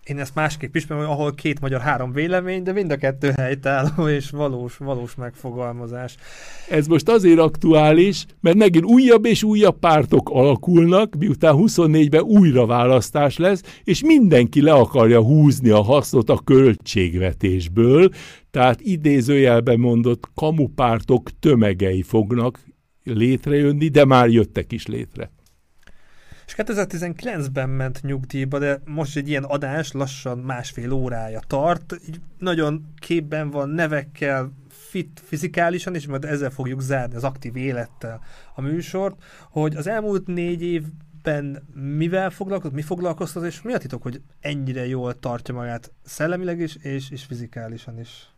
Én 0.08 0.18
ezt 0.18 0.34
másképp 0.34 0.74
ismerem, 0.74 1.04
hogy 1.04 1.12
ahol 1.12 1.34
két 1.34 1.60
magyar 1.60 1.80
három 1.80 2.12
vélemény, 2.12 2.62
de 2.62 2.72
mind 2.72 2.90
a 2.90 2.96
kettő 2.96 3.32
helytálló 3.36 4.08
és 4.08 4.30
valós, 4.30 4.76
valós 4.76 5.14
megfogalmazás. 5.14 6.16
Ez 6.68 6.86
most 6.86 7.08
azért 7.08 7.38
aktuális, 7.38 8.26
mert 8.40 8.56
megint 8.56 8.84
újabb 8.84 9.24
és 9.24 9.42
újabb 9.42 9.78
pártok 9.78 10.30
alakulnak, 10.30 11.14
miután 11.18 11.54
24-ben 11.58 12.22
újra 12.22 12.66
választás 12.66 13.36
lesz, 13.36 13.62
és 13.84 14.02
mindenki 14.02 14.60
le 14.60 14.72
akarja 14.72 15.22
húzni 15.22 15.70
a 15.70 15.82
hasznot 15.82 16.30
a 16.30 16.40
költségvetésből, 16.44 18.10
tehát 18.58 18.80
idézőjelben 18.80 19.78
mondott 19.78 20.28
kamupártok 20.34 21.30
tömegei 21.38 22.02
fognak 22.02 22.60
létrejönni, 23.04 23.88
de 23.88 24.04
már 24.04 24.28
jöttek 24.28 24.72
is 24.72 24.86
létre. 24.86 25.30
És 26.46 26.54
2019-ben 26.56 27.68
ment 27.68 28.02
nyugdíjba, 28.02 28.58
de 28.58 28.80
most 28.84 29.16
egy 29.16 29.28
ilyen 29.28 29.44
adás 29.44 29.92
lassan 29.92 30.38
másfél 30.38 30.92
órája 30.92 31.40
tart, 31.46 32.00
így 32.08 32.20
nagyon 32.38 32.94
képben 33.00 33.50
van 33.50 33.68
nevekkel, 33.68 34.52
fit 34.68 35.22
fizikálisan, 35.24 35.94
és 35.94 36.06
majd 36.06 36.24
ezzel 36.24 36.50
fogjuk 36.50 36.80
zárni 36.80 37.14
az 37.14 37.24
aktív 37.24 37.56
élettel 37.56 38.20
a 38.54 38.60
műsort, 38.60 39.22
hogy 39.50 39.76
az 39.76 39.86
elmúlt 39.86 40.26
négy 40.26 40.62
évben 40.62 41.68
mivel 41.74 42.30
foglalkozott, 42.30 42.74
mi 42.74 42.82
foglalkoztat, 42.82 43.44
és 43.44 43.62
mi 43.62 43.72
a 43.72 43.78
titok, 43.78 44.02
hogy 44.02 44.20
ennyire 44.40 44.86
jól 44.86 45.18
tartja 45.18 45.54
magát 45.54 45.92
szellemileg 46.04 46.60
is, 46.60 46.76
és, 46.76 47.10
és 47.10 47.24
fizikálisan 47.24 47.98
is. 47.98 48.36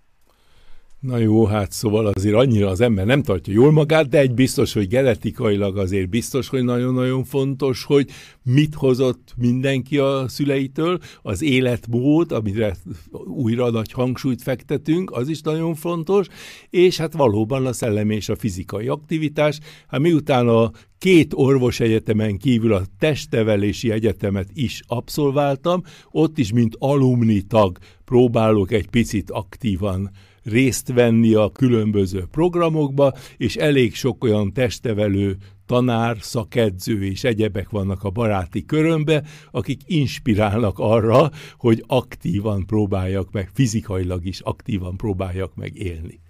Na 1.00 1.18
jó, 1.18 1.44
hát 1.44 1.72
szóval 1.72 2.06
azért 2.06 2.34
annyira 2.34 2.68
az 2.68 2.80
ember 2.80 3.06
nem 3.06 3.22
tartja 3.22 3.52
jól 3.52 3.72
magát, 3.72 4.08
de 4.08 4.18
egy 4.18 4.34
biztos, 4.34 4.72
hogy 4.72 4.88
genetikailag 4.88 5.78
azért 5.78 6.08
biztos, 6.08 6.48
hogy 6.48 6.64
nagyon-nagyon 6.64 7.24
fontos, 7.24 7.84
hogy 7.84 8.10
mit 8.42 8.74
hozott 8.74 9.34
mindenki 9.36 9.98
a 9.98 10.24
szüleitől, 10.28 10.98
az 11.22 11.42
életmód, 11.42 12.32
amire 12.32 12.76
újra 13.24 13.70
nagy 13.70 13.92
hangsúlyt 13.92 14.42
fektetünk, 14.42 15.10
az 15.10 15.28
is 15.28 15.40
nagyon 15.40 15.74
fontos, 15.74 16.26
és 16.70 16.96
hát 16.96 17.12
valóban 17.12 17.66
a 17.66 17.72
szellemi 17.72 18.14
és 18.14 18.28
a 18.28 18.36
fizikai 18.36 18.88
aktivitás. 18.88 19.58
Hát 19.88 20.00
miután 20.00 20.48
a 20.48 20.70
két 20.98 21.32
orvosegyetemen 21.34 22.38
kívül 22.38 22.72
a 22.72 22.82
testnevelési 22.98 23.90
egyetemet 23.90 24.48
is 24.54 24.80
abszolváltam, 24.86 25.82
ott 26.10 26.38
is, 26.38 26.52
mint 26.52 26.76
alumni 26.78 27.40
tag 27.40 27.78
próbálok 28.04 28.72
egy 28.72 28.88
picit 28.88 29.30
aktívan 29.30 30.10
részt 30.44 30.92
venni 30.92 31.34
a 31.34 31.50
különböző 31.50 32.24
programokba, 32.30 33.14
és 33.36 33.56
elég 33.56 33.94
sok 33.94 34.24
olyan 34.24 34.52
testevelő 34.52 35.36
tanár, 35.66 36.16
szakedző 36.20 37.04
és 37.04 37.24
egyebek 37.24 37.70
vannak 37.70 38.04
a 38.04 38.10
baráti 38.10 38.64
körömbe, 38.64 39.22
akik 39.50 39.80
inspirálnak 39.86 40.78
arra, 40.78 41.30
hogy 41.56 41.84
aktívan 41.86 42.66
próbáljak 42.66 43.32
meg, 43.32 43.50
fizikailag 43.52 44.26
is 44.26 44.40
aktívan 44.40 44.96
próbáljak 44.96 45.54
meg 45.54 45.76
élni. 45.76 46.20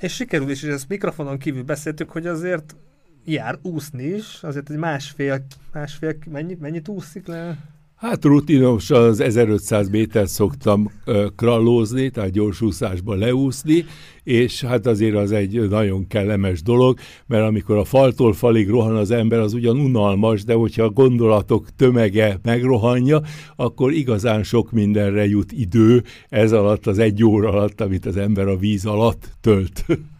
És 0.00 0.14
sikerül 0.14 0.50
is, 0.50 0.62
és 0.62 0.68
ezt 0.68 0.88
mikrofonon 0.88 1.38
kívül 1.38 1.62
beszéltük, 1.62 2.10
hogy 2.10 2.26
azért 2.26 2.76
jár 3.24 3.58
úszni 3.62 4.04
is, 4.04 4.42
azért 4.42 4.70
egy 4.70 4.76
másfél, 4.76 5.46
másfél 5.72 6.16
mennyit, 6.30 6.60
mennyit 6.60 6.88
úszik 6.88 7.26
le? 7.26 7.58
Hát 7.96 8.24
rutinos 8.24 8.90
az 8.90 9.20
1500 9.20 9.88
méter 9.88 10.28
szoktam 10.28 10.90
krallózni, 11.36 12.10
tehát 12.10 12.30
gyorsúszásba 12.30 13.14
leúszni, 13.14 13.84
és 14.22 14.62
hát 14.62 14.86
azért 14.86 15.16
az 15.16 15.32
egy 15.32 15.68
nagyon 15.68 16.06
kellemes 16.06 16.62
dolog, 16.62 16.98
mert 17.26 17.46
amikor 17.46 17.76
a 17.76 17.84
faltól 17.84 18.32
falig 18.32 18.68
rohan 18.68 18.96
az 18.96 19.10
ember, 19.10 19.38
az 19.38 19.52
ugyan 19.52 19.78
unalmas, 19.78 20.44
de 20.44 20.54
hogyha 20.54 20.82
a 20.82 20.90
gondolatok 20.90 21.68
tömege 21.76 22.38
megrohanja, 22.42 23.22
akkor 23.56 23.92
igazán 23.92 24.42
sok 24.42 24.72
mindenre 24.72 25.26
jut 25.26 25.52
idő 25.52 26.02
ez 26.28 26.52
alatt, 26.52 26.86
az 26.86 26.98
egy 26.98 27.24
óra 27.24 27.50
alatt, 27.50 27.80
amit 27.80 28.06
az 28.06 28.16
ember 28.16 28.46
a 28.48 28.56
víz 28.56 28.86
alatt 28.86 29.28
tölt. 29.40 29.84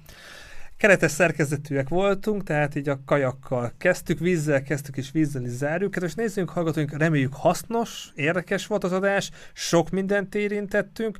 keretes 0.76 1.10
szerkezetűek 1.10 1.88
voltunk, 1.88 2.42
tehát 2.42 2.74
így 2.74 2.88
a 2.88 3.00
kajakkal 3.04 3.72
kezdtük, 3.78 4.18
vízzel 4.18 4.62
kezdtük 4.62 4.96
és 4.96 5.10
vízzel 5.10 5.44
is 5.44 5.50
zárjuk. 5.50 5.90
Kedves 5.90 6.14
nézzünk, 6.14 6.50
hallgatóink, 6.50 6.98
reméljük 6.98 7.34
hasznos, 7.34 8.08
érdekes 8.14 8.66
volt 8.66 8.84
az 8.84 8.92
adás, 8.92 9.30
sok 9.52 9.90
mindent 9.90 10.34
érintettünk, 10.34 11.18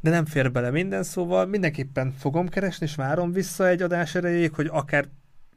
de 0.00 0.10
nem 0.10 0.24
fér 0.24 0.52
bele 0.52 0.70
minden, 0.70 1.02
szóval 1.02 1.46
mindenképpen 1.46 2.14
fogom 2.18 2.48
keresni, 2.48 2.86
és 2.86 2.94
várom 2.94 3.32
vissza 3.32 3.68
egy 3.68 3.82
adás 3.82 4.14
erejéig, 4.14 4.54
hogy 4.54 4.68
akár 4.72 5.08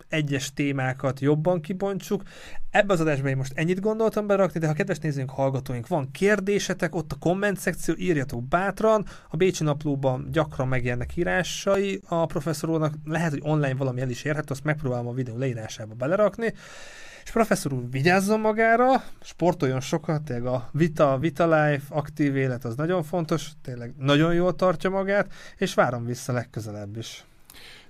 egyes 0.10 0.54
témákat 0.54 1.20
jobban 1.20 1.62
kibontsuk. 1.62 2.22
Ebbe 2.72 2.94
az 2.94 3.00
adásban 3.00 3.30
én 3.30 3.38
most 3.38 3.54
ennyit 3.56 3.80
gondoltam 3.80 4.28
berakni, 4.28 4.60
de 4.60 4.68
ha 4.68 4.74
kedves 4.74 4.98
nézőink, 4.98 5.30
hallgatóink, 5.30 5.88
van 5.88 6.12
kérdésetek, 6.12 6.96
ott 6.96 7.12
a 7.12 7.16
komment 7.20 7.60
szekció, 7.60 7.96
írjatok 7.98 8.44
bátran. 8.44 9.06
A 9.30 9.38
Bécsi 9.38 9.64
Naplóban 9.64 10.28
gyakran 10.32 10.68
megjelennek 10.68 11.16
írásai 11.16 12.02
a 12.08 12.26
professzor 12.26 12.92
lehet, 13.06 13.32
hogy 13.32 13.42
online 13.44 13.76
valami 13.76 14.02
el 14.02 14.10
is 14.10 14.24
érhet, 14.24 14.50
azt 14.50 14.64
megpróbálom 14.64 15.08
a 15.08 15.14
videó 15.14 15.38
leírásába 15.38 15.94
belerakni. 15.94 16.54
És 17.24 17.34
professzor 17.34 17.74
úr 17.74 17.90
vigyázzon 17.90 18.40
magára, 18.40 19.04
sportoljon 19.22 19.80
sokat, 19.80 20.24
tényleg 20.24 20.46
a 20.46 20.70
vita, 20.72 21.18
vita 21.18 21.44
life, 21.44 21.86
aktív 21.96 22.36
élet 22.36 22.66
az 22.66 22.76
nagyon 22.76 23.04
fontos, 23.04 23.50
tényleg 23.62 23.94
nagyon 23.98 24.34
jól 24.34 24.56
tartja 24.56 24.90
magát, 24.90 25.34
és 25.58 25.74
várom 25.74 26.06
vissza 26.06 26.34
legközelebb 26.34 26.98
is. 26.98 27.26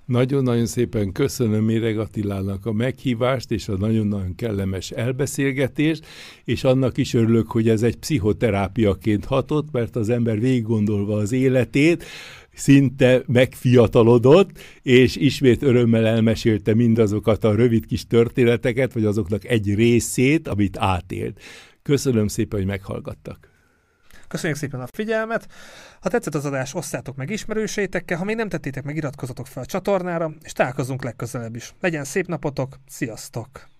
Nagyon-nagyon 0.07 0.65
szépen 0.65 1.11
köszönöm 1.11 1.63
Méreg 1.63 1.99
Attilának 1.99 2.65
a 2.65 2.71
meghívást 2.71 3.51
és 3.51 3.67
a 3.67 3.77
nagyon-nagyon 3.77 4.35
kellemes 4.35 4.91
elbeszélgetést, 4.91 6.05
és 6.43 6.63
annak 6.63 6.97
is 6.97 7.13
örülök, 7.13 7.51
hogy 7.51 7.69
ez 7.69 7.83
egy 7.83 7.97
pszichoterápiaként 7.97 9.25
hatott, 9.25 9.71
mert 9.71 9.95
az 9.95 10.09
ember 10.09 10.39
végig 10.39 10.63
gondolva 10.63 11.15
az 11.17 11.31
életét, 11.31 12.03
szinte 12.53 13.23
megfiatalodott, 13.25 14.51
és 14.81 15.15
ismét 15.15 15.63
örömmel 15.63 16.05
elmesélte 16.05 16.73
mindazokat 16.73 17.43
a 17.43 17.55
rövid 17.55 17.85
kis 17.85 18.05
történeteket, 18.05 18.93
vagy 18.93 19.05
azoknak 19.05 19.45
egy 19.45 19.75
részét, 19.75 20.47
amit 20.47 20.77
átélt. 20.77 21.41
Köszönöm 21.81 22.27
szépen, 22.27 22.59
hogy 22.59 22.67
meghallgattak. 22.67 23.56
Köszönjük 24.27 24.59
szépen 24.59 24.79
a 24.79 24.87
figyelmet! 24.87 25.47
Ha 26.01 26.09
tetszett 26.09 26.35
az 26.35 26.45
adás, 26.45 26.73
osszátok 26.73 27.15
meg 27.15 27.29
ismerőseitekkel, 27.29 28.17
ha 28.17 28.23
még 28.23 28.35
nem 28.35 28.49
tettétek 28.49 28.83
meg, 28.83 28.95
iratkozzatok 28.95 29.47
fel 29.47 29.63
a 29.63 29.65
csatornára, 29.65 30.31
és 30.43 30.51
találkozunk 30.51 31.03
legközelebb 31.03 31.55
is. 31.55 31.73
Legyen 31.79 32.03
szép 32.03 32.27
napotok, 32.27 32.79
sziasztok! 32.87 33.76